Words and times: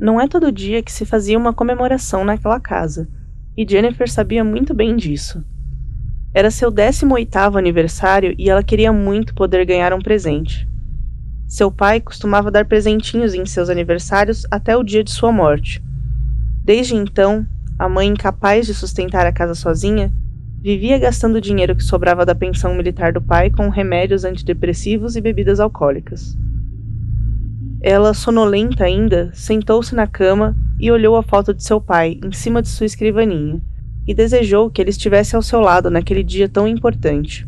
Não 0.00 0.20
é 0.20 0.28
todo 0.28 0.52
dia 0.52 0.80
que 0.80 0.92
se 0.92 1.04
fazia 1.04 1.36
uma 1.36 1.52
comemoração 1.52 2.24
naquela 2.24 2.60
casa, 2.60 3.08
e 3.56 3.66
Jennifer 3.68 4.08
sabia 4.08 4.44
muito 4.44 4.72
bem 4.72 4.94
disso. 4.94 5.44
Era 6.32 6.52
seu 6.52 6.70
18º 6.70 7.58
aniversário 7.58 8.32
e 8.38 8.48
ela 8.48 8.62
queria 8.62 8.92
muito 8.92 9.34
poder 9.34 9.66
ganhar 9.66 9.92
um 9.92 9.98
presente. 9.98 10.68
Seu 11.48 11.72
pai 11.72 12.00
costumava 12.00 12.48
dar 12.48 12.64
presentinhos 12.66 13.34
em 13.34 13.44
seus 13.44 13.68
aniversários 13.68 14.46
até 14.52 14.76
o 14.76 14.84
dia 14.84 15.02
de 15.02 15.10
sua 15.10 15.32
morte. 15.32 15.82
Desde 16.62 16.94
então, 16.94 17.44
a 17.76 17.88
mãe 17.88 18.06
incapaz 18.06 18.66
de 18.66 18.74
sustentar 18.74 19.26
a 19.26 19.32
casa 19.32 19.56
sozinha, 19.56 20.12
vivia 20.60 20.96
gastando 20.96 21.36
o 21.36 21.40
dinheiro 21.40 21.74
que 21.74 21.82
sobrava 21.82 22.24
da 22.24 22.36
pensão 22.36 22.72
militar 22.72 23.12
do 23.12 23.20
pai 23.20 23.50
com 23.50 23.68
remédios 23.68 24.24
antidepressivos 24.24 25.16
e 25.16 25.20
bebidas 25.20 25.58
alcoólicas. 25.58 26.38
Ela, 27.80 28.12
sonolenta 28.12 28.84
ainda, 28.84 29.30
sentou-se 29.32 29.94
na 29.94 30.06
cama 30.06 30.56
e 30.80 30.90
olhou 30.90 31.16
a 31.16 31.22
foto 31.22 31.54
de 31.54 31.62
seu 31.62 31.80
pai 31.80 32.18
em 32.24 32.32
cima 32.32 32.60
de 32.60 32.68
sua 32.68 32.86
escrivaninha 32.86 33.60
e 34.06 34.14
desejou 34.14 34.70
que 34.70 34.80
ele 34.80 34.90
estivesse 34.90 35.36
ao 35.36 35.42
seu 35.42 35.60
lado 35.60 35.90
naquele 35.90 36.24
dia 36.24 36.48
tão 36.48 36.66
importante. 36.66 37.46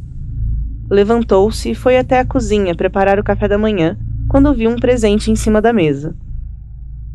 Levantou-se 0.89 1.71
e 1.71 1.75
foi 1.75 1.97
até 1.97 2.21
a 2.21 2.25
cozinha 2.25 2.75
preparar 2.75 3.19
o 3.19 3.25
café 3.25 3.49
da 3.49 3.59
manhã 3.59 3.99
quando 4.29 4.55
viu 4.55 4.71
um 4.71 4.77
presente 4.77 5.31
em 5.31 5.37
cima 5.37 5.61
da 5.61 5.73
mesa. 5.73 6.15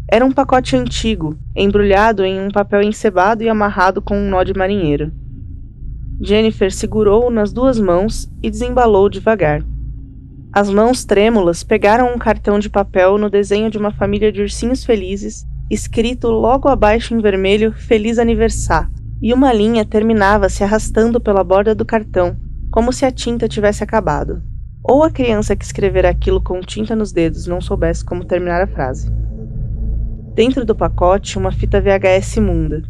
Era 0.08 0.26
um 0.26 0.32
pacote 0.32 0.76
antigo, 0.76 1.38
embrulhado 1.56 2.24
em 2.24 2.40
um 2.40 2.50
papel 2.50 2.82
encebado 2.82 3.44
e 3.44 3.50
amarrado 3.50 4.02
com 4.02 4.18
um 4.18 4.30
nó 4.30 4.44
de 4.44 4.54
marinheiro. 4.54 5.12
Jennifer 6.22 6.72
segurou-o 6.72 7.30
nas 7.30 7.52
duas 7.52 7.80
mãos 7.80 8.30
e 8.42 8.50
desembalou 8.50 9.10
devagar. 9.10 9.64
As 10.56 10.70
mãos 10.70 11.04
trêmulas 11.04 11.66
pegaram 11.66 12.16
um 12.16 12.18
cartão 12.18 12.58
de 12.58 12.70
papel 12.70 13.18
no 13.18 13.30
desenho 13.30 13.70
de 13.70 13.78
uma 13.78 13.92
família 13.92 14.32
de 14.32 14.40
ursinhos 14.40 14.86
felizes, 14.86 15.46
escrito 15.70 16.30
logo 16.30 16.70
abaixo 16.70 17.14
em 17.14 17.20
vermelho 17.20 17.74
Feliz 17.74 18.18
Aniversário, 18.18 18.90
e 19.22 19.34
uma 19.34 19.52
linha 19.52 19.84
terminava 19.84 20.48
se 20.48 20.64
arrastando 20.64 21.20
pela 21.20 21.44
borda 21.44 21.76
do 21.76 21.84
cartão, 21.84 22.38
como 22.72 22.94
se 22.94 23.04
a 23.04 23.12
tinta 23.12 23.50
tivesse 23.50 23.84
acabado. 23.84 24.42
Ou 24.82 25.04
a 25.04 25.12
criança 25.12 25.58
que 25.58 25.66
escrevera 25.66 26.10
aquilo 26.10 26.42
com 26.42 26.62
tinta 26.62 26.96
nos 26.96 27.12
dedos 27.12 27.48
não 27.48 27.60
soubesse 27.60 28.06
como 28.06 28.24
terminar 28.24 28.62
a 28.62 28.68
frase. 28.68 29.12
Dentro 30.34 30.64
do 30.64 30.74
pacote, 30.74 31.38
uma 31.38 31.52
fita 31.52 31.82
VHS 31.82 32.38
imunda. 32.38 32.82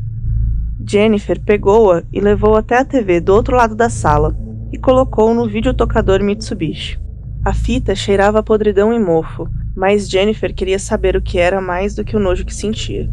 Jennifer 0.88 1.42
pegou-a 1.42 2.04
e 2.14 2.22
levou 2.22 2.56
até 2.56 2.78
a 2.78 2.86
TV 2.86 3.20
do 3.20 3.34
outro 3.34 3.56
lado 3.56 3.76
da 3.76 3.90
sala 3.90 4.38
e 4.72 4.78
colocou 4.78 5.34
no 5.34 5.50
videotocador 5.50 6.22
Mitsubishi. 6.22 7.04
A 7.46 7.54
fita 7.54 7.94
cheirava 7.94 8.40
a 8.40 8.44
podridão 8.44 8.92
e 8.92 8.98
mofo, 8.98 9.48
mas 9.76 10.10
Jennifer 10.10 10.52
queria 10.52 10.80
saber 10.80 11.16
o 11.16 11.22
que 11.22 11.38
era 11.38 11.62
mais 11.62 11.94
do 11.94 12.04
que 12.04 12.16
o 12.16 12.20
nojo 12.20 12.44
que 12.44 12.56
sentia. 12.56 13.08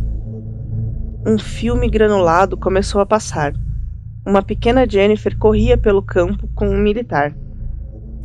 Um 1.27 1.38
filme 1.38 1.86
granulado 1.86 2.56
começou 2.56 3.03
a 3.03 3.05
passar. 3.05 3.53
Uma 4.27 4.42
pequena 4.42 4.88
Jennifer 4.88 5.36
corria 5.36 5.77
pelo 5.77 6.03
campo 6.03 6.48
com 6.55 6.66
um 6.66 6.78
militar. 6.78 7.36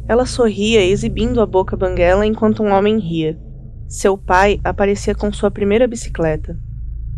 Ela 0.07 0.25
sorria, 0.25 0.81
exibindo 0.81 1.41
a 1.41 1.45
boca 1.45 1.75
banguela 1.75 2.25
enquanto 2.25 2.63
um 2.63 2.71
homem 2.71 2.99
ria. 2.99 3.37
Seu 3.89 4.17
pai 4.17 4.61
aparecia 4.63 5.13
com 5.13 5.29
sua 5.33 5.51
primeira 5.51 5.89
bicicleta. 5.89 6.57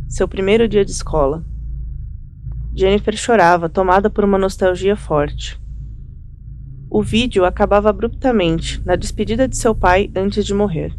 Seu 0.08 0.28
primeiro 0.28 0.68
dia 0.68 0.84
de 0.84 0.90
escola. 0.90 1.46
Jennifer 2.76 3.16
chorava, 3.16 3.70
tomada 3.70 4.10
por 4.10 4.24
uma 4.24 4.40
nostalgia 4.40 4.96
forte. 4.96 5.62
O 6.92 7.04
vídeo 7.04 7.46
acabava 7.46 7.92
abruptamente, 7.92 8.82
na 8.84 8.96
despedida 8.96 9.48
de 9.48 9.56
seu 9.56 9.76
pai 9.76 10.10
antes 10.16 10.44
de 10.44 10.56
morrer. 10.56 10.92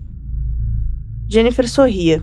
Jennifer 1.28 1.68
sorria. 1.68 2.22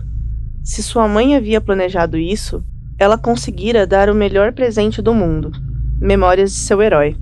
Se 0.64 0.82
sua 0.82 1.06
mãe 1.06 1.36
havia 1.36 1.60
planejado 1.60 2.16
isso, 2.16 2.64
ela 2.98 3.18
conseguira 3.18 3.86
dar 3.86 4.08
o 4.08 4.14
melhor 4.14 4.54
presente 4.54 5.02
do 5.02 5.12
mundo 5.12 5.52
memórias 6.00 6.52
de 6.52 6.56
seu 6.56 6.80
herói. 6.80 7.16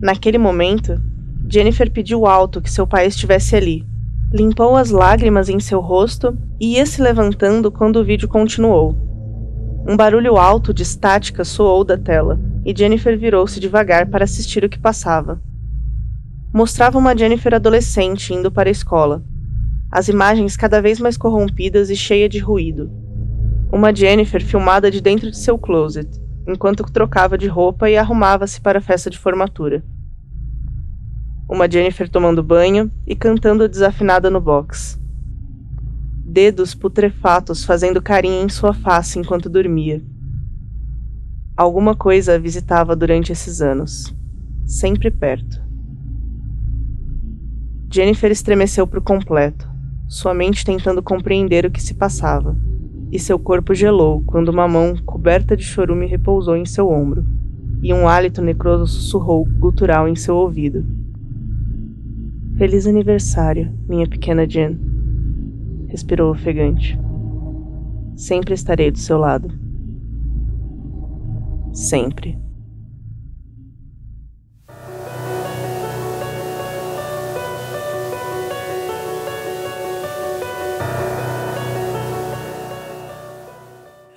Naquele 0.00 0.38
momento, 0.38 1.00
Jennifer 1.48 1.90
pediu 1.90 2.26
alto 2.26 2.60
que 2.60 2.70
seu 2.70 2.86
pai 2.86 3.06
estivesse 3.06 3.56
ali. 3.56 3.84
Limpou 4.32 4.76
as 4.76 4.90
lágrimas 4.90 5.48
em 5.48 5.58
seu 5.58 5.80
rosto 5.80 6.36
e 6.60 6.74
ia 6.74 6.84
se 6.84 7.00
levantando 7.00 7.72
quando 7.72 7.96
o 7.96 8.04
vídeo 8.04 8.28
continuou. 8.28 8.94
Um 9.88 9.96
barulho 9.96 10.36
alto 10.36 10.74
de 10.74 10.82
estática 10.82 11.44
soou 11.44 11.82
da 11.82 11.96
tela 11.96 12.38
e 12.64 12.76
Jennifer 12.76 13.18
virou-se 13.18 13.58
devagar 13.58 14.06
para 14.06 14.24
assistir 14.24 14.62
o 14.62 14.68
que 14.68 14.78
passava 14.78 15.40
mostrava 16.56 16.96
uma 16.96 17.14
Jennifer 17.14 17.54
adolescente 17.54 18.32
indo 18.32 18.50
para 18.50 18.70
a 18.70 18.72
escola. 18.72 19.22
As 19.92 20.08
imagens 20.08 20.56
cada 20.56 20.80
vez 20.80 20.98
mais 20.98 21.14
corrompidas 21.14 21.90
e 21.90 21.94
cheia 21.94 22.30
de 22.30 22.38
ruído. 22.38 22.90
Uma 23.70 23.94
Jennifer 23.94 24.42
filmada 24.42 24.90
de 24.90 25.02
dentro 25.02 25.30
de 25.30 25.36
seu 25.36 25.58
closet, 25.58 26.08
enquanto 26.48 26.82
trocava 26.90 27.36
de 27.36 27.46
roupa 27.46 27.90
e 27.90 27.98
arrumava-se 27.98 28.58
para 28.58 28.78
a 28.78 28.80
festa 28.80 29.10
de 29.10 29.18
formatura. 29.18 29.84
Uma 31.46 31.70
Jennifer 31.70 32.08
tomando 32.08 32.42
banho 32.42 32.90
e 33.06 33.14
cantando 33.14 33.68
desafinada 33.68 34.30
no 34.30 34.40
box. 34.40 34.98
Dedos 36.24 36.74
putrefatos 36.74 37.66
fazendo 37.66 38.00
carinho 38.00 38.42
em 38.42 38.48
sua 38.48 38.72
face 38.72 39.18
enquanto 39.18 39.50
dormia. 39.50 40.02
Alguma 41.54 41.94
coisa 41.94 42.36
a 42.36 42.38
visitava 42.38 42.96
durante 42.96 43.30
esses 43.30 43.60
anos, 43.60 44.16
sempre 44.64 45.10
perto. 45.10 45.65
Jennifer 47.90 48.30
estremeceu 48.30 48.86
por 48.86 49.00
completo, 49.00 49.68
sua 50.08 50.34
mente 50.34 50.64
tentando 50.64 51.02
compreender 51.02 51.64
o 51.64 51.70
que 51.70 51.82
se 51.82 51.94
passava, 51.94 52.56
e 53.10 53.18
seu 53.18 53.38
corpo 53.38 53.74
gelou 53.74 54.22
quando 54.26 54.48
uma 54.48 54.66
mão 54.66 54.96
coberta 55.04 55.56
de 55.56 55.62
chorume 55.62 56.06
repousou 56.06 56.56
em 56.56 56.64
seu 56.64 56.90
ombro, 56.90 57.24
e 57.82 57.92
um 57.92 58.08
hálito 58.08 58.42
necroso 58.42 58.86
sussurrou 58.86 59.44
gutural 59.44 60.08
em 60.08 60.16
seu 60.16 60.36
ouvido. 60.36 60.84
Feliz 62.56 62.86
aniversário, 62.86 63.72
minha 63.88 64.08
pequena 64.08 64.48
Jen. 64.48 64.78
Respirou 65.88 66.30
ofegante. 66.30 66.98
Sempre 68.16 68.54
estarei 68.54 68.90
do 68.90 68.98
seu 68.98 69.18
lado. 69.18 69.52
Sempre. 71.72 72.45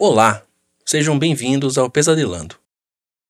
Olá, 0.01 0.47
sejam 0.85 1.19
bem-vindos 1.19 1.77
ao 1.77 1.89
Pesadilando. 1.89 2.55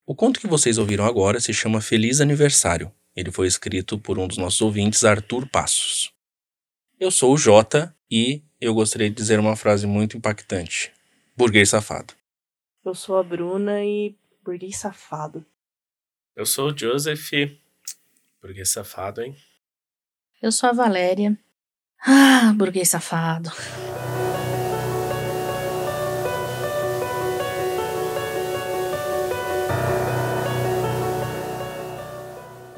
O 0.05 0.13
conto 0.13 0.39
que 0.39 0.45
vocês 0.45 0.77
ouviram 0.77 1.03
agora 1.03 1.39
se 1.39 1.51
chama 1.51 1.81
Feliz 1.81 2.21
Aniversário. 2.21 2.93
Ele 3.15 3.31
foi 3.31 3.47
escrito 3.47 3.97
por 3.97 4.19
um 4.19 4.27
dos 4.27 4.37
nossos 4.37 4.61
ouvintes, 4.61 5.03
Arthur 5.03 5.49
Passos. 5.49 6.13
Eu 6.99 7.09
sou 7.09 7.33
o 7.33 7.37
Jota 7.39 7.95
e 8.09 8.43
eu 8.61 8.75
gostaria 8.75 9.09
de 9.09 9.15
dizer 9.15 9.39
uma 9.39 9.55
frase 9.55 9.87
muito 9.87 10.15
impactante: 10.15 10.93
burguês 11.35 11.69
safado. 11.69 12.13
Eu 12.85 12.93
sou 12.93 13.17
a 13.17 13.23
Bruna 13.23 13.83
e 13.83 14.15
burguês 14.45 14.77
safado. 14.77 15.43
Eu 16.35 16.45
sou 16.45 16.71
o 16.71 16.77
Joseph, 16.77 17.31
burguês 18.39 18.69
safado, 18.69 19.23
hein? 19.23 19.35
Eu 20.39 20.51
sou 20.51 20.69
a 20.69 20.73
Valéria. 20.73 21.35
Ah, 22.05 22.53
burguês 22.55 22.89
safado. 22.89 23.49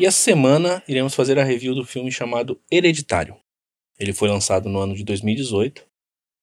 E 0.01 0.05
essa 0.07 0.17
semana 0.17 0.81
iremos 0.87 1.13
fazer 1.13 1.37
a 1.37 1.43
review 1.43 1.75
do 1.75 1.85
filme 1.85 2.11
chamado 2.11 2.59
Hereditário. 2.71 3.37
Ele 3.99 4.11
foi 4.11 4.27
lançado 4.27 4.67
no 4.67 4.79
ano 4.79 4.95
de 4.95 5.03
2018, 5.03 5.85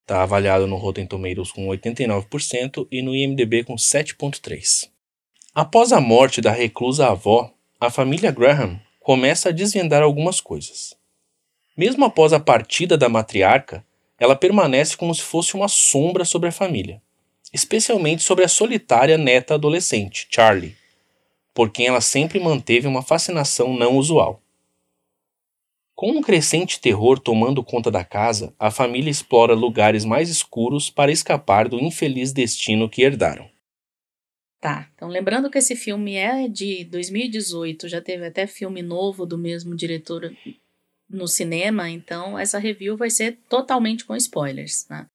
está 0.02 0.22
avaliado 0.22 0.68
no 0.68 0.76
Rotten 0.76 1.04
Tomatoes 1.04 1.50
com 1.50 1.66
89% 1.66 2.86
e 2.88 3.02
no 3.02 3.16
IMDb 3.16 3.64
com 3.64 3.74
7.3. 3.74 4.88
Após 5.52 5.92
a 5.92 6.00
morte 6.00 6.40
da 6.40 6.52
reclusa 6.52 7.08
avó, 7.08 7.52
a 7.80 7.90
família 7.90 8.30
Graham 8.30 8.80
começa 9.00 9.48
a 9.48 9.52
desvendar 9.52 10.04
algumas 10.04 10.40
coisas. 10.40 10.94
Mesmo 11.76 12.04
após 12.04 12.32
a 12.32 12.38
partida 12.38 12.96
da 12.96 13.08
matriarca, 13.08 13.84
ela 14.20 14.36
permanece 14.36 14.96
como 14.96 15.12
se 15.12 15.22
fosse 15.22 15.56
uma 15.56 15.66
sombra 15.66 16.24
sobre 16.24 16.48
a 16.48 16.52
família, 16.52 17.02
especialmente 17.52 18.22
sobre 18.22 18.44
a 18.44 18.48
solitária 18.48 19.18
neta 19.18 19.54
adolescente, 19.54 20.28
Charlie, 20.30 20.76
por 21.58 21.72
quem 21.72 21.88
ela 21.88 22.00
sempre 22.00 22.38
manteve 22.38 22.86
uma 22.86 23.02
fascinação 23.02 23.76
não 23.76 23.96
usual. 23.96 24.40
Com 25.92 26.12
um 26.12 26.22
crescente 26.22 26.80
terror 26.80 27.18
tomando 27.18 27.64
conta 27.64 27.90
da 27.90 28.04
casa, 28.04 28.54
a 28.56 28.70
família 28.70 29.10
explora 29.10 29.54
lugares 29.54 30.04
mais 30.04 30.30
escuros 30.30 30.88
para 30.88 31.10
escapar 31.10 31.68
do 31.68 31.80
infeliz 31.80 32.32
destino 32.32 32.88
que 32.88 33.02
herdaram. 33.02 33.50
Tá, 34.60 34.88
então 34.94 35.08
lembrando 35.08 35.50
que 35.50 35.58
esse 35.58 35.74
filme 35.74 36.14
é 36.14 36.46
de 36.46 36.84
2018, 36.84 37.88
já 37.88 38.00
teve 38.00 38.24
até 38.24 38.46
filme 38.46 38.80
novo 38.80 39.26
do 39.26 39.36
mesmo 39.36 39.74
diretor 39.74 40.32
no 41.10 41.26
cinema, 41.26 41.90
então 41.90 42.38
essa 42.38 42.60
review 42.60 42.96
vai 42.96 43.10
ser 43.10 43.36
totalmente 43.48 44.04
com 44.04 44.14
spoilers, 44.14 44.86
né? 44.88 45.08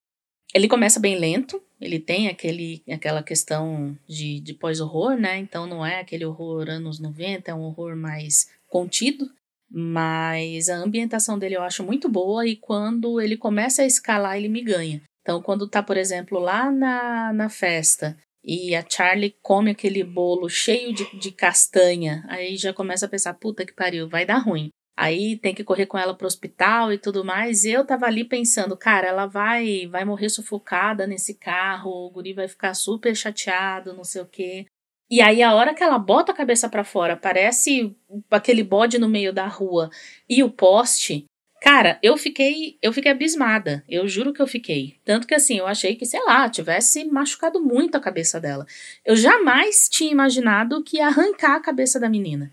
Ele 0.54 0.68
começa 0.68 1.00
bem 1.00 1.18
lento, 1.18 1.63
ele 1.84 2.00
tem 2.00 2.30
aquele, 2.30 2.82
aquela 2.90 3.22
questão 3.22 3.98
de, 4.08 4.40
de 4.40 4.54
pós-horror, 4.54 5.18
né? 5.18 5.38
Então 5.38 5.68
não 5.68 5.86
é 5.86 6.00
aquele 6.00 6.26
horror 6.26 6.70
anos 6.70 6.98
90, 6.98 7.52
é 7.52 7.54
um 7.54 7.64
horror 7.64 7.96
mais 7.98 8.50
contido. 8.70 9.30
Mas 9.70 10.70
a 10.70 10.78
ambientação 10.78 11.38
dele 11.38 11.56
eu 11.56 11.62
acho 11.62 11.84
muito 11.84 12.08
boa 12.08 12.48
e 12.48 12.56
quando 12.56 13.20
ele 13.20 13.36
começa 13.36 13.82
a 13.82 13.86
escalar, 13.86 14.38
ele 14.38 14.48
me 14.48 14.62
ganha. 14.62 15.02
Então, 15.22 15.42
quando 15.42 15.68
tá, 15.68 15.82
por 15.82 15.98
exemplo, 15.98 16.40
lá 16.40 16.72
na, 16.72 17.34
na 17.34 17.50
festa 17.50 18.16
e 18.44 18.76
a 18.76 18.86
Charlie 18.88 19.36
come 19.42 19.72
aquele 19.72 20.04
bolo 20.04 20.48
cheio 20.48 20.94
de, 20.94 21.18
de 21.18 21.32
castanha, 21.32 22.24
aí 22.30 22.56
já 22.56 22.72
começa 22.72 23.08
a 23.08 23.10
pensar: 23.10 23.34
puta 23.34 23.66
que 23.66 23.74
pariu, 23.74 24.08
vai 24.08 24.26
dar 24.26 24.38
ruim. 24.38 24.70
Aí 24.96 25.38
tem 25.38 25.56
que 25.56 25.64
correr 25.64 25.86
com 25.88 25.98
ela 25.98 26.14
pro 26.14 26.28
hospital 26.28 26.94
e 26.94 26.98
tudo 26.98 27.26
mais. 27.26 27.64
E 27.64 27.72
eu 27.72 27.86
tava 27.86 28.06
ali 28.06 28.24
pensando, 28.24 28.78
cara, 28.78 29.08
ela 29.08 29.26
vai 29.26 29.88
vai 29.88 30.06
morrer 30.06 30.30
sufocada 30.30 31.08
nesse 31.08 31.34
carro, 31.36 31.90
o 31.90 32.10
guri 32.12 32.34
vai 32.34 32.48
ficar 32.48 32.74
super 32.74 33.16
chateado, 33.16 33.94
não 33.94 34.04
sei 34.04 34.22
o 34.22 34.26
quê. 34.26 34.66
E 35.10 35.22
aí 35.22 35.44
a 35.44 35.54
hora 35.54 35.74
que 35.74 35.84
ela 35.84 36.00
bota 36.00 36.32
a 36.32 36.36
cabeça 36.36 36.70
para 36.70 36.84
fora, 36.84 37.14
aparece 37.14 37.96
aquele 38.32 38.64
bode 38.64 38.98
no 39.00 39.10
meio 39.10 39.34
da 39.34 39.48
rua 39.48 39.90
e 40.30 40.44
o 40.44 40.50
poste, 40.50 41.26
Cara, 41.64 41.98
eu 42.04 42.18
fiquei, 42.18 42.78
eu 42.82 42.92
fiquei 42.92 43.10
abismada. 43.10 43.86
Eu 43.88 44.06
juro 44.06 44.34
que 44.34 44.42
eu 44.42 44.48
fiquei. 44.48 45.00
Tanto 45.06 45.26
que 45.26 45.34
assim, 45.34 45.60
eu 45.60 45.66
achei 45.66 45.96
que, 45.96 46.06
sei 46.06 46.22
lá, 46.26 46.50
tivesse 46.50 47.06
machucado 47.06 47.64
muito 47.64 47.96
a 47.96 48.02
cabeça 48.02 48.38
dela. 48.38 48.66
Eu 49.06 49.16
jamais 49.16 49.88
tinha 49.90 50.12
imaginado 50.12 50.84
que 50.84 50.98
ia 50.98 51.08
arrancar 51.08 51.56
a 51.56 51.62
cabeça 51.62 51.98
da 51.98 52.10
menina. 52.10 52.52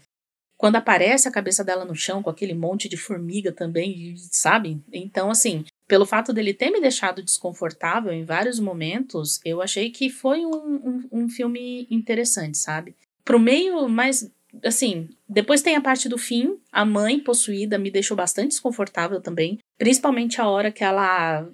Quando 0.60 0.76
aparece 0.76 1.26
a 1.26 1.32
cabeça 1.32 1.64
dela 1.64 1.86
no 1.86 1.94
chão 1.94 2.22
com 2.22 2.28
aquele 2.28 2.52
monte 2.52 2.86
de 2.86 2.98
formiga 2.98 3.50
também, 3.50 4.14
sabe? 4.18 4.78
Então, 4.92 5.30
assim, 5.30 5.64
pelo 5.88 6.04
fato 6.04 6.34
dele 6.34 6.52
ter 6.52 6.68
me 6.68 6.82
deixado 6.82 7.22
desconfortável 7.22 8.12
em 8.12 8.26
vários 8.26 8.60
momentos, 8.60 9.40
eu 9.42 9.62
achei 9.62 9.88
que 9.88 10.10
foi 10.10 10.44
um, 10.44 10.50
um, 10.52 11.08
um 11.10 11.28
filme 11.30 11.86
interessante, 11.90 12.58
sabe? 12.58 12.94
Pro 13.24 13.40
meio 13.40 13.88
mais 13.88 14.30
assim, 14.62 15.08
depois 15.26 15.62
tem 15.62 15.76
a 15.76 15.80
parte 15.80 16.10
do 16.10 16.18
fim, 16.18 16.58
a 16.70 16.84
mãe 16.84 17.18
possuída 17.18 17.78
me 17.78 17.90
deixou 17.90 18.14
bastante 18.14 18.48
desconfortável 18.48 19.18
também, 19.18 19.60
principalmente 19.78 20.42
a 20.42 20.46
hora 20.46 20.70
que 20.70 20.84
ela 20.84 21.48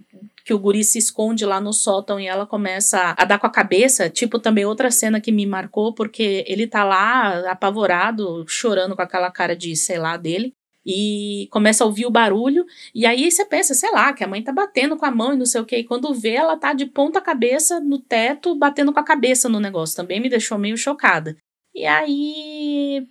que 0.47 0.55
o 0.55 0.59
guri 0.61 0.85
se 0.85 0.97
esconde 0.97 1.45
lá 1.45 1.61
no 1.61 1.73
sótão 1.73 2.21
e 2.21 2.27
ela 2.29 2.47
começa 2.47 3.17
a 3.19 3.25
dar 3.25 3.37
com 3.37 3.49
a 3.49 3.51
cabeça, 3.51 4.09
tipo 4.09 4.39
também 4.39 4.65
outra 4.65 4.93
cena 4.93 5.21
que 5.21 5.33
me 5.33 5.45
marcou 5.45 5.93
porque 5.93 6.45
ele 6.47 6.69
tá 6.69 6.85
lá 6.85 7.51
apavorado, 7.51 8.45
chorando 8.47 8.95
com 8.95 9.03
aquela 9.03 9.29
cara 9.29 9.57
de, 9.57 9.75
sei 9.75 9.99
lá, 9.99 10.17
dele. 10.17 10.53
E 10.87 11.49
começa 11.51 11.83
a 11.83 11.87
ouvir 11.89 12.07
o 12.07 12.13
barulho, 12.13 12.65
e 12.95 13.05
aí 13.05 13.29
você 13.29 13.45
pensa, 13.45 13.75
sei 13.75 13.91
lá, 13.91 14.13
que 14.13 14.23
a 14.23 14.29
mãe 14.29 14.41
tá 14.41 14.53
batendo 14.53 14.97
com 14.97 15.05
a 15.05 15.11
mão 15.11 15.35
e 15.35 15.37
não 15.37 15.45
sei 15.45 15.61
o 15.61 15.65
que, 15.65 15.79
e 15.79 15.85
quando 15.85 16.15
vê, 16.15 16.35
ela 16.35 16.57
tá 16.57 16.73
de 16.73 16.87
ponta 16.87 17.21
cabeça 17.21 17.81
no 17.81 17.99
teto, 17.99 18.55
batendo 18.55 18.93
com 18.93 19.01
a 19.01 19.05
cabeça 19.05 19.49
no 19.49 19.59
negócio. 19.59 19.97
Também 19.97 20.21
me 20.21 20.29
deixou 20.29 20.57
meio 20.57 20.77
chocada. 20.77 21.37
E 21.75 21.85
aí 21.85 23.05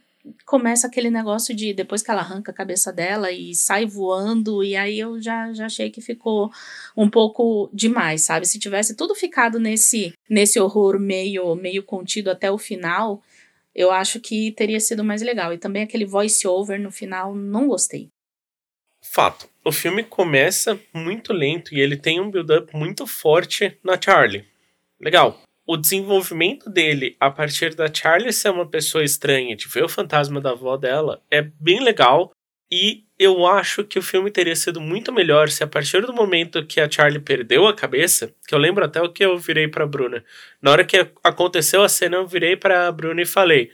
começa 0.46 0.88
aquele 0.88 1.10
negócio 1.10 1.56
de 1.56 1.74
depois 1.74 2.02
que 2.02 2.12
ela 2.12 2.22
arranca 2.22 2.52
a 2.52 2.56
cabeça 2.56 2.92
dela 2.92 3.32
e 3.32 3.54
sai 3.54 3.86
voando, 3.86 4.64
e 4.64 4.76
aí 4.76 5.00
eu 5.00 5.22
já, 5.22 5.52
já 5.54 5.66
achei 5.66 5.90
que 5.90 6.02
ficou 6.02 6.52
um 6.96 7.10
pouco 7.10 7.70
demais, 7.74 8.24
sabe? 8.24 8.48
Se 8.48 8.60
tivesse 8.60 8.96
tudo 8.96 9.16
ficado 9.16 9.60
nesse 9.60 10.14
nesse 10.30 10.60
horror 10.60 11.00
meio 11.00 11.56
meio 11.56 11.84
contido 11.84 12.30
até 12.32 12.52
o 12.52 12.58
final, 12.58 13.22
eu 13.74 13.92
acho 13.92 14.20
que 14.20 14.52
teria 14.52 14.80
sido 14.80 15.04
mais 15.04 15.22
legal. 15.22 15.54
E 15.54 15.58
também 15.58 15.84
aquele 15.84 16.06
voice 16.06 16.48
over 16.48 16.80
no 16.80 16.92
final, 16.92 17.36
não 17.36 17.68
gostei. 17.68 18.10
Fato. 19.02 19.48
O 19.64 19.72
filme 19.72 20.04
começa 20.04 20.80
muito 20.94 21.34
lento 21.34 21.74
e 21.74 21.80
ele 21.80 21.98
tem 21.98 22.20
um 22.20 22.30
build-up 22.30 22.76
muito 22.76 23.06
forte 23.06 23.78
na 23.84 24.00
Charlie. 24.00 24.46
Legal 25.00 25.45
o 25.66 25.76
desenvolvimento 25.76 26.70
dele 26.70 27.16
a 27.20 27.32
partir 27.32 27.74
da 27.74 27.92
Charlie 27.92 28.32
ser 28.32 28.50
uma 28.50 28.68
pessoa 28.68 29.04
estranha, 29.04 29.56
de 29.56 29.68
ver 29.68 29.84
o 29.84 29.90
fantasma 29.90 30.40
da 30.40 30.52
avó 30.52 30.78
dela, 30.78 31.22
é 31.32 31.42
bem 31.42 31.84
legal. 31.84 32.32
E 32.72 33.04
eu 33.18 33.46
acho 33.46 33.84
que 33.84 33.98
o 33.98 34.02
filme 34.02 34.30
teria 34.30 34.56
sido 34.56 34.82
muito 34.82 35.12
melhor 35.12 35.50
se 35.50 35.64
a 35.64 35.68
partir 35.68 36.02
do 36.02 36.14
momento 36.14 36.66
que 36.66 36.80
a 36.80 36.90
Charlie 36.90 37.22
perdeu 37.22 37.68
a 37.68 37.74
cabeça, 37.74 38.34
que 38.48 38.54
eu 38.54 38.60
lembro 38.60 38.84
até 38.84 39.02
o 39.02 39.12
que 39.12 39.24
eu 39.24 39.38
virei 39.38 39.68
para 39.68 39.86
Bruna. 39.86 40.24
Na 40.62 40.72
hora 40.72 40.84
que 40.84 41.08
aconteceu 41.24 41.84
a 41.84 41.90
cena, 41.90 42.18
eu 42.18 42.28
virei 42.28 42.56
para 42.56 42.92
Bruna 42.92 43.22
e 43.22 43.26
falei: 43.26 43.72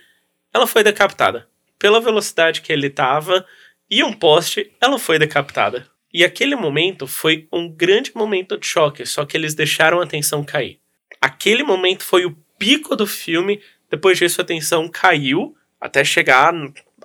"Ela 0.54 0.68
foi 0.68 0.84
decapitada. 0.84 1.48
Pela 1.80 2.00
velocidade 2.00 2.62
que 2.62 2.72
ele 2.72 2.90
tava 2.90 3.46
e 3.90 4.04
um 4.04 4.14
poste, 4.14 4.72
ela 4.80 5.00
foi 5.00 5.18
decapitada." 5.18 5.90
E 6.14 6.26
aquele 6.26 6.56
momento 6.58 7.08
foi 7.08 7.48
um 7.52 7.70
grande 7.70 8.12
momento 8.14 8.58
de 8.58 8.68
choque, 8.68 9.06
só 9.06 9.26
que 9.26 9.38
eles 9.38 9.56
deixaram 9.56 10.02
a 10.02 10.08
tensão 10.08 10.44
cair. 10.44 10.81
Aquele 11.22 11.64
momento 11.64 12.04
foi 12.04 12.26
o 12.26 12.36
pico 12.58 12.96
do 12.96 13.06
filme. 13.06 13.62
Depois 13.90 14.18
disso, 14.18 14.42
a 14.42 14.46
tensão 14.46 14.88
caiu 14.88 15.56
até 15.80 16.04
chegar 16.04 16.54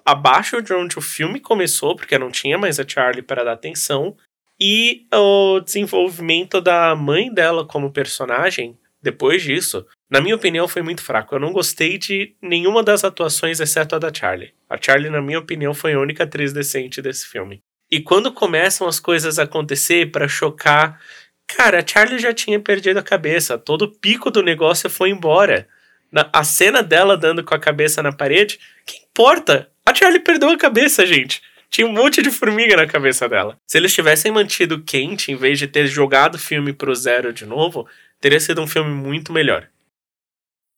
abaixo 0.04 0.62
de 0.62 0.72
onde 0.72 0.98
o 0.98 1.02
filme 1.02 1.40
começou, 1.40 1.96
porque 1.96 2.18
não 2.18 2.30
tinha 2.30 2.56
mais 2.56 2.78
a 2.78 2.86
Charlie 2.86 3.22
para 3.22 3.44
dar 3.44 3.52
atenção. 3.52 4.16
E 4.58 5.06
o 5.12 5.60
desenvolvimento 5.60 6.60
da 6.60 6.94
mãe 6.96 7.32
dela 7.32 7.66
como 7.66 7.92
personagem, 7.92 8.78
depois 9.02 9.42
disso, 9.42 9.86
na 10.10 10.20
minha 10.20 10.36
opinião, 10.36 10.66
foi 10.66 10.82
muito 10.82 11.02
fraco. 11.02 11.34
Eu 11.34 11.40
não 11.40 11.52
gostei 11.52 11.98
de 11.98 12.34
nenhuma 12.40 12.82
das 12.82 13.04
atuações, 13.04 13.60
exceto 13.60 13.96
a 13.96 13.98
da 13.98 14.12
Charlie. 14.12 14.54
A 14.70 14.80
Charlie, 14.80 15.10
na 15.10 15.20
minha 15.20 15.38
opinião, 15.38 15.74
foi 15.74 15.92
a 15.92 16.00
única 16.00 16.24
atriz 16.24 16.52
decente 16.52 17.02
desse 17.02 17.26
filme. 17.26 17.60
E 17.90 18.00
quando 18.00 18.32
começam 18.32 18.86
as 18.88 18.98
coisas 18.98 19.38
a 19.38 19.44
acontecer 19.44 20.10
para 20.10 20.26
chocar 20.26 21.00
Cara, 21.46 21.80
a 21.80 21.86
Charlie 21.86 22.18
já 22.18 22.32
tinha 22.32 22.58
perdido 22.60 22.98
a 22.98 23.02
cabeça. 23.02 23.56
Todo 23.56 23.82
o 23.82 23.90
pico 23.90 24.30
do 24.30 24.42
negócio 24.42 24.90
foi 24.90 25.10
embora. 25.10 25.68
Na, 26.10 26.28
a 26.32 26.44
cena 26.44 26.82
dela 26.82 27.16
dando 27.16 27.44
com 27.44 27.54
a 27.54 27.58
cabeça 27.58 28.02
na 28.02 28.12
parede, 28.12 28.58
que 28.84 28.98
importa? 29.10 29.70
A 29.84 29.94
Charlie 29.94 30.20
perdeu 30.20 30.50
a 30.50 30.58
cabeça, 30.58 31.06
gente. 31.06 31.42
Tinha 31.70 31.86
um 31.86 31.92
monte 31.92 32.22
de 32.22 32.30
formiga 32.30 32.76
na 32.76 32.86
cabeça 32.86 33.28
dela. 33.28 33.58
Se 33.66 33.78
eles 33.78 33.92
tivessem 33.92 34.32
mantido 34.32 34.82
quente, 34.82 35.32
em 35.32 35.36
vez 35.36 35.58
de 35.58 35.66
ter 35.66 35.86
jogado 35.86 36.36
o 36.36 36.38
filme 36.38 36.72
pro 36.72 36.94
zero 36.94 37.32
de 37.32 37.44
novo, 37.44 37.86
teria 38.20 38.40
sido 38.40 38.62
um 38.62 38.66
filme 38.66 38.90
muito 38.90 39.32
melhor. 39.32 39.68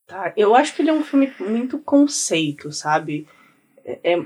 Tá, 0.07 0.33
eu 0.37 0.55
acho 0.55 0.75
que 0.75 0.83
ele 0.83 0.91
é 0.91 0.93
um 0.93 1.05
filme 1.05 1.33
muito 1.39 1.79
conceito, 1.79 2.73
sabe? 2.73 3.29
É, 3.85 4.15
é 4.15 4.23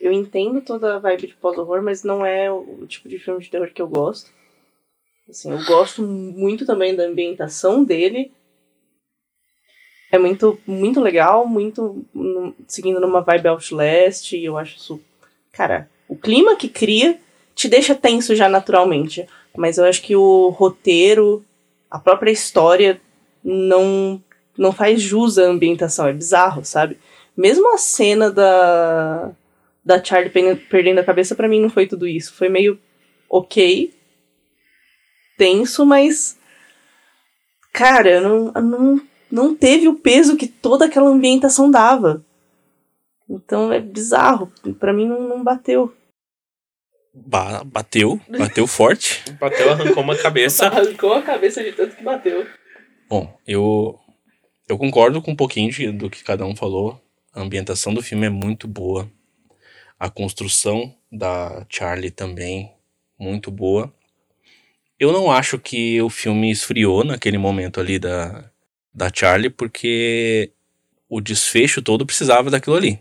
eu 0.00 0.10
entendo 0.10 0.62
toda 0.62 0.96
a 0.96 0.98
vibe 0.98 1.28
de 1.28 1.34
pós-horror, 1.34 1.82
mas 1.82 2.02
não 2.02 2.24
é 2.24 2.50
o 2.50 2.86
tipo 2.88 3.08
de 3.08 3.18
filme 3.18 3.40
de 3.40 3.50
terror 3.50 3.70
que 3.72 3.82
eu 3.82 3.86
gosto. 3.86 4.32
Assim, 5.30 5.50
eu 5.52 5.64
gosto 5.64 6.02
muito 6.02 6.66
também 6.66 6.94
da 6.94 7.04
ambientação 7.04 7.84
dele. 7.84 8.32
É 10.12 10.18
muito, 10.18 10.58
muito 10.66 11.00
legal, 11.00 11.46
muito 11.46 12.04
seguindo 12.66 13.00
numa 13.00 13.20
vibe 13.20 13.48
Outlast, 13.48 14.32
e 14.32 14.44
eu 14.44 14.58
acho 14.58 14.76
isso. 14.76 15.00
Cara, 15.52 15.88
o 16.08 16.16
clima 16.16 16.56
que 16.56 16.68
cria 16.68 17.18
te 17.54 17.68
deixa 17.68 17.94
tenso 17.94 18.34
já 18.34 18.48
naturalmente. 18.48 19.26
Mas 19.56 19.78
eu 19.78 19.84
acho 19.84 20.02
que 20.02 20.14
o 20.14 20.48
roteiro, 20.48 21.44
a 21.90 21.98
própria 21.98 22.30
história, 22.30 23.00
não, 23.42 24.22
não 24.56 24.72
faz 24.72 25.00
jus 25.00 25.38
à 25.38 25.44
ambientação. 25.44 26.06
É 26.06 26.12
bizarro, 26.12 26.64
sabe? 26.64 26.98
Mesmo 27.36 27.72
a 27.74 27.78
cena 27.78 28.30
da, 28.30 29.30
da 29.84 30.02
Charlie 30.02 30.30
perdendo 30.68 30.98
a 30.98 31.04
cabeça, 31.04 31.34
para 31.34 31.48
mim 31.48 31.60
não 31.60 31.70
foi 31.70 31.86
tudo 31.86 32.06
isso. 32.06 32.32
Foi 32.34 32.48
meio 32.48 32.78
ok, 33.28 33.92
tenso, 35.40 35.86
mas. 35.86 36.38
Cara, 37.72 38.20
não, 38.20 38.52
não, 38.52 39.00
não 39.32 39.54
teve 39.54 39.88
o 39.88 39.94
peso 39.94 40.36
que 40.36 40.46
toda 40.46 40.84
aquela 40.84 41.08
ambientação 41.08 41.70
dava. 41.70 42.22
Então 43.26 43.72
é 43.72 43.80
bizarro. 43.80 44.52
para 44.78 44.92
mim 44.92 45.08
não, 45.08 45.26
não 45.26 45.42
bateu. 45.42 45.94
Ba 47.14 47.64
bateu, 47.64 48.20
bateu 48.28 48.66
forte. 48.68 49.24
bateu, 49.40 49.70
arrancou 49.70 50.02
uma 50.02 50.16
cabeça. 50.16 50.66
arrancou 50.66 51.14
a 51.14 51.22
cabeça 51.22 51.64
de 51.64 51.72
tanto 51.72 51.96
que 51.96 52.02
bateu. 52.02 52.46
Bom, 53.08 53.34
eu 53.46 53.98
eu 54.68 54.76
concordo 54.76 55.22
com 55.22 55.30
um 55.30 55.36
pouquinho 55.36 55.70
de, 55.70 55.90
do 55.90 56.10
que 56.10 56.22
cada 56.22 56.44
um 56.44 56.54
falou. 56.54 57.00
A 57.32 57.40
ambientação 57.40 57.94
do 57.94 58.02
filme 58.02 58.26
é 58.26 58.30
muito 58.30 58.68
boa. 58.68 59.10
A 59.98 60.10
construção 60.10 60.94
da 61.10 61.64
Charlie 61.68 62.10
também 62.10 62.72
muito 63.18 63.50
boa. 63.50 63.92
Eu 65.00 65.12
não 65.12 65.30
acho 65.30 65.58
que 65.58 65.98
o 66.02 66.10
filme 66.10 66.50
esfriou 66.50 67.02
naquele 67.02 67.38
momento 67.38 67.80
ali 67.80 67.98
da, 67.98 68.50
da 68.92 69.10
Charlie, 69.10 69.48
porque 69.48 70.52
o 71.08 71.22
desfecho 71.22 71.80
todo 71.80 72.04
precisava 72.04 72.50
daquilo 72.50 72.76
ali. 72.76 73.00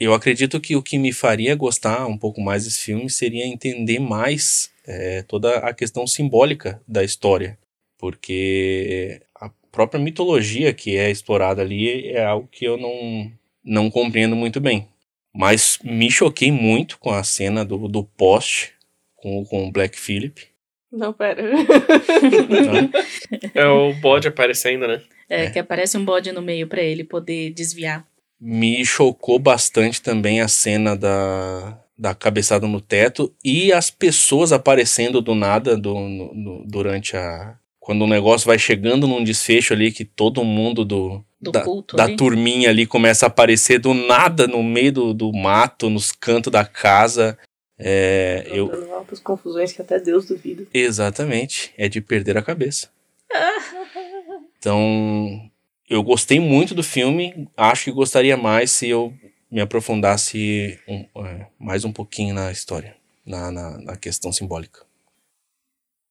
Eu 0.00 0.14
acredito 0.14 0.58
que 0.58 0.74
o 0.74 0.82
que 0.82 0.96
me 0.96 1.12
faria 1.12 1.54
gostar 1.54 2.06
um 2.06 2.16
pouco 2.16 2.40
mais 2.40 2.64
desse 2.64 2.80
filme 2.80 3.10
seria 3.10 3.46
entender 3.46 3.98
mais 3.98 4.70
é, 4.86 5.22
toda 5.24 5.58
a 5.58 5.74
questão 5.74 6.06
simbólica 6.06 6.80
da 6.88 7.04
história, 7.04 7.58
porque 7.98 9.20
a 9.34 9.50
própria 9.70 10.00
mitologia 10.00 10.72
que 10.72 10.96
é 10.96 11.10
explorada 11.10 11.60
ali 11.60 12.08
é 12.08 12.24
algo 12.24 12.48
que 12.50 12.64
eu 12.64 12.78
não, 12.78 13.30
não 13.62 13.90
compreendo 13.90 14.34
muito 14.34 14.58
bem. 14.58 14.88
Mas 15.34 15.78
me 15.84 16.10
choquei 16.10 16.50
muito 16.50 16.98
com 16.98 17.10
a 17.10 17.22
cena 17.22 17.62
do, 17.62 17.88
do 17.88 18.02
poste 18.02 18.72
com, 19.14 19.44
com 19.44 19.68
o 19.68 19.70
Black 19.70 20.00
Phillip 20.00 20.55
Não, 20.96 21.12
pera. 21.12 21.42
é 23.54 23.66
o 23.66 23.92
bode 23.94 24.28
aparecendo, 24.28 24.88
né? 24.88 25.02
É, 25.28 25.44
é, 25.44 25.50
que 25.50 25.58
aparece 25.58 25.98
um 25.98 26.04
bode 26.04 26.32
no 26.32 26.40
meio 26.40 26.66
para 26.66 26.82
ele 26.82 27.04
poder 27.04 27.50
desviar. 27.50 28.06
Me 28.40 28.84
chocou 28.84 29.38
bastante 29.38 30.00
também 30.00 30.40
a 30.40 30.48
cena 30.48 30.96
da, 30.96 31.78
da 31.98 32.14
cabeçada 32.14 32.66
no 32.66 32.80
teto 32.80 33.32
e 33.44 33.72
as 33.72 33.90
pessoas 33.90 34.52
aparecendo 34.52 35.20
do 35.20 35.34
nada 35.34 35.76
do, 35.76 35.94
no, 35.94 36.34
no, 36.34 36.64
durante 36.66 37.16
a. 37.16 37.56
Quando 37.78 38.02
o 38.02 38.08
negócio 38.08 38.46
vai 38.46 38.58
chegando 38.58 39.06
num 39.06 39.22
desfecho 39.22 39.72
ali 39.72 39.92
que 39.92 40.04
todo 40.04 40.42
mundo 40.42 40.84
do, 40.84 41.24
do 41.40 41.52
da, 41.52 41.62
culto, 41.62 41.96
da 41.96 42.08
turminha 42.16 42.70
ali 42.70 42.84
começa 42.84 43.26
a 43.26 43.28
aparecer 43.28 43.78
do 43.78 43.94
nada 43.94 44.48
no 44.48 44.62
meio 44.62 44.92
do, 44.92 45.14
do 45.14 45.32
mato, 45.32 45.88
nos 45.88 46.10
cantos 46.10 46.50
da 46.50 46.64
casa. 46.64 47.38
É, 47.78 48.46
eu... 48.46 48.94
altas 48.94 49.20
confusões 49.20 49.72
que 49.72 49.82
até 49.82 49.98
Deus 49.98 50.26
duvida. 50.26 50.66
Exatamente. 50.72 51.74
É 51.76 51.88
de 51.88 52.00
perder 52.00 52.36
a 52.38 52.42
cabeça. 52.42 52.90
então, 54.58 55.50
eu 55.88 56.02
gostei 56.02 56.40
muito 56.40 56.74
do 56.74 56.82
filme. 56.82 57.48
Acho 57.56 57.84
que 57.84 57.92
gostaria 57.92 58.36
mais 58.36 58.70
se 58.70 58.88
eu 58.88 59.12
me 59.50 59.60
aprofundasse 59.60 60.80
um, 60.88 61.24
é, 61.24 61.46
mais 61.58 61.84
um 61.84 61.92
pouquinho 61.92 62.34
na 62.34 62.50
história, 62.50 62.96
na, 63.24 63.50
na, 63.50 63.78
na 63.78 63.96
questão 63.96 64.32
simbólica. 64.32 64.84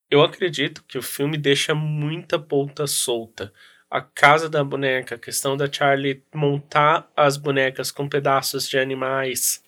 Eu 0.10 0.22
acredito 0.22 0.84
que 0.88 0.98
o 0.98 1.02
filme 1.02 1.38
deixa 1.38 1.74
muita 1.74 2.38
ponta 2.40 2.86
solta. 2.88 3.52
A 3.90 4.02
casa 4.02 4.50
da 4.50 4.64
boneca, 4.64 5.16
a 5.16 5.20
questão 5.20 5.58
da 5.58 5.72
Charlie 5.72 6.24
montar 6.34 7.12
as 7.16 7.38
bonecas 7.38 7.92
com 7.92 8.08
pedaços 8.08 8.68
de 8.68 8.78
animais, 8.78 9.64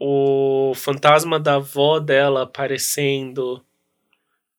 o 0.00 0.72
fantasma 0.74 1.38
da 1.38 1.56
avó 1.56 2.00
dela 2.00 2.44
aparecendo. 2.44 3.62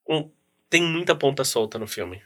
Um, 0.08 0.30
tem 0.70 0.84
muita 0.84 1.16
ponta 1.16 1.44
solta 1.44 1.80
no 1.80 1.88
filme. 1.88 2.22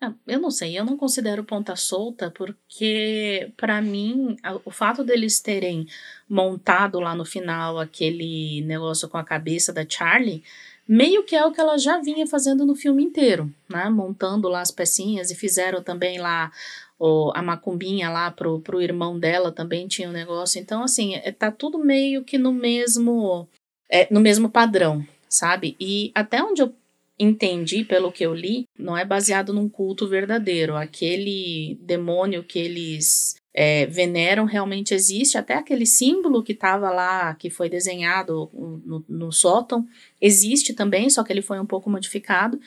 Ah, 0.00 0.12
eu 0.26 0.38
não 0.38 0.50
sei, 0.50 0.78
eu 0.78 0.84
não 0.84 0.96
considero 0.96 1.42
ponta 1.42 1.74
solta 1.74 2.30
porque, 2.30 3.50
para 3.56 3.80
mim, 3.80 4.36
o 4.64 4.70
fato 4.70 5.02
deles 5.02 5.40
terem 5.40 5.86
montado 6.28 7.00
lá 7.00 7.14
no 7.14 7.24
final 7.24 7.78
aquele 7.78 8.60
negócio 8.62 9.08
com 9.08 9.16
a 9.16 9.24
cabeça 9.24 9.72
da 9.72 9.88
Charlie, 9.88 10.44
meio 10.88 11.24
que 11.24 11.34
é 11.34 11.44
o 11.44 11.52
que 11.52 11.60
ela 11.60 11.76
já 11.76 11.98
vinha 11.98 12.26
fazendo 12.26 12.64
no 12.64 12.74
filme 12.74 13.02
inteiro, 13.02 13.52
né? 13.68 13.88
Montando 13.88 14.48
lá 14.48 14.60
as 14.60 14.70
pecinhas 14.70 15.30
e 15.30 15.34
fizeram 15.34 15.82
também 15.82 16.18
lá 16.18 16.50
o, 16.98 17.32
a 17.34 17.42
macumbinha 17.42 18.08
lá 18.08 18.30
pro, 18.30 18.60
pro 18.60 18.80
irmão 18.80 19.18
dela 19.18 19.52
também 19.52 19.86
tinha 19.86 20.08
um 20.08 20.12
negócio. 20.12 20.60
Então, 20.60 20.82
assim, 20.82 21.14
é, 21.14 21.32
tá 21.32 21.50
tudo 21.50 21.78
meio 21.78 22.24
que 22.24 22.38
no 22.38 22.52
mesmo, 22.52 23.48
é, 23.90 24.06
no 24.12 24.20
mesmo 24.20 24.48
padrão, 24.48 25.06
sabe? 25.28 25.76
E 25.80 26.10
até 26.14 26.42
onde 26.42 26.62
eu 26.62 26.72
entendi 27.18 27.84
pelo 27.84 28.12
que 28.12 28.24
eu 28.24 28.34
li, 28.34 28.66
não 28.78 28.96
é 28.96 29.04
baseado 29.04 29.52
num 29.52 29.68
culto 29.68 30.06
verdadeiro. 30.06 30.76
Aquele 30.76 31.78
demônio 31.80 32.44
que 32.44 32.58
eles 32.58 33.36
é, 33.58 33.86
veneram 33.86 34.44
realmente 34.44 34.92
existe, 34.92 35.38
até 35.38 35.54
aquele 35.54 35.86
símbolo 35.86 36.42
que 36.42 36.52
estava 36.52 36.90
lá, 36.90 37.34
que 37.34 37.48
foi 37.48 37.70
desenhado 37.70 38.50
no, 38.52 39.02
no, 39.08 39.32
sótão, 39.32 39.88
existe 40.20 40.74
também, 40.74 41.08
só 41.08 41.24
que 41.24 41.32
ele 41.32 41.40
foi 41.40 41.58
um 41.58 41.64
pouco 41.64 41.88
modificado. 41.88 42.60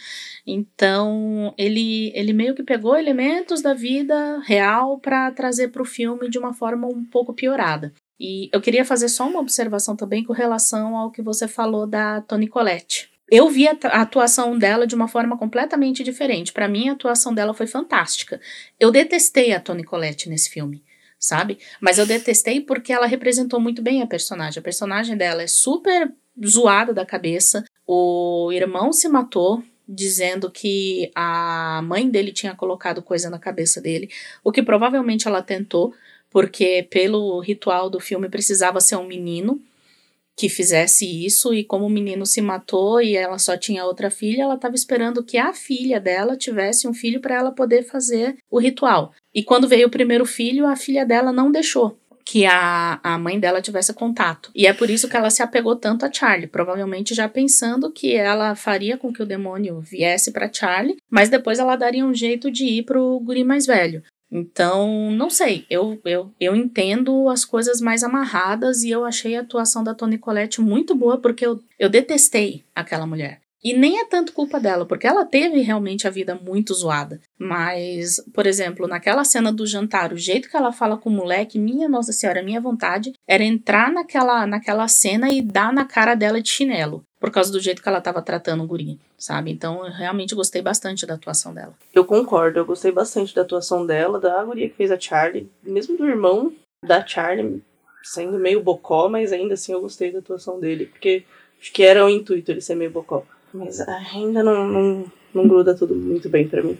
Então, 0.48 1.54
ele, 1.56 2.12
ele 2.16 2.34
meio 2.34 2.56
que 2.56 2.64
pegou 2.64 2.98
elementos 2.98 3.62
da 3.62 3.76
vida 3.76 4.40
real 4.40 4.98
para 4.98 5.32
trazer 5.32 5.68
para 5.68 5.84
o 5.84 5.86
filme 5.86 6.28
de 6.28 6.40
uma 6.40 6.56
forma 6.56 6.88
um 6.88 7.06
pouco 7.06 7.36
piorada. 7.36 7.94
E 8.20 8.50
eu 8.52 8.60
queria 8.60 8.84
fazer 8.84 9.10
só 9.10 9.28
uma 9.30 9.40
observação 9.40 9.96
também 9.96 10.24
com 10.24 10.34
relação 10.34 10.98
ao 10.98 11.12
que 11.12 11.22
você 11.22 11.48
falou 11.48 11.86
da 11.86 12.20
Toni 12.22 12.48
Collette 12.48 13.10
eu 13.32 13.50
vi 13.50 13.68
a, 13.68 13.72
atuação 14.02 14.58
dela 14.58 14.88
de 14.88 14.96
uma 14.96 15.08
forma 15.08 15.38
completamente 15.38 16.04
diferente. 16.04 16.52
Para 16.52 16.68
mim, 16.68 16.90
a 16.90 16.94
atuação 16.94 17.34
dela 17.34 17.54
foi 17.54 17.68
fantástica. 17.68 18.40
Eu 18.80 18.92
detestei 18.92 19.54
a 19.54 19.60
Toni 19.60 19.84
Collette 19.84 20.30
nesse 20.30 20.50
filme, 20.50 20.84
sabe? 21.20 21.60
Mas 21.80 21.98
eu 21.98 22.06
detestei 22.06 22.62
porque 22.62 22.92
ela 22.92 23.06
representou 23.06 23.60
muito 23.60 23.82
bem 23.82 24.02
a 24.02 24.08
personagem. 24.08 24.60
A 24.60 24.64
personagem 24.64 25.16
dela 25.16 25.44
é 25.44 25.48
super 25.48 26.12
zoada 26.46 26.94
da 26.94 27.06
cabeça. 27.06 27.64
O 27.86 28.52
irmão 28.52 28.92
se 28.92 29.08
matou 29.08 29.64
dizendo 29.88 30.52
que 30.52 31.12
a 31.16 31.82
mãe 31.84 32.08
dele 32.08 32.32
tinha 32.32 32.56
colocado 32.56 33.02
coisa 33.02 33.28
na 33.28 33.40
cabeça 33.40 33.82
dele, 33.82 34.08
o 34.44 34.52
que 34.52 34.62
provavelmente 34.62 35.28
ela 35.28 35.42
tentou, 35.42 35.96
porque 36.30 36.88
pelo 36.92 37.40
ritual 37.40 37.90
do 37.90 38.00
filme 38.00 38.30
precisava 38.30 38.80
ser 38.80 38.98
um 38.98 39.08
menino 39.08 39.60
que 40.40 40.48
fizesse 40.48 41.06
isso 41.26 41.54
e 41.54 41.66
como 41.66 41.86
o 41.86 41.90
menino 41.90 42.26
se 42.26 42.40
matou 42.40 43.02
e 43.02 43.14
ela 43.14 43.38
só 43.38 43.58
tinha 43.58 43.84
outra 43.84 44.10
filha, 44.10 44.44
ela 44.44 44.56
estava 44.56 44.74
esperando 44.74 45.22
que 45.22 45.38
a 45.38 45.52
filha 45.52 46.00
dela 46.00 46.38
tivesse 46.38 46.88
um 46.88 46.94
filho 46.94 47.20
para 47.20 47.36
ela 47.36 47.52
poder 47.52 47.84
fazer 47.84 48.38
o 48.50 48.58
ritual. 48.58 49.12
E 49.36 49.44
quando 49.44 49.68
veio 49.68 49.88
o 49.88 49.92
primeiro 49.92 50.26
filho, 50.26 50.66
a 50.66 50.78
filha 50.78 51.06
dela 51.06 51.34
não 51.34 51.52
deixou 51.52 52.00
que 52.24 52.46
a, 52.46 53.02
a 53.04 53.18
mãe 53.18 53.40
dela 53.40 53.60
tivesse 53.60 53.92
contato. 53.92 54.50
E 54.56 54.66
é 54.66 54.72
por 54.72 54.90
isso 54.90 55.10
que 55.10 55.18
ela 55.18 55.32
se 55.32 55.42
apegou 55.42 55.76
tanto 55.76 56.06
a 56.06 56.14
Charlie, 56.14 56.48
provavelmente 56.48 57.16
já 57.16 57.28
pensando 57.28 57.92
que 57.92 58.16
ela 58.16 58.56
faria 58.56 58.98
com 58.98 59.12
que 59.12 59.24
o 59.24 59.26
demônio 59.26 59.82
viesse 59.82 60.32
para 60.32 60.54
Charlie, 60.54 60.98
mas 61.10 61.28
depois 61.28 61.58
ela 61.58 61.76
daria 61.76 62.06
um 62.06 62.14
jeito 62.14 62.52
de 62.52 62.66
ir 62.66 62.84
pro 62.84 63.20
guri 63.20 63.44
mais 63.44 63.66
velho. 63.66 64.04
Então, 64.32 65.12
não 65.12 65.30
sei, 65.30 65.66
eu, 65.70 66.00
eu, 66.06 66.32
eu 66.40 66.56
entendo 66.56 67.30
as 67.30 67.44
coisas 67.44 67.82
mais 67.82 68.04
amarradas 68.04 68.84
e 68.84 68.92
eu 68.92 69.04
achei 69.04 69.36
a 69.36 69.42
atuação 69.42 69.84
da 69.84 69.96
Toni 69.96 70.20
Collette 70.20 70.62
muito 70.62 70.94
boa 70.94 71.18
porque 71.18 71.46
eu, 71.46 71.60
eu 71.80 71.90
detestei 71.90 72.64
aquela 72.76 73.08
mulher. 73.08 73.42
E 73.64 73.74
nem 73.74 74.00
é 74.00 74.06
tanto 74.06 74.34
culpa 74.34 74.60
dela, 74.60 74.86
porque 74.86 75.06
ela 75.06 75.26
teve 75.26 75.60
realmente 75.62 76.08
a 76.08 76.12
vida 76.12 76.36
muito 76.36 76.74
zoada. 76.74 77.20
Mas, 77.38 78.24
por 78.34 78.48
exemplo, 78.48 78.88
naquela 78.88 79.24
cena 79.26 79.52
do 79.52 79.66
jantar, 79.66 80.14
o 80.14 80.18
jeito 80.18 80.50
que 80.50 80.56
ela 80.56 80.72
fala 80.72 80.98
com 80.98 81.10
o 81.10 81.14
moleque, 81.14 81.60
minha 81.60 81.90
Nossa 81.90 82.14
Senhora, 82.14 82.44
minha 82.44 82.62
vontade 82.62 83.14
era 83.28 83.44
entrar 83.44 83.92
naquela, 83.92 84.48
naquela 84.48 84.88
cena 84.88 85.30
e 85.30 85.42
dar 85.42 85.74
na 85.74 85.86
cara 85.86 86.16
dela 86.16 86.42
de 86.42 86.50
chinelo 86.50 87.04
por 87.20 87.32
causa 87.32 87.52
do 87.52 87.60
jeito 87.60 87.84
que 87.84 87.90
ela 87.90 87.98
estava 87.98 88.22
tratando 88.22 88.64
o 88.64 88.68
guri, 88.68 88.98
sabe? 89.18 89.52
Então, 89.52 89.86
eu 89.86 89.92
realmente 89.92 90.34
gostei 90.34 90.62
bastante 90.62 91.06
da 91.06 91.16
atuação 91.16 91.54
dela. 91.54 91.74
Eu 91.94 92.06
concordo, 92.06 92.60
eu 92.60 92.66
gostei 92.66 92.92
bastante 92.92 93.36
da 93.36 93.42
atuação 93.42 93.86
dela, 93.86 94.20
da 94.20 94.42
guria 94.44 94.70
que 94.70 94.76
fez 94.76 94.90
a 94.90 94.98
Charlie, 94.98 95.52
mesmo 95.62 95.98
do 95.98 96.08
irmão 96.08 96.54
da 96.82 97.06
Charlie, 97.06 97.62
sendo 98.02 98.40
meio 98.40 98.64
bocó, 98.64 99.10
mas 99.10 99.34
ainda 99.34 99.56
assim 99.56 99.74
eu 99.74 99.82
gostei 99.82 100.12
da 100.12 100.20
atuação 100.20 100.62
dele, 100.62 100.86
porque 100.86 101.26
acho 101.60 101.74
que 101.74 101.84
era 101.84 102.06
o 102.06 102.10
intuito 102.10 102.52
ele 102.52 102.62
ser 102.62 102.76
meio 102.76 102.90
bocó. 102.92 103.26
Mas 103.54 103.80
ainda 103.82 104.44
não, 104.44 104.68
não, 104.68 105.12
não 105.34 105.48
gruda 105.48 105.76
tudo 105.76 105.96
muito 105.96 106.30
bem 106.30 106.48
para 106.48 106.64
mim. 106.64 106.78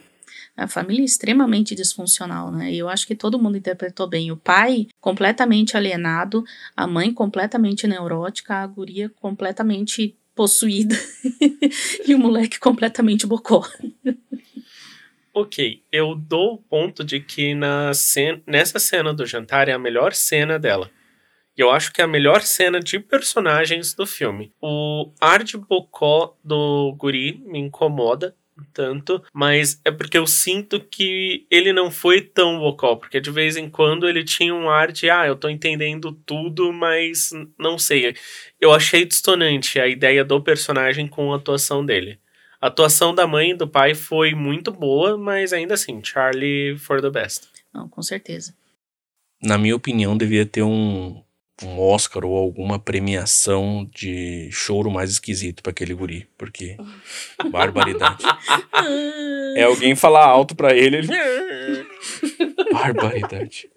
A 0.56 0.68
família 0.68 1.02
é 1.02 1.06
extremamente 1.06 1.74
disfuncional, 1.74 2.52
né? 2.52 2.72
E 2.72 2.78
eu 2.78 2.90
acho 2.90 3.08
que 3.08 3.16
todo 3.16 3.40
mundo 3.40 3.58
interpretou 3.58 4.08
bem. 4.08 4.32
O 4.32 4.38
pai 4.38 4.88
completamente 5.00 5.78
alienado, 5.78 6.44
a 6.76 6.86
mãe 6.86 7.14
completamente 7.14 7.88
neurótica, 7.88 8.56
a 8.56 8.68
guria 8.68 9.10
completamente 9.10 10.18
possuída 10.36 10.96
e 12.08 12.14
o 12.14 12.20
moleque 12.20 12.60
completamente 12.60 13.26
bocó. 13.26 13.66
ok, 15.34 15.82
eu 15.92 16.16
dou 16.16 16.56
o 16.56 16.58
ponto 16.58 17.04
de 17.04 17.20
que 17.20 17.54
na 17.54 17.94
cena, 17.94 18.42
nessa 18.46 18.80
cena 18.80 19.14
do 19.14 19.26
jantar 19.26 19.70
é 19.70 19.74
a 19.74 19.80
melhor 19.80 20.14
cena 20.14 20.60
dela. 20.60 20.90
E 21.60 21.62
eu 21.62 21.70
acho 21.70 21.92
que 21.92 22.00
é 22.00 22.06
a 22.06 22.08
melhor 22.08 22.42
cena 22.42 22.80
de 22.80 22.98
personagens 23.00 23.94
do 23.94 24.08
filme. 24.08 24.54
O 24.62 25.12
ar 25.20 25.44
de 25.44 25.58
bocó 25.58 26.38
do 26.42 26.96
guri 26.98 27.44
me 27.46 27.60
incomoda 27.60 28.34
tanto, 28.74 29.22
mas 29.34 29.82
é 29.84 29.92
porque 29.92 30.18
eu 30.18 30.26
sinto 30.26 30.80
que 30.80 31.46
ele 31.52 31.74
não 31.74 31.92
foi 31.92 32.22
tão 32.22 32.60
vocal, 32.60 32.96
porque 32.96 33.20
de 33.20 33.30
vez 33.30 33.58
em 33.58 33.70
quando 33.70 34.08
ele 34.08 34.24
tinha 34.24 34.56
um 34.56 34.70
ar 34.70 34.90
de, 34.90 35.10
ah, 35.10 35.28
eu 35.28 35.36
tô 35.36 35.50
entendendo 35.50 36.14
tudo, 36.26 36.72
mas 36.72 37.32
não 37.58 37.78
sei. 37.78 38.16
Eu 38.60 38.72
achei 38.72 39.04
distonante 39.04 39.82
a 39.82 39.88
ideia 39.88 40.24
do 40.24 40.42
personagem 40.42 41.08
com 41.10 41.34
a 41.34 41.36
atuação 41.36 41.86
dele. 41.86 42.22
A 42.62 42.68
atuação 42.68 43.14
da 43.14 43.28
mãe 43.28 43.52
e 43.52 43.58
do 43.58 43.68
pai 43.68 43.94
foi 43.96 44.34
muito 44.34 44.72
boa, 44.72 45.18
mas 45.18 45.52
ainda 45.52 45.74
assim, 45.74 46.02
Charlie 46.02 46.78
for 46.78 47.02
the 47.02 47.10
best. 47.10 47.50
Não, 47.74 47.90
com 47.90 48.02
certeza. 48.02 48.56
Na 49.42 49.58
minha 49.58 49.76
opinião, 49.76 50.18
devia 50.18 50.46
ter 50.46 50.64
um, 50.64 51.22
um 51.64 51.80
Oscar 51.80 52.26
ou 52.26 52.36
alguma 52.36 52.80
premiação 52.80 53.90
de 53.94 54.50
choro 54.52 54.90
mais 54.90 55.12
esquisito 55.12 55.62
para 55.62 55.72
aquele 55.72 55.94
guri, 55.94 56.28
porque 56.38 56.78
barbaridade. 57.52 58.24
é 59.56 59.64
alguém 59.64 59.96
falar 59.96 60.26
alto 60.26 60.56
para 60.56 60.76
ele, 60.76 60.98
ele 60.98 61.08
barbaridade. 62.72 63.70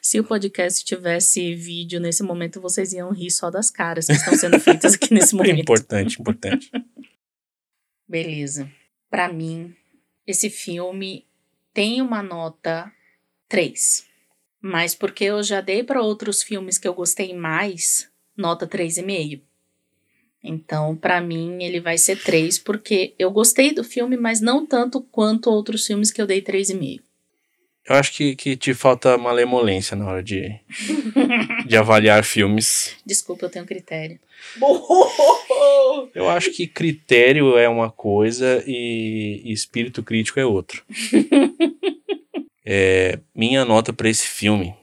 Se 0.00 0.20
o 0.20 0.24
podcast 0.24 0.84
tivesse 0.84 1.54
vídeo 1.54 2.00
nesse 2.00 2.22
momento, 2.22 2.60
vocês 2.60 2.92
iam 2.92 3.12
rir 3.12 3.30
só 3.30 3.50
das 3.50 3.70
caras 3.70 4.06
que 4.06 4.12
estão 4.12 4.34
sendo 4.36 4.58
feitas 4.60 4.94
aqui 4.94 5.12
nesse 5.12 5.34
momento. 5.36 5.60
Importante, 5.60 6.20
importante. 6.20 6.70
Beleza. 8.06 8.70
Para 9.10 9.32
mim, 9.32 9.74
esse 10.26 10.50
filme 10.50 11.26
tem 11.72 12.00
uma 12.00 12.22
nota 12.22 12.92
3 13.48 14.07
mas 14.60 14.94
porque 14.94 15.24
eu 15.24 15.42
já 15.42 15.60
dei 15.60 15.82
para 15.82 16.02
outros 16.02 16.42
filmes 16.42 16.78
que 16.78 16.88
eu 16.88 16.94
gostei 16.94 17.34
mais, 17.34 18.08
nota 18.36 18.66
3,5. 18.66 19.40
Então, 20.42 20.94
para 20.94 21.20
mim, 21.20 21.62
ele 21.62 21.80
vai 21.80 21.98
ser 21.98 22.22
3, 22.22 22.58
porque 22.58 23.14
eu 23.18 23.30
gostei 23.30 23.72
do 23.72 23.82
filme, 23.82 24.16
mas 24.16 24.40
não 24.40 24.64
tanto 24.64 25.00
quanto 25.00 25.50
outros 25.50 25.86
filmes 25.86 26.10
que 26.10 26.22
eu 26.22 26.26
dei 26.26 26.40
3,5. 26.40 27.00
Eu 27.88 27.94
acho 27.96 28.12
que, 28.12 28.36
que 28.36 28.54
te 28.54 28.74
falta 28.74 29.16
malemolência 29.16 29.96
na 29.96 30.06
hora 30.06 30.22
de, 30.22 30.60
de 31.66 31.76
avaliar 31.76 32.22
filmes. 32.22 32.94
Desculpa, 33.04 33.46
eu 33.46 33.50
tenho 33.50 33.64
critério. 33.64 34.20
Eu 36.14 36.28
acho 36.28 36.52
que 36.52 36.66
critério 36.66 37.56
é 37.56 37.66
uma 37.66 37.90
coisa 37.90 38.62
e, 38.66 39.40
e 39.42 39.52
espírito 39.52 40.02
crítico 40.02 40.38
é 40.38 40.44
outra. 40.44 40.82
é, 42.70 43.18
minha 43.34 43.64
nota 43.64 43.94
para 43.94 44.10
esse 44.10 44.28
filme 44.28 44.74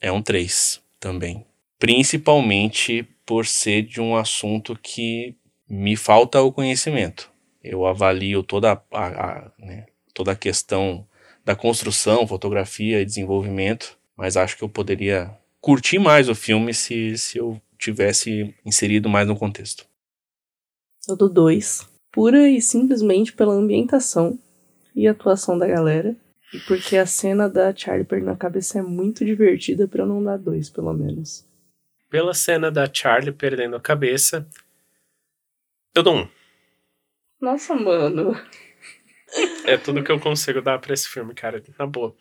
é 0.00 0.12
um 0.12 0.22
3 0.22 0.80
também. 1.00 1.44
Principalmente 1.76 3.02
por 3.26 3.46
ser 3.46 3.82
de 3.82 4.00
um 4.00 4.14
assunto 4.14 4.78
que 4.80 5.34
me 5.68 5.96
falta 5.96 6.40
o 6.40 6.52
conhecimento. 6.52 7.28
Eu 7.60 7.84
avalio 7.84 8.44
toda 8.44 8.80
a, 8.92 9.06
a 9.06 9.50
né, 9.58 9.86
toda 10.14 10.30
a 10.30 10.36
questão 10.36 11.04
da 11.44 11.56
construção, 11.56 12.28
fotografia 12.28 13.02
e 13.02 13.04
desenvolvimento, 13.04 13.98
mas 14.16 14.36
acho 14.36 14.56
que 14.56 14.62
eu 14.62 14.68
poderia 14.68 15.36
curtir 15.60 15.98
mais 15.98 16.28
o 16.28 16.36
filme 16.36 16.72
se, 16.72 17.18
se 17.18 17.38
eu 17.38 17.60
tivesse 17.76 18.54
inserido 18.64 19.08
mais 19.08 19.26
no 19.26 19.34
contexto. 19.34 19.84
Eu 21.08 21.16
dou 21.16 21.28
dois. 21.28 21.88
Pura 22.12 22.48
e 22.48 22.60
simplesmente 22.60 23.32
pela 23.32 23.54
ambientação 23.54 24.38
e 24.94 25.08
atuação 25.08 25.58
da 25.58 25.66
galera. 25.66 26.14
E 26.52 26.60
porque 26.60 26.98
a 26.98 27.06
cena 27.06 27.48
da 27.48 27.74
Charlie 27.74 28.04
perdendo 28.04 28.30
a 28.30 28.36
cabeça 28.36 28.78
é 28.78 28.82
muito 28.82 29.24
divertida 29.24 29.88
para 29.88 30.02
eu 30.02 30.06
não 30.06 30.22
dar 30.22 30.36
dois, 30.36 30.68
pelo 30.68 30.92
menos. 30.92 31.48
Pela 32.10 32.34
cena 32.34 32.70
da 32.70 32.86
Charlie 32.92 33.32
perdendo 33.32 33.74
a 33.74 33.80
cabeça, 33.80 34.46
eu 35.94 36.02
dou 36.02 36.14
um. 36.14 36.28
Nossa, 37.40 37.74
mano. 37.74 38.36
É 39.64 39.78
tudo 39.78 40.04
que 40.04 40.12
eu 40.12 40.20
consigo 40.20 40.60
dar 40.60 40.78
pra 40.78 40.92
esse 40.92 41.08
filme, 41.08 41.32
cara. 41.34 41.62
Na 41.78 41.86
boa. 41.86 42.14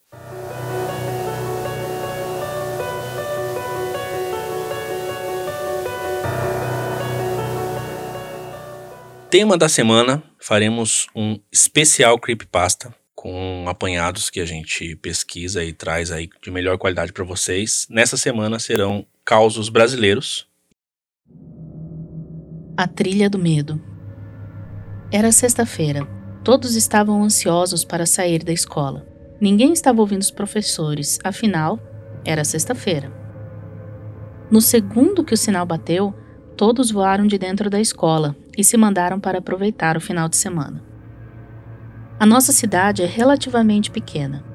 Tema 9.29 9.57
da 9.57 9.67
semana: 9.67 10.23
faremos 10.39 11.07
um 11.13 11.37
especial 11.51 12.17
creepypasta 12.17 12.95
com 13.21 13.65
apanhados 13.67 14.31
que 14.31 14.39
a 14.39 14.45
gente 14.47 14.95
pesquisa 14.95 15.63
e 15.63 15.71
traz 15.71 16.11
aí 16.11 16.27
de 16.41 16.49
melhor 16.49 16.79
qualidade 16.79 17.13
para 17.13 17.23
vocês. 17.23 17.85
Nessa 17.87 18.17
semana 18.17 18.57
serão 18.57 19.05
causos 19.23 19.69
brasileiros. 19.69 20.47
A 22.75 22.87
trilha 22.87 23.29
do 23.29 23.37
medo. 23.37 23.79
Era 25.11 25.31
sexta-feira. 25.31 26.03
Todos 26.43 26.75
estavam 26.75 27.21
ansiosos 27.23 27.85
para 27.85 28.07
sair 28.07 28.43
da 28.43 28.51
escola. 28.51 29.05
Ninguém 29.39 29.71
estava 29.71 30.01
ouvindo 30.01 30.23
os 30.23 30.31
professores, 30.31 31.19
afinal, 31.23 31.79
era 32.25 32.43
sexta-feira. 32.43 33.13
No 34.49 34.61
segundo 34.61 35.23
que 35.23 35.35
o 35.35 35.37
sinal 35.37 35.67
bateu, 35.67 36.11
todos 36.57 36.89
voaram 36.89 37.27
de 37.27 37.37
dentro 37.37 37.69
da 37.69 37.79
escola 37.79 38.35
e 38.57 38.63
se 38.63 38.75
mandaram 38.77 39.19
para 39.19 39.37
aproveitar 39.37 39.95
o 39.95 40.01
final 40.01 40.27
de 40.27 40.37
semana. 40.37 40.90
A 42.21 42.25
nossa 42.27 42.51
cidade 42.51 43.01
é 43.01 43.07
relativamente 43.07 43.89
pequena. 43.89 44.45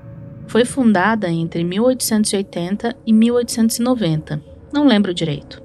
Foi 0.47 0.65
fundada 0.65 1.29
entre 1.29 1.65
1880 1.65 2.97
e 3.05 3.13
1890, 3.13 4.41
não 4.73 4.87
lembro 4.87 5.13
direito. 5.13 5.61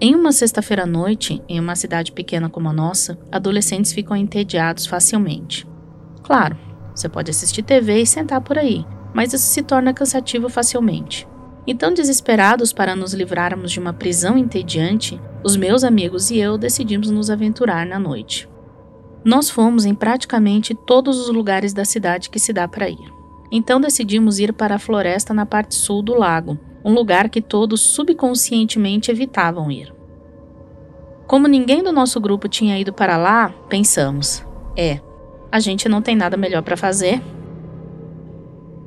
Em 0.00 0.14
uma 0.14 0.30
sexta-feira 0.30 0.84
à 0.84 0.86
noite, 0.86 1.42
em 1.48 1.58
uma 1.58 1.74
cidade 1.74 2.12
pequena 2.12 2.48
como 2.48 2.68
a 2.68 2.72
nossa, 2.72 3.18
adolescentes 3.32 3.92
ficam 3.92 4.16
entediados 4.16 4.86
facilmente. 4.86 5.66
Claro, 6.22 6.56
você 6.94 7.08
pode 7.08 7.32
assistir 7.32 7.64
TV 7.64 8.02
e 8.02 8.06
sentar 8.06 8.40
por 8.40 8.56
aí, 8.56 8.86
mas 9.12 9.32
isso 9.32 9.46
se 9.46 9.60
torna 9.60 9.92
cansativo 9.92 10.48
facilmente. 10.48 11.26
Então, 11.66 11.92
desesperados 11.92 12.72
para 12.72 12.94
nos 12.94 13.12
livrarmos 13.12 13.72
de 13.72 13.80
uma 13.80 13.92
prisão 13.92 14.38
entediante, 14.38 15.20
os 15.42 15.56
meus 15.56 15.82
amigos 15.82 16.30
e 16.30 16.38
eu 16.38 16.56
decidimos 16.56 17.10
nos 17.10 17.28
aventurar 17.28 17.84
na 17.84 17.98
noite. 17.98 18.51
Nós 19.24 19.48
fomos 19.48 19.84
em 19.84 19.94
praticamente 19.94 20.74
todos 20.74 21.18
os 21.18 21.28
lugares 21.28 21.72
da 21.72 21.84
cidade 21.84 22.28
que 22.28 22.38
se 22.38 22.52
dá 22.52 22.66
para 22.66 22.88
ir. 22.88 23.12
Então 23.50 23.80
decidimos 23.80 24.38
ir 24.38 24.52
para 24.52 24.76
a 24.76 24.78
floresta 24.78 25.32
na 25.32 25.46
parte 25.46 25.74
sul 25.74 26.02
do 26.02 26.14
lago, 26.14 26.58
um 26.84 26.92
lugar 26.92 27.28
que 27.28 27.40
todos 27.40 27.80
subconscientemente 27.80 29.10
evitavam 29.10 29.70
ir. 29.70 29.94
Como 31.26 31.46
ninguém 31.46 31.82
do 31.82 31.92
nosso 31.92 32.20
grupo 32.20 32.48
tinha 32.48 32.78
ido 32.78 32.92
para 32.92 33.16
lá, 33.16 33.50
pensamos: 33.68 34.44
é, 34.76 35.00
a 35.50 35.60
gente 35.60 35.88
não 35.88 36.02
tem 36.02 36.16
nada 36.16 36.36
melhor 36.36 36.62
para 36.62 36.76
fazer. 36.76 37.22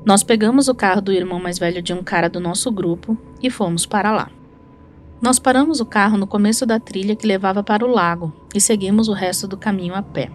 Nós 0.06 0.22
pegamos 0.22 0.68
o 0.68 0.76
carro 0.76 1.02
do 1.02 1.12
irmão 1.12 1.40
mais 1.40 1.58
velho 1.58 1.82
de 1.82 1.94
um 1.94 2.04
cara 2.04 2.30
do 2.30 2.40
nosso 2.40 2.72
grupo 2.72 3.18
e 3.42 3.50
fomos 3.50 3.86
para 3.86 4.12
lá. 4.12 4.30
Nós 5.26 5.40
paramos 5.40 5.80
o 5.80 5.88
carro 5.88 6.20
no 6.20 6.28
começo 6.28 6.68
da 6.68 6.80
trilha 6.80 7.16
que 7.16 7.26
levava 7.26 7.64
para 7.64 7.84
o 7.84 7.90
lago 7.90 8.32
e 8.54 8.62
seguimos 8.62 9.08
o 9.08 9.14
resto 9.14 9.48
do 9.48 9.58
caminho 9.58 9.96
a 9.96 10.04
pé. 10.04 10.30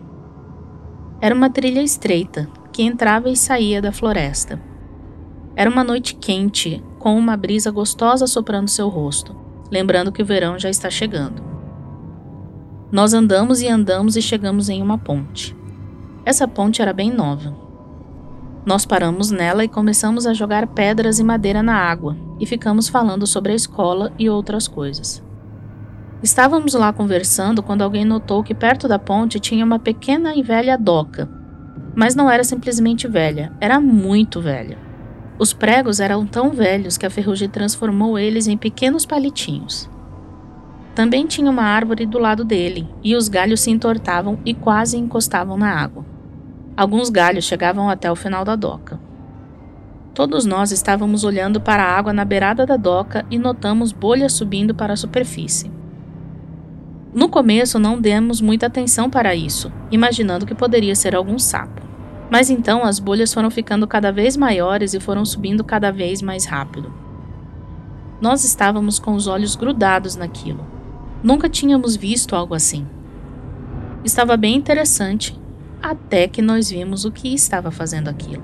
Era 1.21 1.33
uma 1.33 1.49
trilha 1.49 1.81
estreita 1.81 2.51
que 2.73 2.83
entrava 2.83 3.29
e 3.29 3.37
saía 3.37 3.81
da 3.81 3.93
floresta. 3.93 4.61
Era 5.55 5.71
uma 5.71 5.85
noite 5.85 6.17
quente, 6.17 6.83
com 6.99 7.17
uma 7.17 7.37
brisa 7.37 7.71
gostosa 7.71 8.27
soprando 8.27 8.69
seu 8.69 8.89
rosto, 8.89 9.33
lembrando 9.71 10.11
que 10.11 10.23
o 10.23 10.27
verão 10.27 10.59
já 10.59 10.69
está 10.69 10.91
chegando. 10.91 11.41
Nós 12.91 13.15
andamos 13.15 13.61
e 13.61 13.69
andamos 13.69 14.17
e 14.17 14.23
chegamos 14.23 14.69
em 14.69 14.83
uma 14.83 14.99
ponte. 14.99 15.57
Essa 16.25 16.49
ponte 16.49 16.83
era 16.83 16.93
bem 16.93 17.13
nova. 17.13 17.57
Nós 18.65 18.85
paramos 18.85 19.31
nela 19.31 19.65
e 19.65 19.69
começamos 19.69 20.27
a 20.27 20.35
jogar 20.35 20.67
pedras 20.67 21.19
e 21.19 21.25
madeira 21.25 21.63
na 21.63 21.75
água 21.75 22.17
e 22.39 22.45
ficamos 22.45 22.89
falando 22.89 23.27
sobre 23.27 23.53
a 23.53 23.55
escola 23.55 24.13
e 24.19 24.29
outras 24.29 24.69
coisas. 24.69 25.23
Estávamos 26.23 26.75
lá 26.75 26.93
conversando 26.93 27.63
quando 27.63 27.83
alguém 27.83 28.05
notou 28.05 28.43
que 28.43 28.55
perto 28.55 28.87
da 28.87 28.99
ponte 28.99 29.41
tinha 29.41 29.65
uma 29.65 29.79
pequena 29.79 30.35
e 30.35 30.43
velha 30.43 30.77
doca. 30.77 31.27
Mas 31.95 32.15
não 32.15 32.31
era 32.31 32.45
simplesmente 32.45 33.09
velha, 33.09 33.51
era 33.59 33.81
muito 33.81 34.41
velha. 34.41 34.77
Os 35.39 35.55
pregos 35.55 35.99
eram 35.99 36.27
tão 36.27 36.51
velhos 36.51 36.99
que 36.99 37.07
a 37.07 37.11
ferrugem 37.11 37.49
transformou 37.49 38.19
eles 38.19 38.47
em 38.47 38.59
pequenos 38.59 39.07
palitinhos. 39.07 39.89
Também 40.95 41.27
tinha 41.27 41.51
uma 41.51 41.63
árvore 41.63 42.05
do 42.05 42.19
lado 42.19 42.45
dele, 42.45 42.87
e 43.03 43.17
os 43.17 43.27
galhos 43.27 43.61
se 43.61 43.71
entortavam 43.71 44.39
e 44.45 44.53
quase 44.53 44.99
encostavam 44.99 45.57
na 45.57 45.71
água. 45.71 46.05
Alguns 46.81 47.11
galhos 47.11 47.45
chegavam 47.45 47.91
até 47.91 48.11
o 48.11 48.17
final 48.17 48.43
da 48.43 48.57
doca. 48.57 48.99
Todos 50.15 50.47
nós 50.47 50.73
estávamos 50.73 51.25
olhando 51.25 51.61
para 51.61 51.85
a 51.85 51.95
água 51.95 52.11
na 52.11 52.25
beirada 52.25 52.65
da 52.65 52.79
doca 52.79 53.27
e 53.31 53.39
notamos 53.39 53.93
bolhas 53.93 54.33
subindo 54.33 54.75
para 54.75 54.95
a 54.95 54.97
superfície. 54.97 55.71
No 57.13 57.29
começo 57.29 57.79
não 57.79 58.01
demos 58.01 58.41
muita 58.41 58.65
atenção 58.65 59.11
para 59.11 59.35
isso, 59.35 59.71
imaginando 59.91 60.47
que 60.47 60.55
poderia 60.55 60.95
ser 60.95 61.15
algum 61.15 61.39
sapo. 61.39 61.83
Mas 62.31 62.49
então 62.49 62.83
as 62.83 62.99
bolhas 62.99 63.35
foram 63.35 63.51
ficando 63.51 63.87
cada 63.87 64.11
vez 64.11 64.35
maiores 64.35 64.95
e 64.95 65.01
foram 65.01 65.23
subindo 65.23 65.63
cada 65.63 65.93
vez 65.93 66.23
mais 66.23 66.47
rápido. 66.47 66.91
Nós 68.23 68.43
estávamos 68.43 68.99
com 68.99 69.13
os 69.13 69.27
olhos 69.27 69.55
grudados 69.55 70.17
naquilo. 70.17 70.67
Nunca 71.23 71.47
tínhamos 71.47 71.95
visto 71.95 72.35
algo 72.35 72.55
assim. 72.55 72.87
Estava 74.03 74.35
bem 74.35 74.57
interessante, 74.57 75.39
até 75.83 76.29
que 76.29 76.43
nós 76.43 76.71
vimos 76.71 77.05
o 77.05 77.11
que 77.11 77.35
estava 77.35 77.71
fazendo 77.71 78.09
aquilo. 78.09 78.43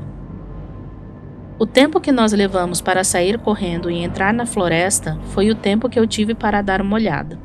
O 1.58 1.64
tempo 1.64 2.00
que 2.00 2.12
nós 2.12 2.32
levamos 2.32 2.80
para 2.80 3.02
sair 3.02 3.38
correndo 3.38 3.90
e 3.90 4.02
entrar 4.02 4.32
na 4.34 4.44
floresta 4.44 5.18
foi 5.30 5.50
o 5.50 5.54
tempo 5.54 5.88
que 5.88 5.98
eu 5.98 6.06
tive 6.06 6.34
para 6.34 6.60
dar 6.60 6.82
uma 6.82 6.96
olhada. 6.96 7.38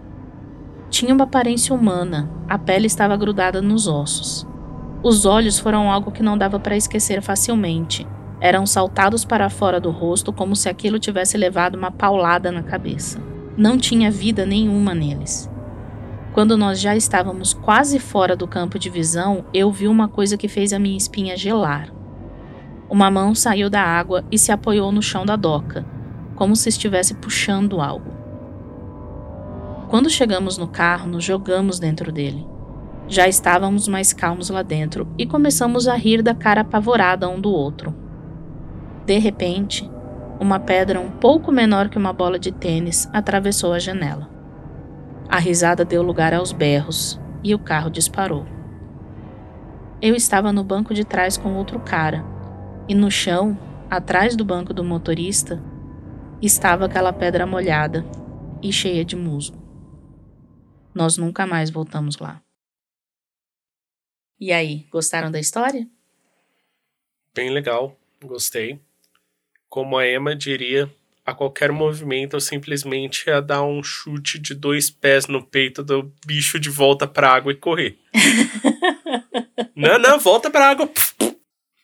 Tinha 0.89 1.13
uma 1.13 1.23
aparência 1.23 1.73
humana, 1.73 2.29
a 2.49 2.57
pele 2.57 2.87
estava 2.87 3.15
grudada 3.15 3.61
nos 3.61 3.87
ossos. 3.87 4.45
Os 5.03 5.25
olhos 5.25 5.57
foram 5.57 5.89
algo 5.89 6.11
que 6.11 6.21
não 6.21 6.37
dava 6.37 6.59
para 6.59 6.75
esquecer 6.77 7.21
facilmente. 7.21 8.05
Eram 8.39 8.65
saltados 8.65 9.25
para 9.25 9.49
fora 9.49 9.79
do 9.79 9.91
rosto 9.91 10.33
como 10.33 10.55
se 10.55 10.67
aquilo 10.67 10.99
tivesse 10.99 11.37
levado 11.37 11.75
uma 11.75 11.91
paulada 11.91 12.51
na 12.51 12.63
cabeça. 12.63 13.19
Não 13.57 13.77
tinha 13.77 14.11
vida 14.11 14.45
nenhuma 14.45 14.93
neles. 14.93 15.50
Quando 16.33 16.55
nós 16.55 16.79
já 16.79 16.95
estávamos 16.95 17.53
quase 17.53 17.99
fora 17.99 18.37
do 18.37 18.47
campo 18.47 18.79
de 18.79 18.89
visão, 18.89 19.43
eu 19.53 19.69
vi 19.69 19.85
uma 19.87 20.07
coisa 20.07 20.37
que 20.37 20.47
fez 20.47 20.71
a 20.71 20.79
minha 20.79 20.97
espinha 20.97 21.35
gelar. 21.35 21.91
Uma 22.89 23.11
mão 23.11 23.35
saiu 23.35 23.69
da 23.69 23.81
água 23.81 24.23
e 24.31 24.37
se 24.37 24.49
apoiou 24.49 24.93
no 24.93 25.01
chão 25.01 25.25
da 25.25 25.35
doca, 25.35 25.85
como 26.35 26.55
se 26.55 26.69
estivesse 26.69 27.15
puxando 27.15 27.81
algo. 27.81 28.11
Quando 29.89 30.09
chegamos 30.09 30.57
no 30.57 30.69
carro, 30.69 31.05
nos 31.09 31.21
jogamos 31.21 31.79
dentro 31.79 32.13
dele. 32.13 32.47
Já 33.09 33.27
estávamos 33.27 33.89
mais 33.89 34.13
calmos 34.13 34.49
lá 34.49 34.61
dentro 34.61 35.05
e 35.17 35.25
começamos 35.25 35.85
a 35.85 35.95
rir 35.95 36.21
da 36.21 36.33
cara 36.33 36.61
apavorada 36.61 37.27
um 37.27 37.41
do 37.41 37.51
outro. 37.51 37.93
De 39.05 39.17
repente, 39.17 39.91
uma 40.39 40.61
pedra 40.61 40.97
um 40.97 41.11
pouco 41.11 41.51
menor 41.51 41.89
que 41.89 41.97
uma 41.97 42.13
bola 42.13 42.39
de 42.39 42.53
tênis 42.53 43.09
atravessou 43.11 43.73
a 43.73 43.79
janela. 43.79 44.30
A 45.31 45.39
risada 45.39 45.85
deu 45.85 46.03
lugar 46.03 46.33
aos 46.33 46.51
berros 46.51 47.17
e 47.41 47.55
o 47.55 47.59
carro 47.59 47.89
disparou. 47.89 48.45
Eu 50.01 50.13
estava 50.13 50.51
no 50.51 50.61
banco 50.61 50.93
de 50.93 51.05
trás 51.05 51.37
com 51.37 51.55
outro 51.55 51.79
cara, 51.79 52.21
e 52.85 52.93
no 52.93 53.09
chão, 53.09 53.57
atrás 53.89 54.35
do 54.35 54.43
banco 54.43 54.73
do 54.73 54.83
motorista, 54.83 55.63
estava 56.41 56.85
aquela 56.85 57.13
pedra 57.13 57.45
molhada 57.45 58.05
e 58.61 58.73
cheia 58.73 59.05
de 59.05 59.15
musgo. 59.15 59.57
Nós 60.93 61.15
nunca 61.15 61.47
mais 61.47 61.69
voltamos 61.69 62.17
lá. 62.17 62.43
E 64.37 64.51
aí, 64.51 64.85
gostaram 64.91 65.31
da 65.31 65.39
história? 65.39 65.87
Bem 67.33 67.51
legal, 67.51 67.97
gostei. 68.21 68.81
Como 69.69 69.97
a 69.97 70.05
Emma 70.05 70.35
diria, 70.35 70.93
a 71.31 71.35
qualquer 71.35 71.71
movimento 71.71 72.35
eu 72.35 72.41
simplesmente 72.41 73.27
ia 73.27 73.41
dar 73.41 73.63
um 73.63 73.81
chute 73.81 74.37
de 74.37 74.53
dois 74.53 74.89
pés 74.89 75.27
no 75.27 75.43
peito 75.43 75.83
do 75.83 76.11
bicho 76.25 76.59
de 76.59 76.69
volta 76.69 77.07
pra 77.07 77.33
água 77.33 77.51
e 77.51 77.55
correr. 77.55 77.97
não, 79.75 79.97
não, 79.97 80.19
volta 80.19 80.49
pra 80.49 80.69
água. 80.69 80.89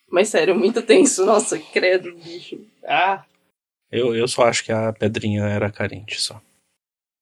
Mas 0.10 0.30
sério, 0.30 0.56
muito 0.56 0.82
tenso. 0.82 1.26
Nossa, 1.26 1.58
credo, 1.58 2.14
bicho. 2.16 2.60
Ah. 2.86 3.24
Eu, 3.92 4.16
eu 4.16 4.28
só 4.28 4.44
acho 4.44 4.64
que 4.64 4.72
a 4.72 4.92
pedrinha 4.94 5.44
era 5.44 5.72
carente 5.72 6.20
só. 6.20 6.42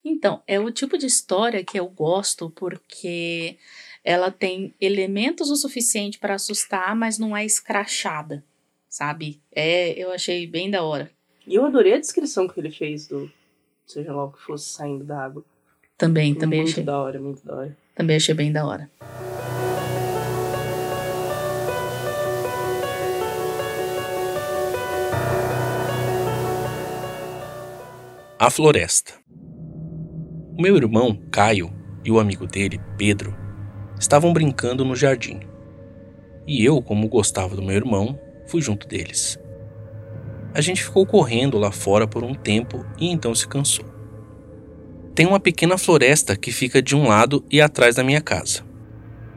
Então, 0.03 0.41
é 0.47 0.59
o 0.59 0.71
tipo 0.71 0.97
de 0.97 1.05
história 1.05 1.63
que 1.63 1.79
eu 1.79 1.87
gosto 1.87 2.49
porque 2.51 3.57
ela 4.03 4.29
tem 4.29 4.73
elementos 4.79 5.49
o 5.49 5.55
suficiente 5.55 6.19
para 6.19 6.35
assustar, 6.35 6.95
mas 6.95 7.17
não 7.17 7.35
é 7.35 7.43
escrachada, 7.43 8.43
sabe? 8.87 9.41
É, 9.51 9.91
eu 9.91 10.11
achei 10.11 10.45
bem 10.45 10.69
da 10.69 10.83
hora. 10.83 11.11
E 11.47 11.55
eu 11.55 11.65
adorei 11.65 11.93
a 11.93 11.99
descrição 11.99 12.47
que 12.47 12.59
ele 12.59 12.71
fez 12.71 13.07
do 13.07 13.31
seja 13.85 14.11
lá 14.11 14.25
o 14.25 14.31
que 14.31 14.41
fosse 14.41 14.67
saindo 14.69 15.03
da 15.03 15.23
água. 15.23 15.43
Também, 15.95 16.33
também 16.33 16.61
muito 16.61 16.71
achei. 16.71 16.83
da 16.83 16.99
hora, 16.99 17.21
muito 17.21 17.45
da 17.45 17.55
hora. 17.55 17.77
Também 17.93 18.15
achei 18.15 18.33
bem 18.33 18.51
da 18.51 18.65
hora. 18.65 18.89
A 28.39 28.49
Floresta. 28.49 29.13
O 30.57 30.61
meu 30.61 30.75
irmão, 30.75 31.15
Caio, 31.31 31.71
e 32.03 32.11
o 32.11 32.19
amigo 32.19 32.47
dele, 32.47 32.81
Pedro, 32.97 33.35
estavam 33.99 34.33
brincando 34.33 34.83
no 34.83 34.95
jardim. 34.95 35.41
E 36.47 36.65
eu, 36.65 36.81
como 36.81 37.07
gostava 37.07 37.55
do 37.55 37.61
meu 37.61 37.75
irmão, 37.75 38.19
fui 38.47 38.61
junto 38.61 38.87
deles. 38.87 39.39
A 40.55 40.61
gente 40.61 40.83
ficou 40.83 41.05
correndo 41.05 41.59
lá 41.59 41.71
fora 41.71 42.07
por 42.07 42.23
um 42.23 42.33
tempo 42.33 42.83
e 42.97 43.11
então 43.11 43.35
se 43.35 43.47
cansou. 43.47 43.85
Tem 45.13 45.27
uma 45.27 45.39
pequena 45.39 45.77
floresta 45.77 46.35
que 46.35 46.51
fica 46.51 46.81
de 46.81 46.95
um 46.95 47.07
lado 47.07 47.45
e 47.51 47.61
atrás 47.61 47.95
da 47.95 48.03
minha 48.03 48.21
casa. 48.21 48.63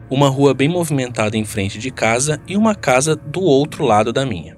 Uma 0.08 0.30
rua 0.30 0.54
bem 0.54 0.68
movimentada 0.68 1.36
em 1.36 1.44
frente 1.44 1.78
de 1.78 1.90
casa 1.90 2.40
e 2.48 2.56
uma 2.56 2.74
casa 2.74 3.14
do 3.14 3.42
outro 3.42 3.84
lado 3.84 4.14
da 4.14 4.24
minha. 4.24 4.56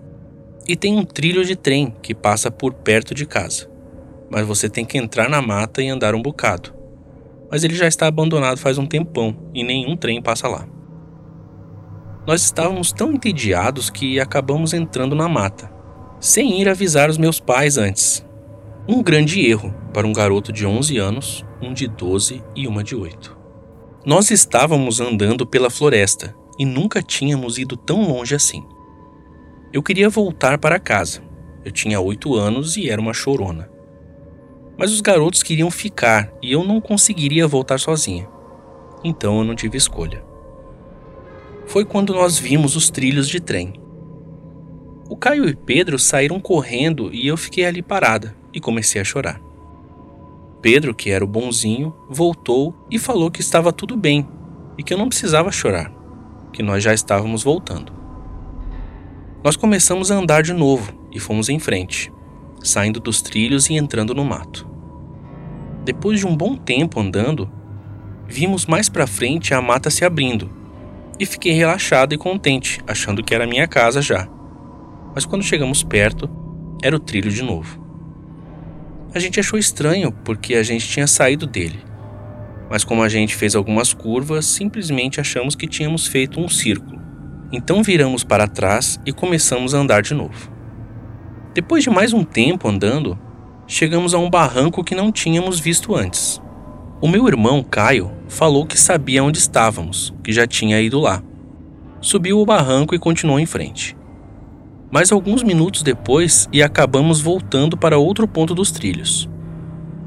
E 0.69 0.77
tem 0.77 0.97
um 0.97 1.05
trilho 1.05 1.45
de 1.45 1.57
trem 1.57 1.93
que 2.01 2.15
passa 2.15 2.49
por 2.51 2.75
perto 2.75 3.13
de 3.13 3.27
casa 3.27 3.71
mas 4.31 4.47
você 4.47 4.69
tem 4.69 4.85
que 4.85 4.97
entrar 4.97 5.29
na 5.29 5.43
mata 5.43 5.83
e 5.83 5.89
andar 5.89 6.15
um 6.15 6.23
bocado. 6.23 6.73
Mas 7.51 7.65
ele 7.65 7.75
já 7.75 7.89
está 7.89 8.07
abandonado 8.07 8.59
faz 8.59 8.79
um 8.79 8.87
tempão 8.87 9.37
e 9.53 9.65
nenhum 9.65 9.97
trem 9.97 10.23
passa 10.23 10.47
lá. 10.47 10.67
Nós 12.25 12.43
estávamos 12.43 12.93
tão 12.93 13.13
entediados 13.13 13.91
que 13.91 14.21
acabamos 14.21 14.73
entrando 14.73 15.17
na 15.17 15.29
mata, 15.29 15.69
sem 16.21 16.61
ir 16.61 16.69
avisar 16.69 17.11
os 17.11 17.19
meus 17.19 17.41
pais 17.41 17.77
antes. 17.77 18.25
Um 18.87 19.03
grande 19.03 19.45
erro 19.45 19.75
para 19.93 20.07
um 20.07 20.13
garoto 20.13 20.53
de 20.53 20.67
11 20.67 20.99
anos, 20.99 21.45
um 21.61 21.73
de 21.73 21.89
12 21.89 22.43
e 22.55 22.69
uma 22.69 22.85
de 22.85 22.95
8. 22.95 23.37
Nós 24.05 24.31
estávamos 24.31 25.01
andando 25.01 25.47
pela 25.47 25.71
floresta 25.71 26.35
e 26.59 26.65
nunca 26.65 27.03
tínhamos 27.03 27.59
ido 27.59 27.77
tão 27.77 28.07
longe 28.07 28.35
assim. 28.35 28.63
Eu 29.73 29.83
queria 29.83 30.09
voltar 30.09 30.59
para 30.59 30.79
casa. 30.79 31.23
Eu 31.65 31.73
tinha 31.73 32.01
8 32.01 32.35
anos 32.35 32.77
e 32.77 32.89
era 32.89 33.01
uma 33.01 33.13
chorona 33.13 33.71
mas 34.81 34.93
os 34.93 35.03
garotos 35.03 35.43
queriam 35.43 35.71
ficar 35.71 36.33
e 36.41 36.51
eu 36.51 36.65
não 36.65 36.81
conseguiria 36.81 37.47
voltar 37.47 37.79
sozinha. 37.79 38.27
Então 39.05 39.37
eu 39.37 39.45
não 39.45 39.55
tive 39.55 39.77
escolha. 39.77 40.25
Foi 41.67 41.85
quando 41.85 42.15
nós 42.15 42.39
vimos 42.39 42.77
os 42.77 42.89
trilhos 42.89 43.29
de 43.29 43.41
trem. 43.41 43.75
O 45.11 45.17
Caio 45.17 45.49
e 45.49 45.57
Pedro 45.57 45.99
saíram 45.99 46.39
correndo 46.39 47.13
e 47.13 47.27
eu 47.27 47.37
fiquei 47.37 47.65
ali 47.65 47.83
parada 47.83 48.33
e 48.55 48.61
comecei 48.61 49.01
a 49.01 49.05
chorar. 49.05 49.41
Pedro, 50.63 50.95
que 50.95 51.11
era 51.11 51.25
o 51.25 51.27
bonzinho, 51.27 51.93
voltou 52.09 52.87
e 52.89 52.97
falou 52.97 53.29
que 53.29 53.41
estava 53.41 53.73
tudo 53.73 53.97
bem 53.97 54.25
e 54.79 54.85
que 54.85 54.95
eu 54.95 54.99
não 54.99 55.09
precisava 55.09 55.51
chorar, 55.51 55.93
que 56.53 56.63
nós 56.63 56.85
já 56.85 56.95
estávamos 56.95 57.43
voltando. 57.43 57.93
Nós 59.43 59.57
começamos 59.57 60.13
a 60.13 60.15
andar 60.15 60.45
de 60.45 60.53
novo 60.53 60.97
e 61.11 61.19
fomos 61.19 61.49
em 61.49 61.59
frente, 61.59 62.13
saindo 62.63 63.01
dos 63.01 63.21
trilhos 63.21 63.69
e 63.69 63.75
entrando 63.75 64.15
no 64.15 64.25
mato. 64.25 64.65
Depois 65.85 66.21
de 66.21 66.27
um 66.27 66.37
bom 66.37 66.57
tempo 66.57 67.01
andando, 67.01 67.51
vimos 68.29 68.65
mais 68.65 68.89
para 68.89 69.09
frente 69.09 69.55
a 69.55 69.61
mata 69.61 69.91
se 69.91 70.05
abrindo 70.05 70.49
e 71.19 71.27
fiquei 71.27 71.53
relaxado 71.53 72.15
e 72.15 72.17
contente, 72.17 72.81
achando 72.87 73.25
que 73.25 73.35
era 73.35 73.45
minha 73.45 73.67
casa 73.67 74.01
já. 74.01 74.29
Mas 75.15 75.25
quando 75.25 75.43
chegamos 75.43 75.83
perto, 75.83 76.29
era 76.83 76.97
o 76.97 77.01
trilho 77.01 77.31
de 77.31 77.43
novo. 77.43 77.81
A 79.15 79.19
gente 79.19 79.41
achou 79.41 79.59
estranho 79.59 80.13
porque 80.25 80.55
a 80.55 80.63
gente 80.63 80.89
tinha 80.89 81.07
saído 81.07 81.47
dele. 81.47 81.81
Mas 82.71 82.85
como 82.85 83.03
a 83.03 83.09
gente 83.09 83.35
fez 83.35 83.57
algumas 83.57 83.93
curvas, 83.93 84.47
simplesmente 84.47 85.21
achamos 85.21 85.57
que 85.57 85.67
tínhamos 85.67 86.07
feito 86.07 86.39
um 86.39 86.49
círculo. 86.49 87.01
Então 87.53 87.83
viramos 87.83 88.23
para 88.23 88.47
trás 88.47 89.01
e 89.05 89.13
começamos 89.13 89.75
a 89.75 89.79
andar 89.79 90.03
de 90.03 90.15
novo. 90.15 90.53
Depois 91.53 91.83
de 91.83 91.91
mais 91.91 92.13
um 92.13 92.23
tempo 92.23 92.69
andando, 92.69 93.19
chegamos 93.67 94.15
a 94.15 94.19
um 94.19 94.31
barranco 94.31 94.85
que 94.85 94.95
não 94.95 95.11
tínhamos 95.11 95.59
visto 95.59 95.97
antes. 95.97 96.41
O 97.01 97.09
meu 97.09 97.27
irmão, 97.27 97.65
Caio, 97.65 98.13
falou 98.29 98.65
que 98.65 98.79
sabia 98.79 99.25
onde 99.25 99.39
estávamos, 99.39 100.15
que 100.23 100.33
já 100.33 100.47
tinha 100.47 100.81
ido 100.81 101.01
lá. 101.01 101.21
Subiu 102.01 102.39
o 102.39 102.47
barranco 102.47 102.95
e 102.95 102.99
continuou 102.99 103.41
em 103.41 103.47
frente. 103.47 103.97
Mas 104.91 105.13
alguns 105.13 105.43
minutos 105.43 105.83
depois 105.83 106.49
e 106.53 106.63
acabamos 106.63 107.21
voltando 107.21 107.77
para 107.77 107.99
outro 107.99 108.27
ponto 108.27 108.55
dos 108.55 108.71
trilhos. 108.71 109.29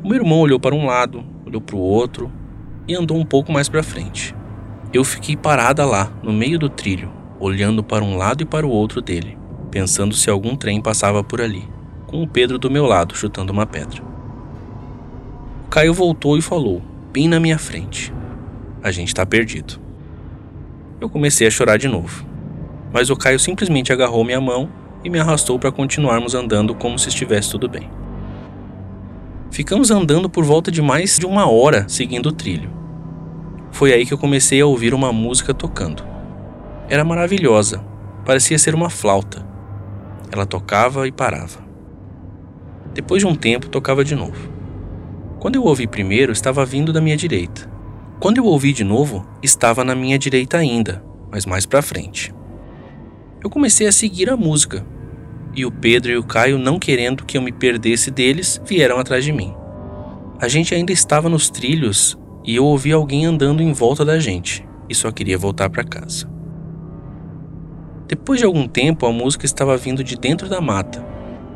O 0.04 0.08
meu 0.08 0.17
irmão 0.17 0.39
olhou 0.39 0.60
para 0.60 0.76
um 0.76 0.86
lado, 0.86 1.24
olhou 1.46 1.62
para 1.62 1.76
o 1.76 1.80
outro 1.80 2.32
e 2.88 2.96
andou 2.96 3.17
um 3.17 3.26
pouco 3.26 3.52
mais 3.52 3.69
para 3.69 3.82
frente. 3.82 4.36
Eu 4.91 5.04
fiquei 5.04 5.38
parada 5.38 5.86
lá, 5.86 6.12
no 6.22 6.34
meio 6.34 6.60
do 6.60 6.69
trilho, 6.69 7.12
olhando 7.39 7.84
para 7.84 8.04
um 8.04 8.17
lado 8.17 8.43
e 8.43 8.46
para 8.46 8.67
o 8.67 8.69
outro 8.69 9.02
dele, 9.02 9.38
pensando 9.72 10.13
se 10.13 10.30
algum 10.30 10.56
trem 10.56 10.82
passava 10.82 11.24
por 11.24 11.39
ali 11.41 11.74
com 12.13 12.22
o 12.22 12.28
Pedro 12.28 12.60
do 12.60 12.69
meu 12.69 12.86
lado, 12.86 13.15
chutando 13.15 13.52
uma 13.52 13.65
pedra. 13.65 14.04
O 15.65 15.69
Caio 15.69 15.96
voltou 15.96 16.38
e 16.38 16.43
falou, 16.43 16.80
bem 17.12 17.28
na 17.28 17.39
minha 17.39 17.58
frente: 17.58 18.13
A 18.84 18.91
gente 18.91 19.15
tá 19.15 19.26
perdido. 19.26 19.82
Eu 21.02 21.10
comecei 21.10 21.48
a 21.48 21.50
chorar 21.50 21.78
de 21.78 21.88
novo, 21.88 22.24
mas 22.93 23.10
o 23.10 23.15
Caio 23.15 23.39
simplesmente 23.39 23.91
agarrou 23.91 24.23
minha 24.23 24.39
mão 24.39 24.69
e 25.03 25.10
me 25.10 25.19
arrastou 25.19 25.58
para 25.58 25.71
continuarmos 25.71 26.36
andando 26.36 26.75
como 26.75 26.99
se 26.99 27.10
estivesse 27.10 27.49
tudo 27.49 27.67
bem. 27.67 27.89
Ficamos 29.51 29.89
andando 29.89 30.29
por 30.29 30.45
volta 30.45 30.71
de 30.71 30.82
mais 30.82 31.17
de 31.17 31.25
uma 31.25 31.49
hora 31.49 31.86
seguindo 31.89 32.27
o 32.27 32.32
trilho. 32.32 32.71
Foi 33.71 33.91
aí 33.91 34.06
que 34.06 34.13
eu 34.13 34.17
comecei 34.17 34.62
a 34.62 34.65
ouvir 34.65 34.93
uma 34.93 35.12
música 35.12 35.53
tocando. 35.53 36.03
Era 36.88 37.03
maravilhosa, 37.03 37.84
parecia 38.23 38.60
ser 38.60 38.75
uma 38.75 38.89
flauta. 38.89 39.43
Ela 40.32 40.45
tocava 40.45 41.08
e 41.08 41.12
parava. 41.12 41.60
Depois 42.93 43.21
de 43.21 43.27
um 43.27 43.36
tempo, 43.36 43.69
tocava 43.69 44.06
de 44.06 44.15
novo. 44.15 44.51
Quando 45.39 45.56
eu 45.56 45.63
ouvi 45.63 45.88
primeiro, 45.88 46.32
estava 46.32 46.63
vindo 46.63 46.93
da 46.93 47.01
minha 47.01 47.17
direita. 47.17 47.69
Quando 48.19 48.38
eu 48.38 48.45
ouvi 48.45 48.71
de 48.71 48.84
novo, 48.84 49.27
estava 49.41 49.84
na 49.84 49.95
minha 49.95 50.17
direita 50.17 50.58
ainda, 50.58 51.03
mas 51.32 51.45
mais 51.45 51.65
para 51.65 51.82
frente. 51.82 52.34
Eu 53.43 53.49
comecei 53.49 53.86
a 53.88 53.91
seguir 53.91 54.29
a 54.29 54.38
música, 54.38 54.86
e 55.53 55.65
o 55.65 55.71
Pedro 55.71 56.12
e 56.12 56.17
o 56.17 56.23
Caio, 56.23 56.58
não 56.58 56.79
querendo 56.79 57.25
que 57.25 57.38
eu 57.38 57.41
me 57.41 57.51
perdesse 57.51 58.10
deles, 58.10 58.62
vieram 58.65 58.97
atrás 58.97 59.25
de 59.25 59.34
mim. 59.34 59.53
A 60.39 60.47
gente 60.47 60.73
ainda 60.73 60.93
estava 60.93 61.27
nos 61.27 61.49
trilhos 61.49 62.17
e 62.45 62.56
eu 62.56 62.63
ouvi 62.63 62.91
alguém 62.91 63.25
andando 63.25 63.62
em 63.62 63.73
volta 63.73 64.06
da 64.06 64.17
gente 64.17 64.65
e 64.89 64.95
só 64.95 65.12
queria 65.12 65.38
voltar 65.38 65.69
para 65.69 65.84
casa. 65.84 66.29
Depois 68.08 68.39
de 68.39 68.45
algum 68.45 68.67
tempo, 68.67 69.06
a 69.06 69.12
música 69.12 69.45
estava 69.45 69.75
vindo 69.75 70.03
de 70.03 70.17
dentro 70.17 70.47
da 70.47 70.62
mata 70.62 71.06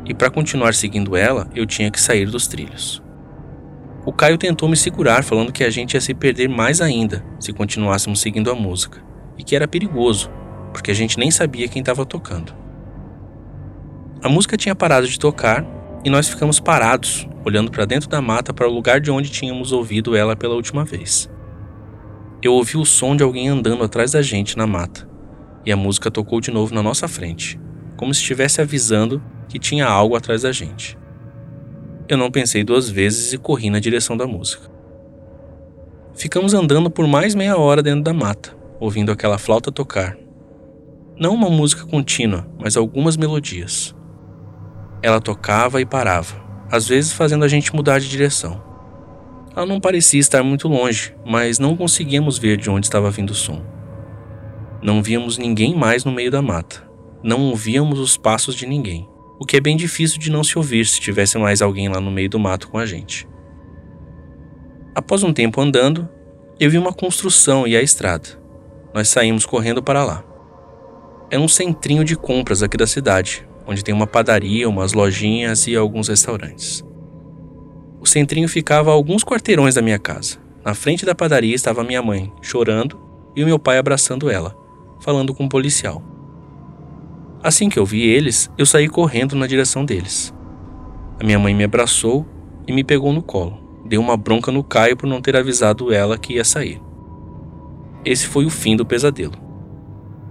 e 0.04 0.12
para 0.12 0.30
continuar 0.30 0.74
seguindo 0.74 1.16
ela, 1.16 1.48
eu 1.54 1.66
tinha 1.66 1.90
que 1.90 2.00
sair 2.00 2.26
dos 2.26 2.46
trilhos. 2.46 3.02
O 4.04 4.12
Caio 4.12 4.38
tentou 4.38 4.68
me 4.68 4.76
segurar, 4.76 5.24
falando 5.24 5.52
que 5.52 5.64
a 5.64 5.70
gente 5.70 5.94
ia 5.94 6.00
se 6.00 6.14
perder 6.14 6.48
mais 6.48 6.80
ainda 6.80 7.24
se 7.40 7.52
continuássemos 7.52 8.20
seguindo 8.20 8.50
a 8.50 8.54
música, 8.54 9.02
e 9.36 9.42
que 9.42 9.54
era 9.54 9.68
perigoso, 9.68 10.30
porque 10.78 10.92
a 10.92 10.94
gente 10.94 11.18
nem 11.18 11.28
sabia 11.28 11.66
quem 11.66 11.80
estava 11.80 12.06
tocando. 12.06 12.54
A 14.22 14.28
música 14.28 14.56
tinha 14.56 14.76
parado 14.76 15.08
de 15.08 15.18
tocar 15.18 15.66
e 16.04 16.08
nós 16.08 16.28
ficamos 16.28 16.60
parados, 16.60 17.28
olhando 17.44 17.68
para 17.68 17.84
dentro 17.84 18.08
da 18.08 18.22
mata 18.22 18.54
para 18.54 18.68
o 18.68 18.72
lugar 18.72 19.00
de 19.00 19.10
onde 19.10 19.28
tínhamos 19.28 19.72
ouvido 19.72 20.14
ela 20.14 20.36
pela 20.36 20.54
última 20.54 20.84
vez. 20.84 21.28
Eu 22.40 22.52
ouvi 22.52 22.76
o 22.76 22.84
som 22.84 23.16
de 23.16 23.24
alguém 23.24 23.48
andando 23.48 23.82
atrás 23.82 24.12
da 24.12 24.22
gente 24.22 24.56
na 24.56 24.68
mata, 24.68 25.08
e 25.66 25.72
a 25.72 25.76
música 25.76 26.12
tocou 26.12 26.40
de 26.40 26.52
novo 26.52 26.72
na 26.72 26.80
nossa 26.80 27.08
frente, 27.08 27.60
como 27.96 28.14
se 28.14 28.20
estivesse 28.20 28.60
avisando 28.60 29.20
que 29.48 29.58
tinha 29.58 29.84
algo 29.84 30.14
atrás 30.14 30.42
da 30.42 30.52
gente. 30.52 30.96
Eu 32.08 32.16
não 32.16 32.30
pensei 32.30 32.62
duas 32.62 32.88
vezes 32.88 33.32
e 33.32 33.38
corri 33.38 33.68
na 33.68 33.80
direção 33.80 34.16
da 34.16 34.28
música. 34.28 34.70
Ficamos 36.14 36.54
andando 36.54 36.88
por 36.88 37.08
mais 37.08 37.34
meia 37.34 37.58
hora 37.58 37.82
dentro 37.82 38.04
da 38.04 38.12
mata, 38.12 38.56
ouvindo 38.78 39.10
aquela 39.10 39.38
flauta 39.38 39.72
tocar. 39.72 40.16
Não 41.20 41.34
uma 41.34 41.50
música 41.50 41.84
contínua, 41.84 42.48
mas 42.60 42.76
algumas 42.76 43.16
melodias. 43.16 43.92
Ela 45.02 45.20
tocava 45.20 45.80
e 45.80 45.86
parava, 45.86 46.36
às 46.70 46.86
vezes 46.86 47.12
fazendo 47.12 47.44
a 47.44 47.48
gente 47.48 47.74
mudar 47.74 47.98
de 47.98 48.08
direção. 48.08 48.62
Ela 49.56 49.66
não 49.66 49.80
parecia 49.80 50.20
estar 50.20 50.44
muito 50.44 50.68
longe, 50.68 51.12
mas 51.26 51.58
não 51.58 51.76
conseguíamos 51.76 52.38
ver 52.38 52.56
de 52.56 52.70
onde 52.70 52.86
estava 52.86 53.10
vindo 53.10 53.30
o 53.30 53.34
som. 53.34 53.60
Não 54.80 55.02
víamos 55.02 55.38
ninguém 55.38 55.74
mais 55.74 56.04
no 56.04 56.12
meio 56.12 56.30
da 56.30 56.40
mata. 56.40 56.88
Não 57.20 57.48
ouvíamos 57.48 57.98
os 57.98 58.16
passos 58.16 58.54
de 58.54 58.64
ninguém, 58.64 59.08
o 59.40 59.44
que 59.44 59.56
é 59.56 59.60
bem 59.60 59.76
difícil 59.76 60.20
de 60.20 60.30
não 60.30 60.44
se 60.44 60.56
ouvir 60.56 60.86
se 60.86 61.00
tivesse 61.00 61.36
mais 61.36 61.60
alguém 61.60 61.88
lá 61.88 62.00
no 62.00 62.12
meio 62.12 62.30
do 62.30 62.38
mato 62.38 62.68
com 62.68 62.78
a 62.78 62.86
gente. 62.86 63.28
Após 64.94 65.24
um 65.24 65.32
tempo 65.32 65.60
andando, 65.60 66.08
eu 66.60 66.70
vi 66.70 66.78
uma 66.78 66.92
construção 66.92 67.66
e 67.66 67.76
a 67.76 67.82
estrada. 67.82 68.40
Nós 68.94 69.08
saímos 69.08 69.44
correndo 69.44 69.82
para 69.82 70.04
lá. 70.04 70.27
É 71.30 71.38
um 71.38 71.48
centrinho 71.48 72.04
de 72.04 72.16
compras 72.16 72.62
aqui 72.62 72.76
da 72.76 72.86
cidade, 72.86 73.46
onde 73.66 73.84
tem 73.84 73.94
uma 73.94 74.06
padaria, 74.06 74.68
umas 74.68 74.92
lojinhas 74.92 75.66
e 75.66 75.76
alguns 75.76 76.08
restaurantes. 76.08 76.84
O 78.00 78.06
centrinho 78.06 78.48
ficava 78.48 78.90
a 78.90 78.94
alguns 78.94 79.24
quarteirões 79.24 79.74
da 79.74 79.82
minha 79.82 79.98
casa. 79.98 80.38
Na 80.64 80.74
frente 80.74 81.04
da 81.04 81.14
padaria 81.14 81.54
estava 81.54 81.84
minha 81.84 82.02
mãe, 82.02 82.32
chorando, 82.40 82.98
e 83.36 83.42
o 83.42 83.46
meu 83.46 83.58
pai 83.58 83.78
abraçando 83.78 84.30
ela, 84.30 84.56
falando 85.00 85.34
com 85.34 85.44
um 85.44 85.48
policial. 85.48 86.02
Assim 87.42 87.68
que 87.68 87.78
eu 87.78 87.86
vi 87.86 88.02
eles, 88.02 88.50
eu 88.56 88.66
saí 88.66 88.88
correndo 88.88 89.36
na 89.36 89.46
direção 89.46 89.84
deles. 89.84 90.34
A 91.20 91.24
minha 91.24 91.38
mãe 91.38 91.54
me 91.54 91.64
abraçou 91.64 92.26
e 92.66 92.72
me 92.72 92.82
pegou 92.82 93.12
no 93.12 93.22
colo 93.22 93.68
deu 93.88 94.00
uma 94.00 94.16
bronca 94.16 94.52
no 94.52 94.62
Caio 94.62 94.96
por 94.96 95.06
não 95.06 95.20
ter 95.20 95.34
avisado 95.34 95.92
ela 95.92 96.18
que 96.18 96.34
ia 96.34 96.44
sair. 96.44 96.80
Esse 98.04 98.26
foi 98.26 98.44
o 98.44 98.50
fim 98.50 98.76
do 98.76 98.86
pesadelo. 98.86 99.47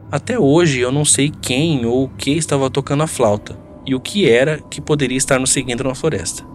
Até 0.09 0.39
hoje 0.39 0.79
eu 0.79 0.89
não 0.89 1.03
sei 1.03 1.29
quem 1.29 1.85
ou 1.85 2.05
o 2.05 2.09
que 2.09 2.31
estava 2.31 2.69
tocando 2.69 3.03
a 3.03 3.07
flauta 3.07 3.59
e 3.85 3.93
o 3.93 3.99
que 3.99 4.29
era 4.29 4.57
que 4.57 4.79
poderia 4.79 5.17
estar 5.17 5.37
nos 5.37 5.49
seguindo 5.49 5.83
na 5.83 5.93
floresta. 5.93 6.45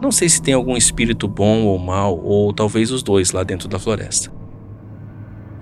Não 0.00 0.12
sei 0.12 0.28
se 0.28 0.42
tem 0.42 0.52
algum 0.52 0.76
espírito 0.76 1.26
bom 1.26 1.64
ou 1.64 1.78
mal, 1.78 2.18
ou 2.22 2.52
talvez 2.52 2.90
os 2.90 3.02
dois 3.02 3.32
lá 3.32 3.42
dentro 3.42 3.66
da 3.66 3.78
floresta. 3.78 4.30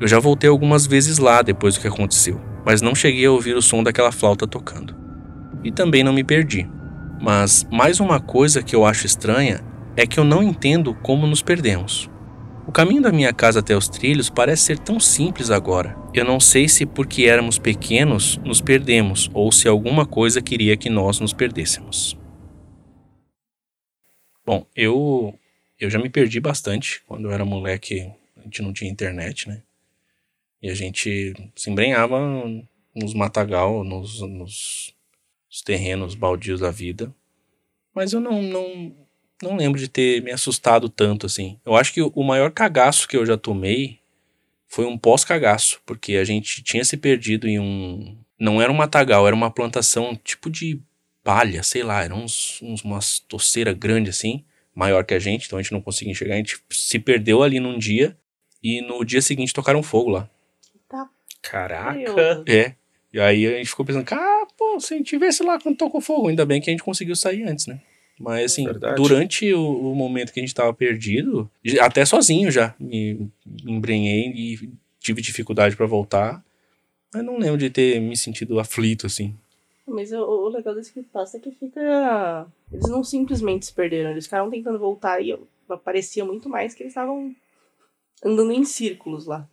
Eu 0.01 0.09
já 0.09 0.19
voltei 0.19 0.51
algumas 0.51 0.87
vezes 0.87 1.19
lá 1.19 1.41
depois 1.41 1.75
do 1.75 1.81
que 1.81 1.89
aconteceu, 1.89 2.41
mas 2.67 2.83
não 2.83 2.97
cheguei 2.97 3.27
a 3.27 3.31
ouvir 3.31 3.57
o 3.57 3.63
som 3.63 3.83
daquela 3.83 4.11
flauta 4.11 4.47
tocando. 4.47 4.95
E 5.63 5.71
também 5.71 6.03
não 6.03 6.13
me 6.13 6.25
perdi. 6.25 6.69
Mas 7.21 7.65
mais 7.71 8.01
uma 8.01 8.19
coisa 8.19 8.63
que 8.63 8.75
eu 8.75 8.85
acho 8.85 9.07
estranha 9.07 9.61
é 9.97 10.05
que 10.05 10.19
eu 10.19 10.25
não 10.25 10.43
entendo 10.43 10.95
como 10.95 11.27
nos 11.29 11.43
perdemos. 11.43 12.11
O 12.69 12.71
caminho 12.71 13.01
da 13.01 13.11
minha 13.11 13.33
casa 13.33 13.61
até 13.61 13.75
os 13.75 13.89
trilhos 13.89 14.29
parece 14.29 14.65
ser 14.65 14.79
tão 14.79 15.01
simples 15.01 15.51
agora. 15.51 15.97
Eu 16.13 16.23
não 16.23 16.39
sei 16.39 16.69
se 16.69 16.85
porque 16.85 17.25
éramos 17.25 17.59
pequenos 17.59 18.37
nos 18.45 18.61
perdemos 18.61 19.31
ou 19.33 19.51
se 19.51 19.67
alguma 19.67 20.05
coisa 20.05 20.43
queria 20.43 20.77
que 20.77 20.91
nós 20.91 21.19
nos 21.19 21.33
perdêssemos. 21.33 22.15
Bom, 24.45 24.67
eu 24.77 25.35
eu 25.81 25.89
já 25.89 25.99
me 25.99 26.11
perdi 26.11 26.41
bastante 26.41 27.03
quando 27.07 27.29
eu 27.29 27.33
era 27.33 27.43
moleque, 27.43 28.13
a 28.37 28.43
gente 28.43 28.61
não 28.61 28.75
tinha 28.75 28.91
internet, 28.91 29.49
né? 29.49 29.63
E 30.61 30.69
a 30.69 30.75
gente 30.75 31.33
se 31.57 31.71
embrenhava 31.71 32.21
nos 32.95 33.15
matagal, 33.15 33.83
nos, 33.83 34.21
nos, 34.21 34.95
nos 35.49 35.63
terrenos 35.65 36.15
baldios 36.15 36.61
da 36.61 36.71
vida. 36.71 37.15
Mas 37.95 38.13
eu 38.13 38.21
não, 38.21 38.43
não 38.43 38.95
não 39.43 39.57
lembro 39.57 39.79
de 39.79 39.89
ter 39.89 40.23
me 40.23 40.31
assustado 40.31 40.89
tanto 40.89 41.27
assim. 41.27 41.59
Eu 41.65 41.77
acho 41.77 41.93
que 41.93 42.03
o 42.03 42.23
maior 42.23 42.51
cagaço 42.51 43.07
que 43.09 43.17
eu 43.17 43.25
já 43.25 43.37
tomei 43.37 43.99
foi 44.67 44.85
um 44.85 44.99
pós-cagaço, 44.99 45.81
porque 45.87 46.17
a 46.17 46.25
gente 46.25 46.63
tinha 46.63 46.85
se 46.85 46.97
perdido 46.97 47.49
em 47.49 47.59
um. 47.59 48.17
Não 48.39 48.61
era 48.61 48.71
um 48.71 48.77
matagal, 48.77 49.27
era 49.27 49.35
uma 49.35 49.51
plantação 49.51 50.15
tipo 50.23 50.51
de 50.51 50.81
palha, 51.25 51.63
sei 51.63 51.83
lá, 51.83 52.05
era 52.05 52.15
uns, 52.15 52.61
uns 52.63 52.83
umas 52.83 53.19
toceira 53.19 53.73
grande 53.73 54.11
assim, 54.11 54.45
maior 54.75 55.05
que 55.05 55.15
a 55.15 55.19
gente, 55.19 55.47
então 55.47 55.59
a 55.59 55.63
gente 55.63 55.73
não 55.73 55.81
conseguia 55.81 56.13
enxergar. 56.13 56.35
A 56.35 56.39
gente 56.39 56.59
se 56.71 56.99
perdeu 56.99 57.43
ali 57.43 57.59
num 57.59 57.79
dia 57.79 58.17
e 58.63 58.81
no 58.81 59.05
dia 59.05 59.23
seguinte 59.23 59.55
tocaram 59.55 59.83
fogo 59.83 60.11
lá. 60.11 60.31
Tá. 60.89 61.09
Caraca! 61.43 62.45
É. 62.47 62.75
E 63.13 63.19
aí 63.19 63.47
a 63.47 63.57
gente 63.57 63.71
ficou 63.71 63.87
pensando, 63.87 64.07
ah, 64.13 64.47
pô, 64.57 64.79
se 64.79 64.95
a 64.95 64.97
gente 64.97 65.07
tivesse 65.07 65.43
lá 65.43 65.59
quando 65.59 65.77
tocou 65.77 66.01
fogo, 66.01 66.29
ainda 66.29 66.45
bem 66.45 66.61
que 66.61 66.69
a 66.69 66.73
gente 66.73 66.83
conseguiu 66.83 67.17
sair 67.17 67.43
antes, 67.45 67.67
né? 67.67 67.81
Mas 68.19 68.53
assim, 68.53 68.65
Verdade. 68.65 68.97
durante 68.97 69.53
o, 69.53 69.91
o, 69.93 69.95
momento 69.95 70.33
que 70.33 70.41
a 70.41 70.43
gente 70.43 70.55
tava 70.55 70.73
perdido, 70.75 71.51
até 71.81 72.05
sozinho 72.05 72.51
já, 72.51 72.75
me 72.79 73.31
embrenhei 73.65 74.33
e 74.35 74.71
tive 74.99 75.23
dificuldade 75.23 75.77
para 75.77 75.87
voltar. 75.87 76.45
Mas 77.15 77.25
não 77.25 77.39
lembro 77.39 77.59
de 77.59 77.71
ter 77.71 78.01
me 78.01 78.17
sentido 78.17 78.59
aflito, 78.59 79.07
assim. 79.07 79.35
Mas 79.87 80.13
o, 80.13 80.19
o 80.19 80.49
legal 80.49 80.75
desse 80.75 80.93
que 80.93 81.03
passa 81.03 81.39
é 81.39 81.41
que 81.41 81.51
fica. 81.53 82.47
Eles 82.71 82.89
não 82.89 83.03
simplesmente 83.03 83.67
se 83.67 83.73
perderam, 83.73 84.11
eles 84.11 84.25
ficaram 84.25 84.51
tentando 84.51 84.79
voltar 84.79 85.23
e 85.23 85.39
parecia 85.85 86.25
muito 86.25 86.49
mais 86.49 86.75
que 86.75 86.83
eles 86.83 86.91
estavam 86.91 87.35
andando 88.23 88.53
em 88.53 88.65
círculos 88.65 89.27
lá. 89.27 89.49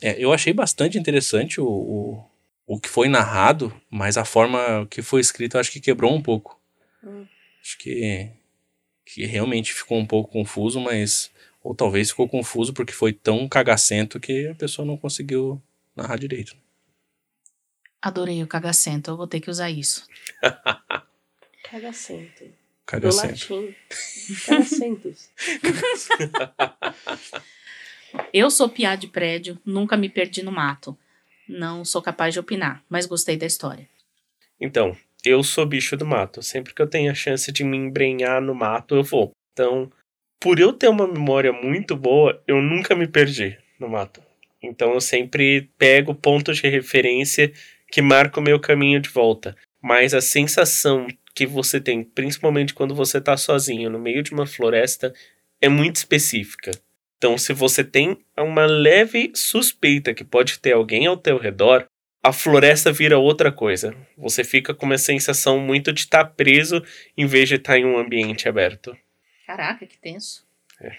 É, 0.00 0.16
eu 0.18 0.32
achei 0.32 0.52
bastante 0.52 0.98
interessante 0.98 1.60
o, 1.60 1.66
o, 1.66 2.24
o 2.66 2.80
que 2.80 2.88
foi 2.88 3.08
narrado, 3.08 3.72
mas 3.88 4.16
a 4.16 4.24
forma 4.24 4.86
que 4.90 5.00
foi 5.00 5.20
escrito 5.20 5.56
eu 5.56 5.60
acho 5.60 5.70
que 5.70 5.80
quebrou 5.80 6.12
um 6.12 6.20
pouco. 6.20 6.60
Hum. 7.04 7.24
Acho 7.62 7.78
que, 7.78 8.28
que 9.04 9.24
realmente 9.24 9.72
ficou 9.72 9.98
um 9.98 10.06
pouco 10.06 10.32
confuso, 10.32 10.80
mas. 10.80 11.30
Ou 11.62 11.76
talvez 11.76 12.10
ficou 12.10 12.28
confuso 12.28 12.74
porque 12.74 12.92
foi 12.92 13.12
tão 13.12 13.48
cagacento 13.48 14.18
que 14.18 14.48
a 14.48 14.54
pessoa 14.54 14.84
não 14.84 14.96
conseguiu 14.96 15.62
narrar 15.94 16.18
direito. 16.18 16.56
Adorei 18.00 18.42
o 18.42 18.48
cagacento, 18.48 19.12
eu 19.12 19.16
vou 19.16 19.28
ter 19.28 19.38
que 19.38 19.48
usar 19.48 19.70
isso. 19.70 20.04
cagacento. 21.62 22.44
Cagacento. 22.84 23.48
Do 23.48 23.54
latim. 23.54 23.74
Cagacentos. 24.44 25.30
eu 28.34 28.50
sou 28.50 28.68
piá 28.68 28.96
de 28.96 29.06
prédio, 29.06 29.56
nunca 29.64 29.96
me 29.96 30.08
perdi 30.08 30.42
no 30.42 30.50
mato. 30.50 30.98
Não 31.48 31.84
sou 31.84 32.02
capaz 32.02 32.34
de 32.34 32.40
opinar, 32.40 32.82
mas 32.88 33.06
gostei 33.06 33.36
da 33.36 33.46
história. 33.46 33.88
Então, 34.60 34.96
eu 35.24 35.42
sou 35.42 35.66
bicho 35.66 35.96
do 35.96 36.06
mato. 36.06 36.42
Sempre 36.42 36.74
que 36.74 36.82
eu 36.82 36.86
tenho 36.86 37.10
a 37.10 37.14
chance 37.14 37.50
de 37.52 37.64
me 37.64 37.76
embrenhar 37.76 38.40
no 38.40 38.54
mato, 38.54 38.94
eu 38.94 39.02
vou. 39.02 39.30
Então, 39.52 39.90
por 40.40 40.58
eu 40.58 40.72
ter 40.72 40.88
uma 40.88 41.06
memória 41.06 41.52
muito 41.52 41.96
boa, 41.96 42.42
eu 42.46 42.60
nunca 42.60 42.94
me 42.94 43.06
perdi 43.06 43.56
no 43.78 43.88
mato. 43.88 44.22
Então 44.62 44.92
eu 44.92 45.00
sempre 45.00 45.70
pego 45.76 46.14
pontos 46.14 46.58
de 46.58 46.68
referência 46.68 47.52
que 47.90 48.00
marcam 48.00 48.40
o 48.40 48.44
meu 48.44 48.60
caminho 48.60 49.00
de 49.00 49.08
volta. 49.08 49.56
Mas 49.82 50.14
a 50.14 50.20
sensação 50.20 51.06
que 51.34 51.46
você 51.46 51.80
tem, 51.80 52.04
principalmente 52.04 52.74
quando 52.74 52.94
você 52.94 53.18
está 53.18 53.36
sozinho 53.36 53.90
no 53.90 53.98
meio 53.98 54.22
de 54.22 54.32
uma 54.32 54.46
floresta, 54.46 55.12
é 55.60 55.68
muito 55.68 55.96
específica. 55.96 56.70
Então, 57.18 57.38
se 57.38 57.52
você 57.52 57.84
tem 57.84 58.18
uma 58.36 58.66
leve 58.66 59.30
suspeita 59.34 60.12
que 60.12 60.24
pode 60.24 60.58
ter 60.58 60.72
alguém 60.72 61.06
ao 61.06 61.16
teu 61.16 61.38
redor, 61.38 61.86
a 62.22 62.32
floresta 62.32 62.92
vira 62.92 63.18
outra 63.18 63.50
coisa. 63.50 63.96
Você 64.16 64.44
fica 64.44 64.72
com 64.72 64.86
uma 64.86 64.96
sensação 64.96 65.58
muito 65.58 65.92
de 65.92 66.02
estar 66.02 66.24
tá 66.24 66.30
preso 66.30 66.80
em 67.16 67.26
vez 67.26 67.48
de 67.48 67.56
estar 67.56 67.72
tá 67.72 67.78
em 67.78 67.84
um 67.84 67.98
ambiente 67.98 68.48
aberto. 68.48 68.96
Caraca, 69.44 69.84
que 69.84 69.98
tenso. 69.98 70.46
É. 70.80 70.92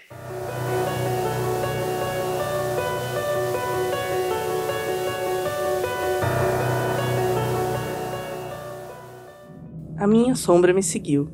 A 9.96 10.06
minha 10.06 10.34
sombra 10.34 10.74
me 10.74 10.82
seguiu. 10.82 11.32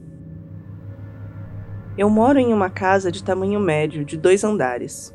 Eu 1.98 2.08
moro 2.08 2.38
em 2.38 2.52
uma 2.52 2.70
casa 2.70 3.10
de 3.10 3.24
tamanho 3.24 3.58
médio, 3.58 4.04
de 4.04 4.16
dois 4.16 4.44
andares. 4.44 5.12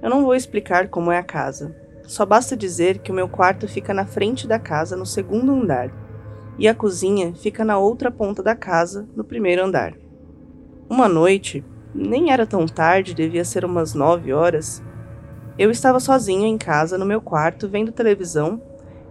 Eu 0.00 0.08
não 0.08 0.22
vou 0.22 0.36
explicar 0.36 0.88
como 0.88 1.10
é 1.10 1.18
a 1.18 1.24
casa, 1.24 1.74
só 2.06 2.24
basta 2.24 2.56
dizer 2.56 2.98
que 2.98 3.10
o 3.10 3.14
meu 3.14 3.28
quarto 3.28 3.66
fica 3.66 3.92
na 3.92 4.06
frente 4.06 4.46
da 4.46 4.58
casa, 4.58 4.96
no 4.96 5.04
segundo 5.04 5.52
andar, 5.52 5.90
e 6.58 6.68
a 6.68 6.74
cozinha 6.74 7.34
fica 7.34 7.64
na 7.64 7.78
outra 7.78 8.10
ponta 8.10 8.42
da 8.42 8.54
casa, 8.54 9.06
no 9.14 9.24
primeiro 9.24 9.64
andar. 9.64 9.94
Uma 10.88 11.08
noite, 11.08 11.64
nem 11.94 12.32
era 12.32 12.46
tão 12.46 12.66
tarde, 12.66 13.14
devia 13.14 13.44
ser 13.44 13.64
umas 13.64 13.92
nove 13.92 14.32
horas, 14.32 14.82
eu 15.58 15.70
estava 15.70 15.98
sozinho 15.98 16.44
em 16.44 16.58
casa 16.58 16.98
no 16.98 17.06
meu 17.06 17.20
quarto 17.20 17.66
vendo 17.66 17.90
televisão 17.90 18.60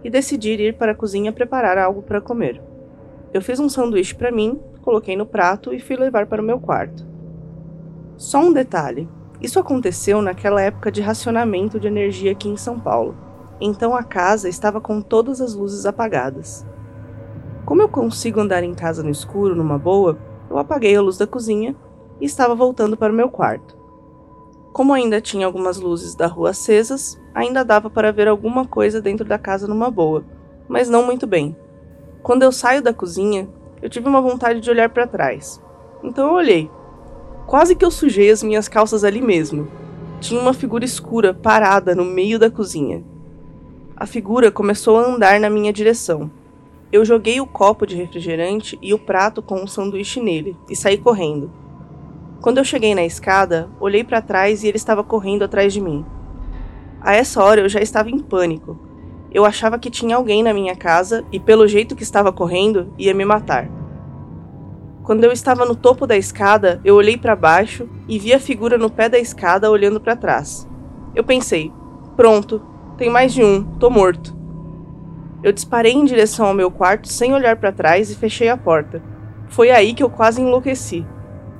e 0.04 0.08
decidi 0.08 0.50
ir 0.52 0.76
para 0.76 0.92
a 0.92 0.94
cozinha 0.94 1.32
preparar 1.32 1.76
algo 1.76 2.02
para 2.02 2.20
comer. 2.20 2.62
Eu 3.34 3.42
fiz 3.42 3.58
um 3.58 3.68
sanduíche 3.68 4.14
para 4.14 4.30
mim, 4.30 4.60
coloquei 4.80 5.16
no 5.16 5.26
prato 5.26 5.74
e 5.74 5.80
fui 5.80 5.96
levar 5.96 6.26
para 6.26 6.40
o 6.40 6.44
meu 6.44 6.60
quarto. 6.60 7.04
Só 8.16 8.38
um 8.38 8.52
detalhe: 8.52 9.08
isso 9.46 9.60
aconteceu 9.60 10.20
naquela 10.20 10.60
época 10.60 10.90
de 10.90 11.00
racionamento 11.00 11.78
de 11.78 11.86
energia 11.86 12.32
aqui 12.32 12.48
em 12.48 12.56
São 12.56 12.80
Paulo, 12.80 13.16
então 13.60 13.94
a 13.94 14.02
casa 14.02 14.48
estava 14.48 14.80
com 14.80 15.00
todas 15.00 15.40
as 15.40 15.54
luzes 15.54 15.86
apagadas. 15.86 16.66
Como 17.64 17.80
eu 17.80 17.88
consigo 17.88 18.40
andar 18.40 18.64
em 18.64 18.74
casa 18.74 19.04
no 19.04 19.10
escuro 19.10 19.54
numa 19.54 19.78
boa, 19.78 20.18
eu 20.50 20.58
apaguei 20.58 20.96
a 20.96 21.00
luz 21.00 21.16
da 21.16 21.28
cozinha 21.28 21.76
e 22.20 22.24
estava 22.24 22.56
voltando 22.56 22.96
para 22.96 23.12
o 23.12 23.16
meu 23.16 23.28
quarto. 23.28 23.78
Como 24.72 24.92
ainda 24.92 25.20
tinha 25.20 25.46
algumas 25.46 25.78
luzes 25.78 26.16
da 26.16 26.26
rua 26.26 26.50
acesas, 26.50 27.16
ainda 27.32 27.64
dava 27.64 27.88
para 27.88 28.10
ver 28.10 28.26
alguma 28.26 28.66
coisa 28.66 29.00
dentro 29.00 29.24
da 29.24 29.38
casa 29.38 29.68
numa 29.68 29.92
boa, 29.92 30.24
mas 30.68 30.88
não 30.88 31.06
muito 31.06 31.24
bem. 31.24 31.56
Quando 32.20 32.42
eu 32.42 32.50
saio 32.50 32.82
da 32.82 32.92
cozinha, 32.92 33.48
eu 33.80 33.88
tive 33.88 34.08
uma 34.08 34.20
vontade 34.20 34.58
de 34.58 34.68
olhar 34.68 34.88
para 34.88 35.06
trás. 35.06 35.62
Então 36.02 36.26
eu 36.26 36.34
olhei. 36.34 36.68
Quase 37.46 37.76
que 37.76 37.84
eu 37.84 37.92
sujei 37.92 38.28
as 38.28 38.42
minhas 38.42 38.66
calças 38.66 39.04
ali 39.04 39.22
mesmo. 39.22 39.68
Tinha 40.20 40.40
uma 40.40 40.52
figura 40.52 40.84
escura 40.84 41.32
parada 41.32 41.94
no 41.94 42.04
meio 42.04 42.40
da 42.40 42.50
cozinha. 42.50 43.04
A 43.96 44.04
figura 44.04 44.50
começou 44.50 44.98
a 44.98 45.06
andar 45.06 45.38
na 45.38 45.48
minha 45.48 45.72
direção. 45.72 46.28
Eu 46.90 47.04
joguei 47.04 47.40
o 47.40 47.46
copo 47.46 47.86
de 47.86 47.94
refrigerante 47.94 48.76
e 48.82 48.92
o 48.92 48.98
prato 48.98 49.40
com 49.40 49.62
um 49.62 49.66
sanduíche 49.66 50.20
nele 50.20 50.56
e 50.68 50.74
saí 50.74 50.98
correndo. 50.98 51.52
Quando 52.40 52.58
eu 52.58 52.64
cheguei 52.64 52.96
na 52.96 53.04
escada, 53.04 53.70
olhei 53.78 54.02
para 54.02 54.20
trás 54.20 54.64
e 54.64 54.68
ele 54.68 54.76
estava 54.76 55.04
correndo 55.04 55.44
atrás 55.44 55.72
de 55.72 55.80
mim. 55.80 56.04
A 57.00 57.14
essa 57.14 57.42
hora 57.44 57.60
eu 57.60 57.68
já 57.68 57.80
estava 57.80 58.10
em 58.10 58.18
pânico. 58.18 58.76
Eu 59.32 59.44
achava 59.44 59.78
que 59.78 59.90
tinha 59.90 60.16
alguém 60.16 60.42
na 60.42 60.52
minha 60.52 60.74
casa 60.74 61.24
e, 61.30 61.38
pelo 61.38 61.68
jeito 61.68 61.94
que 61.94 62.02
estava 62.02 62.32
correndo, 62.32 62.92
ia 62.98 63.14
me 63.14 63.24
matar. 63.24 63.70
Quando 65.06 65.22
eu 65.22 65.30
estava 65.30 65.64
no 65.64 65.76
topo 65.76 66.04
da 66.04 66.16
escada, 66.16 66.80
eu 66.84 66.96
olhei 66.96 67.16
para 67.16 67.36
baixo 67.36 67.88
e 68.08 68.18
vi 68.18 68.34
a 68.34 68.40
figura 68.40 68.76
no 68.76 68.90
pé 68.90 69.08
da 69.08 69.16
escada 69.16 69.70
olhando 69.70 70.00
para 70.00 70.16
trás. 70.16 70.68
Eu 71.14 71.22
pensei: 71.22 71.72
pronto, 72.16 72.60
tem 72.98 73.08
mais 73.08 73.32
de 73.32 73.40
um, 73.40 73.62
tô 73.78 73.88
morto. 73.88 74.36
Eu 75.44 75.52
disparei 75.52 75.92
em 75.92 76.04
direção 76.04 76.46
ao 76.46 76.54
meu 76.54 76.72
quarto 76.72 77.06
sem 77.06 77.32
olhar 77.32 77.54
para 77.54 77.70
trás 77.70 78.10
e 78.10 78.16
fechei 78.16 78.48
a 78.48 78.56
porta. 78.56 79.00
Foi 79.48 79.70
aí 79.70 79.94
que 79.94 80.02
eu 80.02 80.10
quase 80.10 80.42
enlouqueci. 80.42 81.06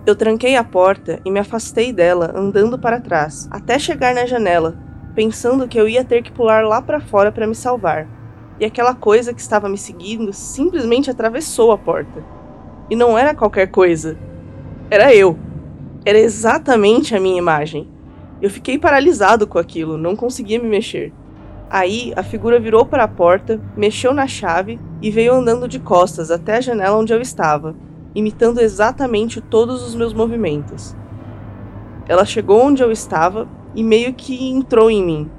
Eu 0.05 0.17
tranquei 0.17 0.57
a 0.57 0.65
porta 0.65 1.21
e 1.25 1.31
me 1.31 1.39
afastei 1.39 1.93
dela, 1.93 2.33
andando 2.35 2.77
para 2.77 3.01
trás, 3.01 3.47
até 3.53 3.79
chegar 3.79 4.13
na 4.13 4.27
janela, 4.27 4.77
pensando 5.15 5.69
que 5.69 5.79
eu 5.79 5.89
ia 5.89 6.05
ter 6.05 6.21
que 6.21 6.33
pular 6.33 6.65
lá 6.65 6.83
para 6.83 6.99
fora 6.99 7.31
para 7.31 7.47
me 7.47 7.55
salvar. 7.55 8.09
E 8.59 8.65
aquela 8.65 8.93
coisa 8.93 9.33
que 9.33 9.41
estava 9.41 9.69
me 9.69 9.79
seguindo 9.79 10.33
simplesmente 10.33 11.09
atravessou 11.09 11.71
a 11.71 11.79
porta. 11.79 12.36
E 12.89 12.97
não 12.97 13.19
era 13.19 13.35
qualquer 13.35 13.69
coisa. 13.69 14.17
Era 14.91 15.15
eu. 15.15 15.37
Era 16.05 16.19
exatamente 16.19 17.17
a 17.17 17.21
minha 17.21 17.39
imagem. 17.39 17.89
Eu 18.41 18.51
fiquei 18.51 18.79
paralisado 18.79 19.47
com 19.47 19.59
aquilo, 19.59 19.97
não 19.97 20.15
conseguia 20.15 20.61
me 20.61 20.69
mexer. 20.69 21.13
Aí 21.69 22.13
a 22.15 22.23
figura 22.23 22.61
virou 22.61 22.87
para 22.87 23.05
a 23.05 23.09
porta, 23.09 23.61
mexeu 23.77 24.15
na 24.15 24.27
chave 24.27 24.79
e 25.03 25.11
veio 25.11 25.35
andando 25.35 25.67
de 25.67 25.81
costas 25.81 26.31
até 26.31 26.57
a 26.57 26.61
janela 26.61 26.97
onde 26.97 27.13
eu 27.13 27.21
estava, 27.21 27.75
imitando 28.15 28.61
exatamente 28.61 29.41
todos 29.41 29.83
os 29.83 29.95
meus 29.95 30.13
movimentos. 30.13 30.95
Ela 32.09 32.25
chegou 32.25 32.63
onde 32.63 32.83
eu 32.83 32.93
estava 32.93 33.49
e 33.75 33.83
meio 33.83 34.15
que 34.15 34.49
entrou 34.49 34.89
em 34.89 35.05
mim. 35.05 35.31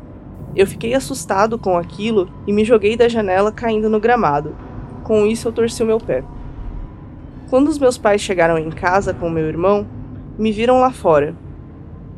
Eu 0.53 0.67
fiquei 0.67 0.93
assustado 0.93 1.57
com 1.57 1.77
aquilo 1.77 2.29
e 2.45 2.51
me 2.51 2.65
joguei 2.65 2.97
da 2.97 3.07
janela 3.07 3.51
caindo 3.51 3.89
no 3.89 3.99
gramado. 3.99 4.55
Com 5.03 5.25
isso 5.25 5.47
eu 5.47 5.53
torci 5.53 5.81
o 5.81 5.85
meu 5.85 5.97
pé. 5.97 6.23
Quando 7.49 7.69
os 7.69 7.79
meus 7.79 7.97
pais 7.97 8.19
chegaram 8.19 8.57
em 8.57 8.69
casa 8.69 9.13
com 9.13 9.29
meu 9.29 9.45
irmão, 9.47 9.87
me 10.37 10.51
viram 10.51 10.81
lá 10.81 10.91
fora. 10.91 11.33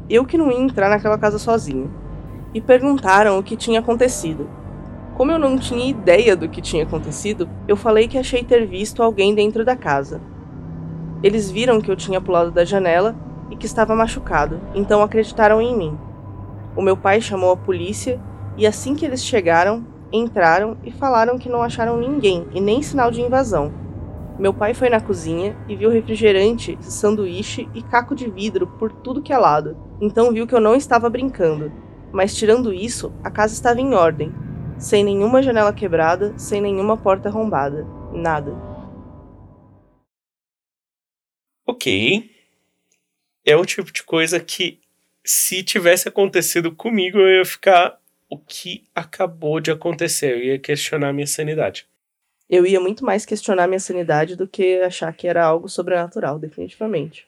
Eu 0.09 0.25
que 0.25 0.39
não 0.39 0.51
ia 0.51 0.57
entrar 0.57 0.89
naquela 0.89 1.19
casa 1.19 1.37
sozinho. 1.37 1.91
E 2.51 2.59
perguntaram 2.59 3.37
o 3.37 3.43
que 3.43 3.55
tinha 3.55 3.79
acontecido. 3.79 4.49
Como 5.15 5.31
eu 5.31 5.37
não 5.37 5.55
tinha 5.55 5.87
ideia 5.87 6.35
do 6.35 6.49
que 6.49 6.63
tinha 6.63 6.83
acontecido, 6.83 7.47
eu 7.67 7.75
falei 7.75 8.07
que 8.07 8.17
achei 8.17 8.43
ter 8.43 8.65
visto 8.65 9.03
alguém 9.03 9.35
dentro 9.35 9.63
da 9.63 9.75
casa. 9.75 10.19
Eles 11.21 11.51
viram 11.51 11.79
que 11.79 11.91
eu 11.91 11.95
tinha 11.95 12.19
pulado 12.19 12.49
da 12.49 12.65
janela 12.65 13.15
e 13.51 13.55
que 13.55 13.67
estava 13.67 13.95
machucado, 13.95 14.59
então 14.73 15.03
acreditaram 15.03 15.61
em 15.61 15.77
mim. 15.77 15.97
O 16.75 16.81
meu 16.81 16.97
pai 16.97 17.21
chamou 17.21 17.51
a 17.51 17.57
polícia 17.57 18.19
e 18.57 18.65
assim 18.65 18.95
que 18.95 19.05
eles 19.05 19.23
chegaram, 19.23 19.85
entraram 20.11 20.75
e 20.83 20.89
falaram 20.89 21.37
que 21.37 21.49
não 21.49 21.61
acharam 21.61 21.97
ninguém 21.97 22.47
e 22.51 22.59
nem 22.59 22.81
sinal 22.81 23.11
de 23.11 23.21
invasão. 23.21 23.71
Meu 24.39 24.53
pai 24.53 24.73
foi 24.73 24.89
na 24.89 25.01
cozinha 25.01 25.55
e 25.67 25.75
viu 25.75 25.89
refrigerante, 25.89 26.77
sanduíche 26.81 27.67
e 27.75 27.83
caco 27.83 28.15
de 28.15 28.29
vidro 28.29 28.65
por 28.65 28.91
tudo 28.91 29.21
que 29.21 29.33
é 29.33 29.37
lado, 29.37 29.77
então 30.01 30.31
viu 30.31 30.47
que 30.47 30.55
eu 30.55 30.61
não 30.61 30.75
estava 30.75 31.09
brincando. 31.09 31.71
Mas 32.11 32.33
tirando 32.33 32.73
isso, 32.73 33.13
a 33.23 33.29
casa 33.29 33.53
estava 33.53 33.81
em 33.81 33.93
ordem, 33.93 34.33
sem 34.77 35.03
nenhuma 35.03 35.43
janela 35.43 35.73
quebrada, 35.73 36.33
sem 36.37 36.61
nenhuma 36.61 36.95
porta 36.95 37.29
arrombada, 37.29 37.85
nada. 38.13 38.69
ok. 41.79 42.29
É 43.45 43.55
o 43.55 43.65
tipo 43.65 43.91
de 43.91 44.03
coisa 44.03 44.39
que, 44.39 44.79
se 45.23 45.63
tivesse 45.63 46.09
acontecido 46.09 46.75
comigo, 46.75 47.17
eu 47.17 47.37
ia 47.37 47.45
ficar. 47.45 47.97
O 48.31 48.37
que 48.37 48.87
acabou 48.93 49.59
de 49.59 49.71
acontecer? 49.71 50.33
Eu 50.33 50.43
ia 50.43 50.59
questionar 50.59 51.11
minha 51.13 51.25
sanidade. 51.25 51.87
Eu 52.49 52.65
ia 52.65 52.79
muito 52.79 53.05
mais 53.05 53.25
questionar 53.25 53.67
minha 53.67 53.79
sanidade 53.79 54.35
do 54.35 54.47
que 54.47 54.81
achar 54.81 55.13
que 55.13 55.27
era 55.27 55.45
algo 55.45 55.69
sobrenatural, 55.69 56.39
definitivamente. 56.39 57.27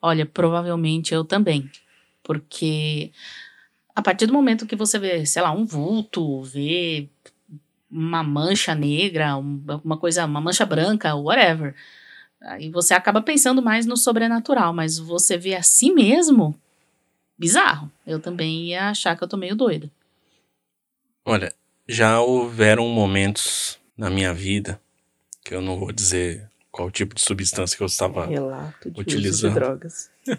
Olha, 0.00 0.26
provavelmente 0.26 1.14
eu 1.14 1.24
também. 1.24 1.70
Porque 2.22 3.10
a 3.94 4.02
partir 4.02 4.26
do 4.26 4.32
momento 4.32 4.66
que 4.66 4.76
você 4.76 4.98
vê, 4.98 5.24
sei 5.24 5.40
lá, 5.40 5.52
um 5.52 5.64
vulto, 5.64 6.42
vê 6.42 7.08
uma 7.90 8.22
mancha 8.22 8.74
negra, 8.74 9.36
uma 9.36 9.96
coisa, 9.96 10.24
uma 10.24 10.40
mancha 10.40 10.66
branca, 10.66 11.14
whatever. 11.14 11.74
Aí 12.40 12.70
você 12.70 12.94
acaba 12.94 13.22
pensando 13.22 13.62
mais 13.62 13.86
no 13.86 13.96
sobrenatural, 13.96 14.72
mas 14.72 14.98
você 14.98 15.38
vê 15.38 15.54
assim 15.54 15.94
mesmo, 15.94 16.58
bizarro. 17.38 17.90
Eu 18.06 18.20
também 18.20 18.66
ia 18.66 18.90
achar 18.90 19.16
que 19.16 19.22
eu 19.22 19.28
tô 19.28 19.36
meio 19.36 19.54
doida. 19.54 19.90
Olha, 21.24 21.54
já 21.86 22.20
houveram 22.20 22.88
momentos 22.88 23.78
na 24.02 24.10
minha 24.10 24.34
vida 24.34 24.78
que 25.44 25.54
eu 25.54 25.62
não 25.62 25.78
vou 25.78 25.92
dizer 25.92 26.50
qual 26.72 26.90
tipo 26.90 27.14
de 27.14 27.20
substância 27.20 27.76
que 27.76 27.82
eu 27.84 27.86
estava 27.86 28.26
Relato 28.26 28.90
de 28.90 29.00
utilizando. 29.00 29.52
Uso 29.52 29.60
de 29.60 29.64
drogas. 29.64 30.10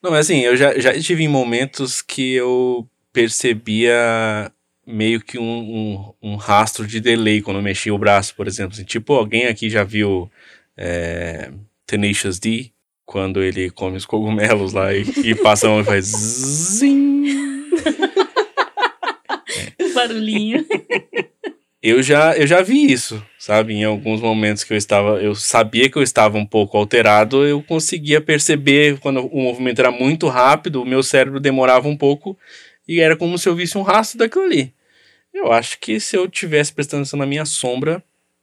não, 0.00 0.12
mas 0.12 0.26
assim, 0.26 0.38
eu 0.40 0.56
já, 0.56 0.78
já 0.78 0.96
tive 1.00 1.26
momentos 1.26 2.00
que 2.00 2.34
eu 2.34 2.88
percebia 3.12 4.52
meio 4.86 5.20
que 5.20 5.36
um, 5.36 5.42
um, 5.42 6.12
um 6.22 6.36
rastro 6.36 6.86
de 6.86 7.00
delay 7.00 7.42
quando 7.42 7.56
eu 7.56 7.62
mexia 7.62 7.92
o 7.92 7.98
braço, 7.98 8.36
por 8.36 8.46
exemplo. 8.46 8.74
Assim, 8.74 8.84
tipo, 8.84 9.14
alguém 9.14 9.46
aqui 9.46 9.68
já 9.68 9.82
viu 9.82 10.30
é, 10.76 11.50
Tenacious 11.86 12.38
D, 12.38 12.70
quando 13.04 13.42
ele 13.42 13.68
come 13.68 13.96
os 13.96 14.06
cogumelos 14.06 14.74
lá 14.74 14.94
e, 14.94 15.02
e 15.24 15.34
passa 15.34 15.66
a 15.66 15.70
mão 15.70 15.80
e 15.80 15.84
faz 15.84 16.04
zing. 16.06 17.24
é. 19.76 19.92
Barulhinho. 19.92 20.64
Eu 21.88 22.02
já, 22.02 22.36
eu 22.36 22.46
já 22.46 22.60
vi 22.60 22.92
isso, 22.92 23.24
sabe? 23.38 23.74
Em 23.74 23.84
alguns 23.84 24.20
momentos 24.20 24.62
que 24.62 24.72
eu 24.72 24.76
estava, 24.76 25.22
eu 25.22 25.34
sabia 25.34 25.88
que 25.88 25.96
eu 25.96 26.02
estava 26.02 26.36
um 26.36 26.44
pouco 26.44 26.76
alterado, 26.76 27.46
eu 27.46 27.62
conseguia 27.62 28.20
perceber 28.20 28.98
quando 28.98 29.26
o 29.26 29.40
movimento 29.40 29.78
era 29.78 29.90
muito 29.90 30.28
rápido, 30.28 30.82
o 30.82 30.86
meu 30.86 31.02
cérebro 31.02 31.40
demorava 31.40 31.88
um 31.88 31.96
pouco 31.96 32.38
e 32.86 33.00
era 33.00 33.16
como 33.16 33.38
se 33.38 33.48
eu 33.48 33.54
visse 33.54 33.78
um 33.78 33.82
rastro 33.82 34.18
daquilo 34.18 34.44
ali. 34.44 34.72
Eu 35.32 35.52
acho 35.52 35.78
que 35.78 35.98
se 36.00 36.16
eu 36.16 36.28
tivesse 36.28 36.72
prestando 36.72 37.02
atenção 37.02 37.18
na 37.18 37.26
minha 37.26 37.44
sombra, 37.44 38.02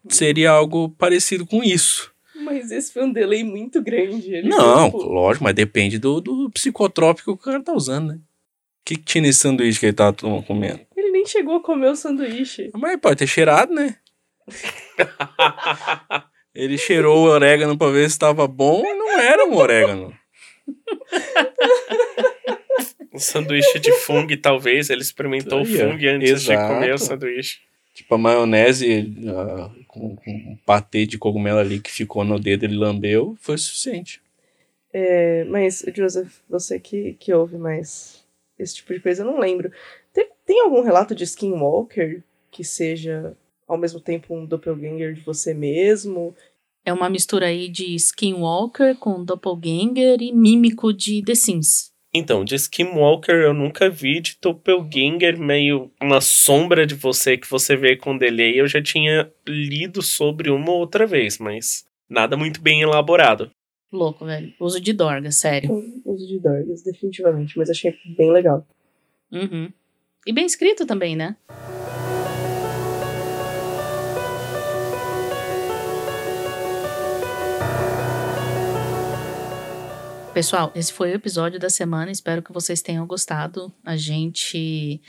seria 0.10 0.52
algo 0.52 0.90
parecido 0.90 1.46
com 1.46 1.64
isso. 1.64 2.12
Mas 2.36 2.72
esse 2.72 2.92
foi 2.92 3.04
um 3.04 3.12
delay 3.12 3.44
muito 3.44 3.82
grande. 3.82 4.42
Não, 4.44 4.86
tipo... 4.86 5.04
lógico, 5.04 5.44
mas 5.44 5.56
depende 5.56 5.98
do, 5.98 6.20
do 6.20 6.50
psicotrópico 6.50 7.36
que 7.36 7.42
o 7.42 7.44
cara 7.44 7.64
tá 7.64 7.74
usando, 7.74 8.10
né? 8.10 8.16
O 8.16 8.86
que, 8.86 8.96
que 8.98 9.04
tinha 9.04 9.22
nesse 9.22 9.40
sanduíche 9.40 9.80
que 9.80 9.88
ele 9.88 9.94
tava 9.94 10.14
comendo? 10.44 10.82
Ele 11.16 11.24
nem 11.24 11.26
chegou 11.26 11.56
a 11.56 11.64
comer 11.64 11.88
o 11.88 11.96
sanduíche. 11.96 12.70
Mas 12.74 13.00
pode 13.00 13.20
ter 13.20 13.28
cheirado, 13.28 13.74
né? 13.74 13.96
ele 16.54 16.78
cheirou 16.78 17.18
o 17.18 17.30
orégano 17.30 17.78
pra 17.78 17.90
ver 17.90 18.10
se 18.10 18.20
tava 18.20 18.46
bom 18.48 18.86
e 18.86 18.94
não 18.94 19.18
era 19.18 19.46
um 19.46 19.56
orégano. 19.56 20.14
um 23.14 23.20
sanduíche 23.20 23.80
de 23.80 23.94
fungo, 23.94 24.36
talvez. 24.36 24.90
Ele 24.90 25.02
experimentou 25.02 25.62
o 25.62 25.66
fungo 25.66 26.06
antes 26.06 26.32
Exato. 26.32 26.62
de 26.62 26.68
comer 26.68 26.94
o 26.94 26.98
sanduíche. 26.98 27.60
Tipo, 27.94 28.16
a 28.16 28.18
maionese 28.18 29.16
uh, 29.20 29.86
com, 29.88 30.18
com 30.18 30.32
um 30.32 30.58
patê 30.66 31.06
de 31.06 31.18
cogumelo 31.18 31.60
ali 31.60 31.80
que 31.80 31.90
ficou 31.90 32.26
no 32.26 32.38
dedo, 32.38 32.66
ele 32.66 32.76
lambeu, 32.76 33.38
foi 33.40 33.58
suficiente. 33.58 34.22
É, 34.92 35.46
mas, 35.46 35.82
Joseph, 35.96 36.40
você 36.50 36.78
que, 36.78 37.14
que 37.14 37.34
ouve 37.34 37.58
mais 37.58 38.26
esse 38.60 38.76
tipo 38.76 38.94
de 38.94 39.00
coisa, 39.00 39.24
eu 39.24 39.28
não 39.28 39.40
lembro. 39.40 39.72
Tem, 40.46 40.62
algum 40.62 40.82
relato 40.82 41.16
de 41.16 41.24
Skinwalker 41.24 42.24
que 42.52 42.64
seja 42.64 43.36
ao 43.68 43.78
mesmo 43.78 44.00
tempo 44.00 44.36
um 44.36 44.46
doppelganger 44.46 45.14
de 45.14 45.22
você 45.22 45.54
mesmo? 45.54 46.36
É 46.86 46.94
uma 46.94 47.10
mistura 47.10 47.48
aí 47.48 47.68
de 47.68 47.96
Skinwalker 47.96 48.96
com 48.96 49.26
Doppelganger 49.26 50.22
e 50.22 50.32
Mímico 50.32 50.94
de 50.94 51.24
The 51.24 51.34
Sims. 51.34 51.92
Então, 52.14 52.46
de 52.46 52.56
Skinwalker 52.56 53.36
eu 53.36 53.54
nunca 53.54 53.90
vi, 53.90 54.22
de 54.22 54.38
Doppelganger 54.42 55.38
meio 55.38 55.92
uma 56.02 56.22
sombra 56.22 56.86
de 56.86 56.94
você 56.94 57.38
que 57.38 57.50
você 57.50 57.76
vê 57.76 57.98
com 57.98 58.18
delay, 58.18 58.60
eu 58.60 58.68
já 58.68 58.82
tinha 58.82 59.30
lido 59.46 60.02
sobre 60.02 60.50
uma 60.50 60.72
outra 60.72 61.08
vez, 61.08 61.40
mas 61.40 61.86
nada 62.08 62.38
muito 62.38 62.62
bem 62.62 62.82
elaborado. 62.82 63.50
Louco, 63.92 64.26
velho. 64.26 64.54
Uso 64.60 64.80
de 64.80 64.94
Dorgas, 64.94 65.36
sério. 65.38 65.72
Uso 66.06 66.28
de 66.28 66.40
Dorgas, 66.40 66.84
definitivamente, 66.84 67.58
mas 67.58 67.70
achei 67.70 67.94
bem 68.16 68.32
legal. 68.32 68.66
Uhum. 69.32 69.72
E 70.28 70.34
bem 70.34 70.48
escrito 70.48 70.88
também, 70.88 71.16
né? 71.16 71.36
Pessoal, 80.34 80.72
esse 80.76 80.92
foi 80.92 81.12
o 81.12 81.16
episódio 81.16 81.60
da 81.60 81.70
semana. 81.70 82.12
Espero 82.12 82.42
que 82.42 82.52
vocês 82.52 82.82
tenham 82.82 83.06
gostado. 83.06 83.72
A 83.86 83.96
gente 83.96 85.00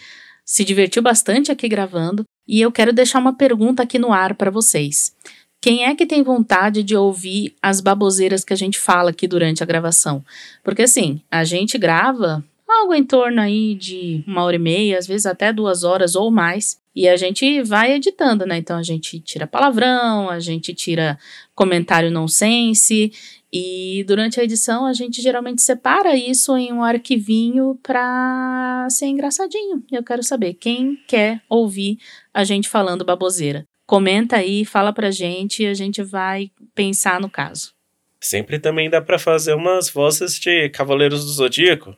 se 0.44 0.64
divertiu 0.64 1.02
bastante 1.02 1.50
aqui 1.50 1.66
gravando. 1.66 2.22
E 2.46 2.60
eu 2.60 2.70
quero 2.70 2.92
deixar 2.92 3.18
uma 3.18 3.34
pergunta 3.34 3.82
aqui 3.82 3.98
no 3.98 4.12
ar 4.12 4.34
para 4.34 4.50
vocês. 4.50 5.16
Quem 5.62 5.84
é 5.84 5.96
que 5.96 6.06
tem 6.06 6.22
vontade 6.22 6.82
de 6.82 6.94
ouvir 6.94 7.56
as 7.62 7.80
baboseiras 7.80 8.44
que 8.44 8.52
a 8.52 8.56
gente 8.56 8.78
fala 8.78 9.10
aqui 9.10 9.26
durante 9.26 9.62
a 9.62 9.66
gravação? 9.66 10.22
Porque 10.62 10.82
assim, 10.82 11.22
a 11.30 11.42
gente 11.42 11.78
grava 11.78 12.44
algo 12.68 12.94
em 12.94 13.04
torno 13.04 13.40
aí 13.40 13.74
de 13.74 14.24
uma 14.26 14.42
hora 14.42 14.56
e 14.56 14.58
meia, 14.58 14.98
às 14.98 15.06
vezes 15.06 15.26
até 15.26 15.52
duas 15.52 15.84
horas 15.84 16.14
ou 16.14 16.30
mais. 16.30 16.80
E 16.94 17.06
a 17.08 17.16
gente 17.16 17.62
vai 17.62 17.92
editando, 17.92 18.46
né? 18.46 18.56
Então 18.56 18.78
a 18.78 18.82
gente 18.82 19.20
tira 19.20 19.46
palavrão, 19.46 20.30
a 20.30 20.40
gente 20.40 20.72
tira 20.72 21.18
comentário 21.54 22.10
nonsense. 22.10 23.12
E 23.52 24.04
durante 24.06 24.40
a 24.40 24.44
edição 24.44 24.86
a 24.86 24.92
gente 24.92 25.20
geralmente 25.22 25.62
separa 25.62 26.16
isso 26.16 26.56
em 26.56 26.72
um 26.72 26.82
arquivinho 26.82 27.78
para 27.82 28.86
ser 28.90 29.06
engraçadinho. 29.06 29.84
Eu 29.92 30.02
quero 30.02 30.22
saber 30.22 30.54
quem 30.54 30.98
quer 31.06 31.42
ouvir 31.48 31.98
a 32.32 32.44
gente 32.44 32.68
falando 32.68 33.04
baboseira. 33.04 33.66
Comenta 33.86 34.36
aí, 34.36 34.64
fala 34.64 34.92
pra 34.92 35.10
gente 35.10 35.62
e 35.62 35.66
a 35.66 35.74
gente 35.74 36.02
vai 36.02 36.50
pensar 36.74 37.20
no 37.20 37.30
caso. 37.30 37.72
Sempre 38.20 38.58
também 38.58 38.90
dá 38.90 39.00
para 39.00 39.18
fazer 39.18 39.54
umas 39.54 39.88
vozes 39.88 40.40
de 40.40 40.68
Cavaleiros 40.70 41.24
do 41.24 41.30
Zodíaco. 41.30 41.96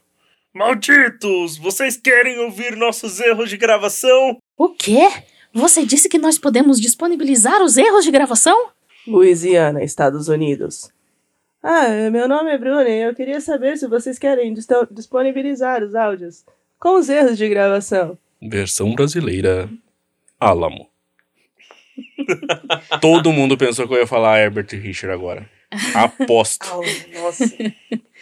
Malditos! 0.54 1.58
Vocês 1.58 1.96
querem 1.96 2.38
ouvir 2.38 2.74
nossos 2.76 3.20
erros 3.20 3.50
de 3.50 3.56
gravação? 3.56 4.38
O 4.56 4.70
quê? 4.70 5.06
Você 5.52 5.84
disse 5.84 6.08
que 6.08 6.18
nós 6.18 6.38
podemos 6.38 6.80
disponibilizar 6.80 7.62
os 7.62 7.76
erros 7.76 8.04
de 8.04 8.10
gravação? 8.10 8.70
Louisiana, 9.06 9.82
Estados 9.82 10.28
Unidos. 10.28 10.90
Ah, 11.62 12.10
meu 12.10 12.28
nome 12.28 12.50
é 12.50 12.58
Bruna 12.58 12.88
e 12.88 13.02
eu 13.02 13.14
queria 13.14 13.40
saber 13.40 13.76
se 13.76 13.86
vocês 13.88 14.18
querem 14.18 14.54
disponibilizar 14.90 15.82
os 15.82 15.94
áudios 15.94 16.44
com 16.78 16.96
os 16.96 17.08
erros 17.08 17.36
de 17.36 17.48
gravação. 17.48 18.16
Versão 18.40 18.94
brasileira. 18.94 19.68
Álamo. 20.40 20.88
Todo 23.00 23.32
mundo 23.32 23.56
pensou 23.56 23.86
que 23.86 23.94
eu 23.94 23.98
ia 23.98 24.06
falar 24.06 24.38
Herbert 24.38 24.68
Richard 24.72 25.12
agora. 25.12 25.48
Aposto. 25.94 26.66
Oh, 26.72 26.82
nossa. 27.20 27.44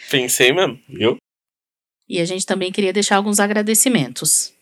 Pensei 0.09 0.51
mesmo. 0.51 0.79
Viu? 0.89 1.17
E 2.07 2.19
a 2.19 2.25
gente 2.25 2.45
também 2.45 2.71
queria 2.71 2.93
deixar 2.93 3.17
alguns 3.17 3.39
agradecimentos. 3.39 4.53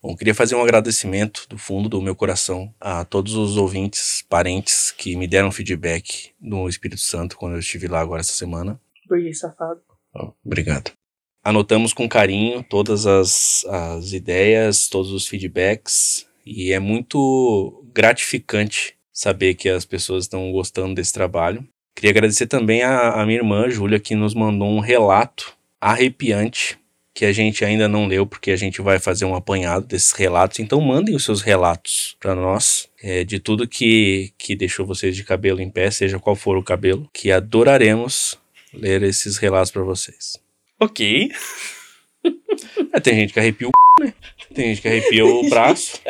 Bom, 0.00 0.14
queria 0.16 0.34
fazer 0.34 0.54
um 0.54 0.62
agradecimento 0.62 1.44
do 1.48 1.58
fundo 1.58 1.88
do 1.88 2.00
meu 2.00 2.14
coração 2.14 2.72
a 2.80 3.04
todos 3.04 3.34
os 3.34 3.56
ouvintes, 3.56 4.24
parentes 4.28 4.92
que 4.92 5.16
me 5.16 5.26
deram 5.26 5.50
feedback 5.50 6.30
no 6.40 6.68
Espírito 6.68 7.00
Santo 7.00 7.36
quando 7.36 7.54
eu 7.54 7.58
estive 7.58 7.88
lá 7.88 8.00
agora 8.00 8.20
essa 8.20 8.32
semana. 8.32 8.80
Burguês 9.08 9.40
safado. 9.40 9.80
Oh, 10.14 10.32
obrigado. 10.44 10.92
Anotamos 11.42 11.92
com 11.92 12.08
carinho 12.08 12.62
todas 12.62 13.06
as, 13.06 13.64
as 13.64 14.12
ideias, 14.12 14.86
todos 14.86 15.10
os 15.10 15.26
feedbacks 15.26 16.26
e 16.46 16.72
é 16.72 16.78
muito 16.78 17.84
gratificante 17.92 18.94
saber 19.12 19.54
que 19.54 19.68
as 19.68 19.84
pessoas 19.84 20.24
estão 20.24 20.52
gostando 20.52 20.94
desse 20.94 21.12
trabalho. 21.12 21.66
Queria 21.96 22.10
agradecer 22.10 22.46
também 22.46 22.82
a, 22.82 23.20
a 23.20 23.26
minha 23.26 23.38
irmã, 23.38 23.68
Júlia, 23.68 23.98
que 23.98 24.14
nos 24.14 24.32
mandou 24.32 24.68
um 24.68 24.78
relato 24.78 25.57
arrepiante 25.80 26.78
que 27.14 27.24
a 27.24 27.32
gente 27.32 27.64
ainda 27.64 27.88
não 27.88 28.06
leu, 28.06 28.24
porque 28.24 28.52
a 28.52 28.56
gente 28.56 28.80
vai 28.80 29.00
fazer 29.00 29.24
um 29.24 29.34
apanhado 29.34 29.86
desses 29.86 30.12
relatos. 30.12 30.60
Então 30.60 30.80
mandem 30.80 31.16
os 31.16 31.24
seus 31.24 31.42
relatos 31.42 32.16
para 32.20 32.32
nós, 32.32 32.88
é, 33.02 33.24
de 33.24 33.40
tudo 33.40 33.66
que, 33.66 34.32
que 34.38 34.54
deixou 34.54 34.86
vocês 34.86 35.16
de 35.16 35.24
cabelo 35.24 35.60
em 35.60 35.68
pé, 35.68 35.90
seja 35.90 36.20
qual 36.20 36.36
for 36.36 36.56
o 36.56 36.62
cabelo, 36.62 37.10
que 37.12 37.32
adoraremos 37.32 38.38
ler 38.72 39.02
esses 39.02 39.36
relatos 39.36 39.72
para 39.72 39.82
vocês. 39.82 40.38
Ok. 40.78 41.30
É, 42.92 43.00
tem 43.00 43.14
gente 43.14 43.32
que 43.32 43.38
arrepia 43.38 43.68
o 43.68 43.70
né? 44.00 44.12
Tem 44.54 44.68
gente 44.68 44.82
que 44.82 44.88
arrepia 44.88 45.24
o 45.24 45.48
braço. 45.48 46.00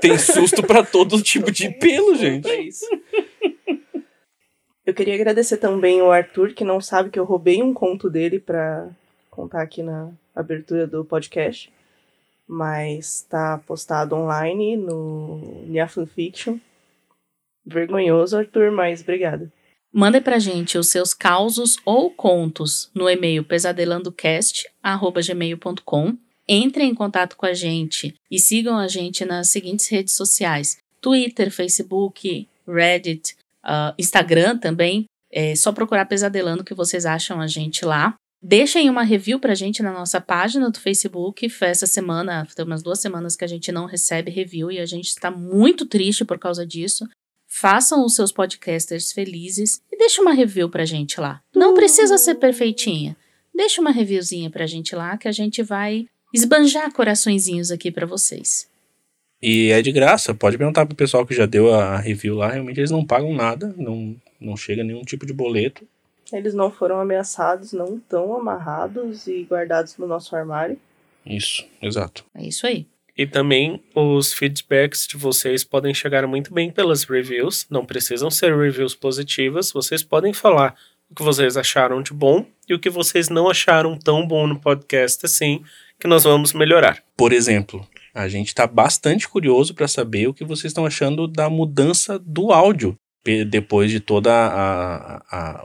tem 0.00 0.16
susto 0.18 0.62
para 0.62 0.84
todo 0.84 1.22
tipo 1.22 1.50
de 1.50 1.70
pelo, 1.70 2.16
gente. 2.16 2.48
É 2.48 2.60
isso. 2.60 2.86
Eu 4.86 4.94
queria 4.94 5.16
agradecer 5.16 5.56
também 5.56 6.00
o 6.00 6.12
Arthur, 6.12 6.54
que 6.54 6.62
não 6.62 6.80
sabe 6.80 7.10
que 7.10 7.18
eu 7.18 7.24
roubei 7.24 7.60
um 7.60 7.74
conto 7.74 8.08
dele 8.08 8.38
para 8.38 8.88
contar 9.28 9.60
aqui 9.60 9.82
na 9.82 10.12
abertura 10.32 10.86
do 10.86 11.04
podcast. 11.04 11.72
Mas 12.46 13.16
está 13.16 13.58
postado 13.58 14.14
online 14.14 14.76
no 14.76 15.64
Nia 15.66 15.88
Fiction. 15.88 16.58
Vergonhoso, 17.66 18.38
Arthur, 18.38 18.70
mas 18.70 19.00
obrigada. 19.00 19.52
Manda 19.92 20.20
pra 20.20 20.38
gente 20.38 20.78
os 20.78 20.88
seus 20.88 21.12
causos 21.12 21.78
ou 21.84 22.12
contos 22.12 22.88
no 22.94 23.10
e-mail 23.10 23.42
pesadelandocast.gmail.com. 23.42 26.16
Entre 26.46 26.84
em 26.84 26.94
contato 26.94 27.36
com 27.36 27.44
a 27.44 27.52
gente 27.52 28.14
e 28.30 28.38
sigam 28.38 28.78
a 28.78 28.86
gente 28.86 29.24
nas 29.24 29.48
seguintes 29.48 29.88
redes 29.88 30.14
sociais: 30.14 30.78
Twitter, 31.00 31.50
Facebook, 31.50 32.48
Reddit, 32.68 33.34
uh, 33.66 33.94
Instagram 33.98 34.58
também. 34.58 35.04
É 35.30 35.54
só 35.54 35.72
procurar 35.72 36.06
Pesadelando 36.06 36.64
que 36.64 36.74
vocês 36.74 37.04
acham 37.04 37.40
a 37.40 37.46
gente 37.46 37.84
lá. 37.84 38.14
Deixem 38.42 38.88
uma 38.88 39.02
review 39.02 39.40
pra 39.40 39.54
gente 39.54 39.82
na 39.82 39.92
nossa 39.92 40.20
página 40.20 40.70
do 40.70 40.78
Facebook. 40.78 41.50
Essa 41.60 41.86
semana, 41.86 42.46
tem 42.54 42.64
umas 42.64 42.82
duas 42.82 43.00
semanas 43.00 43.34
que 43.34 43.44
a 43.44 43.48
gente 43.48 43.72
não 43.72 43.86
recebe 43.86 44.30
review 44.30 44.70
e 44.70 44.78
a 44.78 44.86
gente 44.86 45.08
está 45.08 45.30
muito 45.30 45.86
triste 45.86 46.24
por 46.24 46.38
causa 46.38 46.66
disso. 46.66 47.06
Façam 47.48 48.04
os 48.04 48.14
seus 48.14 48.30
podcasters 48.30 49.12
felizes 49.12 49.80
e 49.90 49.96
deixe 49.96 50.20
uma 50.20 50.32
review 50.32 50.68
pra 50.68 50.84
gente 50.84 51.20
lá. 51.20 51.40
Não 51.54 51.74
precisa 51.74 52.18
ser 52.18 52.36
perfeitinha. 52.36 53.16
Deixa 53.54 53.80
uma 53.80 53.90
reviewzinha 53.90 54.50
pra 54.50 54.66
gente 54.66 54.94
lá 54.94 55.16
que 55.16 55.26
a 55.26 55.32
gente 55.32 55.62
vai 55.62 56.06
esbanjar 56.32 56.92
coraçõezinhos 56.92 57.70
aqui 57.70 57.90
para 57.90 58.06
vocês. 58.06 58.68
E 59.42 59.70
é 59.70 59.82
de 59.82 59.92
graça, 59.92 60.34
pode 60.34 60.56
perguntar 60.56 60.86
pro 60.86 60.96
pessoal 60.96 61.26
que 61.26 61.34
já 61.34 61.46
deu 61.46 61.74
a 61.74 61.98
review 61.98 62.36
lá, 62.36 62.50
realmente 62.50 62.80
eles 62.80 62.90
não 62.90 63.04
pagam 63.04 63.34
nada, 63.34 63.74
não, 63.76 64.16
não 64.40 64.56
chega 64.56 64.82
nenhum 64.82 65.02
tipo 65.02 65.26
de 65.26 65.32
boleto. 65.32 65.86
Eles 66.32 66.54
não 66.54 66.70
foram 66.70 66.98
ameaçados, 66.98 67.72
não 67.72 67.96
estão 67.96 68.34
amarrados 68.34 69.26
e 69.26 69.44
guardados 69.44 69.96
no 69.96 70.06
nosso 70.06 70.34
armário. 70.34 70.78
Isso, 71.24 71.64
exato. 71.80 72.24
É 72.34 72.44
isso 72.44 72.66
aí. 72.66 72.86
E 73.16 73.26
também 73.26 73.82
os 73.94 74.32
feedbacks 74.32 75.06
de 75.06 75.16
vocês 75.16 75.64
podem 75.64 75.94
chegar 75.94 76.26
muito 76.26 76.52
bem 76.52 76.70
pelas 76.70 77.04
reviews, 77.04 77.66
não 77.70 77.86
precisam 77.86 78.30
ser 78.30 78.54
reviews 78.54 78.94
positivas, 78.94 79.72
vocês 79.72 80.02
podem 80.02 80.32
falar 80.32 80.74
o 81.10 81.14
que 81.14 81.22
vocês 81.22 81.56
acharam 81.56 82.02
de 82.02 82.12
bom 82.12 82.44
e 82.68 82.74
o 82.74 82.78
que 82.78 82.90
vocês 82.90 83.28
não 83.28 83.48
acharam 83.48 83.96
tão 83.98 84.26
bom 84.26 84.46
no 84.46 84.60
podcast 84.60 85.24
assim, 85.24 85.62
que 85.98 86.06
nós 86.06 86.24
vamos 86.24 86.52
melhorar. 86.52 87.02
Por 87.16 87.32
exemplo, 87.32 87.86
a 88.16 88.28
gente 88.28 88.48
está 88.48 88.66
bastante 88.66 89.28
curioso 89.28 89.74
para 89.74 89.86
saber 89.86 90.26
o 90.26 90.32
que 90.32 90.42
vocês 90.42 90.70
estão 90.70 90.86
achando 90.86 91.28
da 91.28 91.50
mudança 91.50 92.18
do 92.18 92.50
áudio 92.50 92.98
depois 93.50 93.90
de 93.90 94.00
todo 94.00 94.30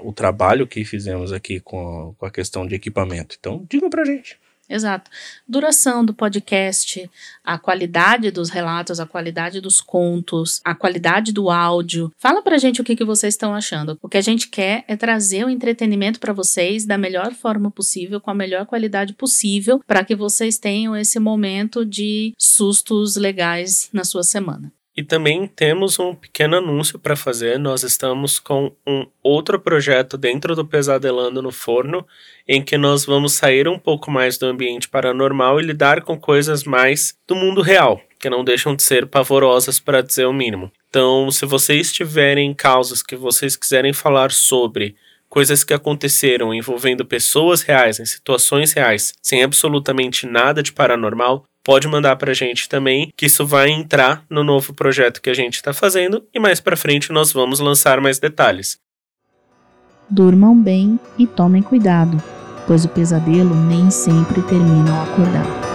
o 0.03 0.11
trabalho 0.11 0.67
que 0.67 0.83
fizemos 0.83 1.31
aqui 1.31 1.61
com, 1.61 2.13
com 2.17 2.25
a 2.25 2.31
questão 2.31 2.67
de 2.67 2.75
equipamento. 2.75 3.37
Então, 3.39 3.65
digam 3.69 3.89
para 3.89 4.01
a 4.01 4.05
gente. 4.05 4.37
Exato. 4.71 5.11
Duração 5.45 6.05
do 6.05 6.13
podcast, 6.13 7.09
a 7.43 7.57
qualidade 7.57 8.31
dos 8.31 8.49
relatos, 8.49 9.01
a 9.01 9.05
qualidade 9.05 9.59
dos 9.59 9.81
contos, 9.81 10.61
a 10.63 10.73
qualidade 10.73 11.33
do 11.33 11.49
áudio. 11.49 12.11
Fala 12.17 12.41
pra 12.41 12.57
gente 12.57 12.79
o 12.79 12.83
que, 12.83 12.95
que 12.95 13.03
vocês 13.03 13.33
estão 13.33 13.53
achando. 13.53 13.99
O 14.01 14.07
que 14.07 14.17
a 14.17 14.21
gente 14.21 14.47
quer 14.47 14.85
é 14.87 14.95
trazer 14.95 15.45
o 15.45 15.49
entretenimento 15.49 16.19
para 16.19 16.31
vocês 16.31 16.85
da 16.85 16.97
melhor 16.97 17.33
forma 17.33 17.69
possível, 17.69 18.21
com 18.21 18.31
a 18.31 18.35
melhor 18.35 18.65
qualidade 18.65 19.13
possível, 19.13 19.81
para 19.85 20.05
que 20.05 20.15
vocês 20.15 20.57
tenham 20.57 20.95
esse 20.95 21.19
momento 21.19 21.85
de 21.85 22.33
sustos 22.37 23.17
legais 23.17 23.89
na 23.91 24.05
sua 24.05 24.23
semana. 24.23 24.71
E 24.95 25.01
também 25.03 25.47
temos 25.47 25.99
um 25.99 26.13
pequeno 26.13 26.57
anúncio 26.57 26.99
para 26.99 27.15
fazer. 27.15 27.57
Nós 27.57 27.81
estamos 27.83 28.39
com 28.39 28.75
um 28.85 29.05
outro 29.23 29.57
projeto 29.57 30.17
dentro 30.17 30.53
do 30.53 30.65
Pesadelando 30.65 31.41
no 31.41 31.51
Forno, 31.51 32.05
em 32.45 32.61
que 32.61 32.77
nós 32.77 33.05
vamos 33.05 33.33
sair 33.33 33.67
um 33.69 33.79
pouco 33.79 34.11
mais 34.11 34.37
do 34.37 34.45
ambiente 34.45 34.89
paranormal 34.89 35.59
e 35.59 35.63
lidar 35.63 36.01
com 36.01 36.19
coisas 36.19 36.65
mais 36.65 37.15
do 37.25 37.35
mundo 37.35 37.61
real, 37.61 38.01
que 38.19 38.29
não 38.29 38.43
deixam 38.43 38.75
de 38.75 38.83
ser 38.83 39.07
pavorosas 39.07 39.79
para 39.79 40.03
dizer 40.03 40.25
o 40.25 40.33
mínimo. 40.33 40.69
Então, 40.89 41.31
se 41.31 41.45
vocês 41.45 41.93
tiverem 41.93 42.53
causas 42.53 43.01
que 43.01 43.15
vocês 43.15 43.55
quiserem 43.55 43.93
falar 43.93 44.29
sobre, 44.29 44.95
coisas 45.31 45.63
que 45.63 45.73
aconteceram 45.73 46.53
envolvendo 46.53 47.05
pessoas 47.05 47.61
reais, 47.61 48.01
em 48.01 48.05
situações 48.05 48.73
reais, 48.73 49.13
sem 49.21 49.41
absolutamente 49.41 50.27
nada 50.27 50.61
de 50.61 50.73
paranormal, 50.73 51.45
pode 51.71 51.87
mandar 51.87 52.17
pra 52.17 52.33
gente 52.33 52.67
também, 52.67 53.13
que 53.15 53.27
isso 53.27 53.47
vai 53.47 53.69
entrar 53.69 54.25
no 54.29 54.43
novo 54.43 54.73
projeto 54.73 55.21
que 55.21 55.29
a 55.29 55.33
gente 55.33 55.53
está 55.53 55.71
fazendo 55.71 56.21
e 56.33 56.37
mais 56.37 56.59
para 56.59 56.75
frente 56.75 57.13
nós 57.13 57.31
vamos 57.31 57.61
lançar 57.61 58.01
mais 58.01 58.19
detalhes. 58.19 58.77
Durmam 60.09 60.53
bem 60.53 60.99
e 61.17 61.25
tomem 61.25 61.61
cuidado, 61.63 62.21
pois 62.67 62.83
o 62.83 62.89
pesadelo 62.89 63.55
nem 63.55 63.89
sempre 63.89 64.41
termina 64.41 64.91
ao 64.91 65.03
acordar. 65.03 65.70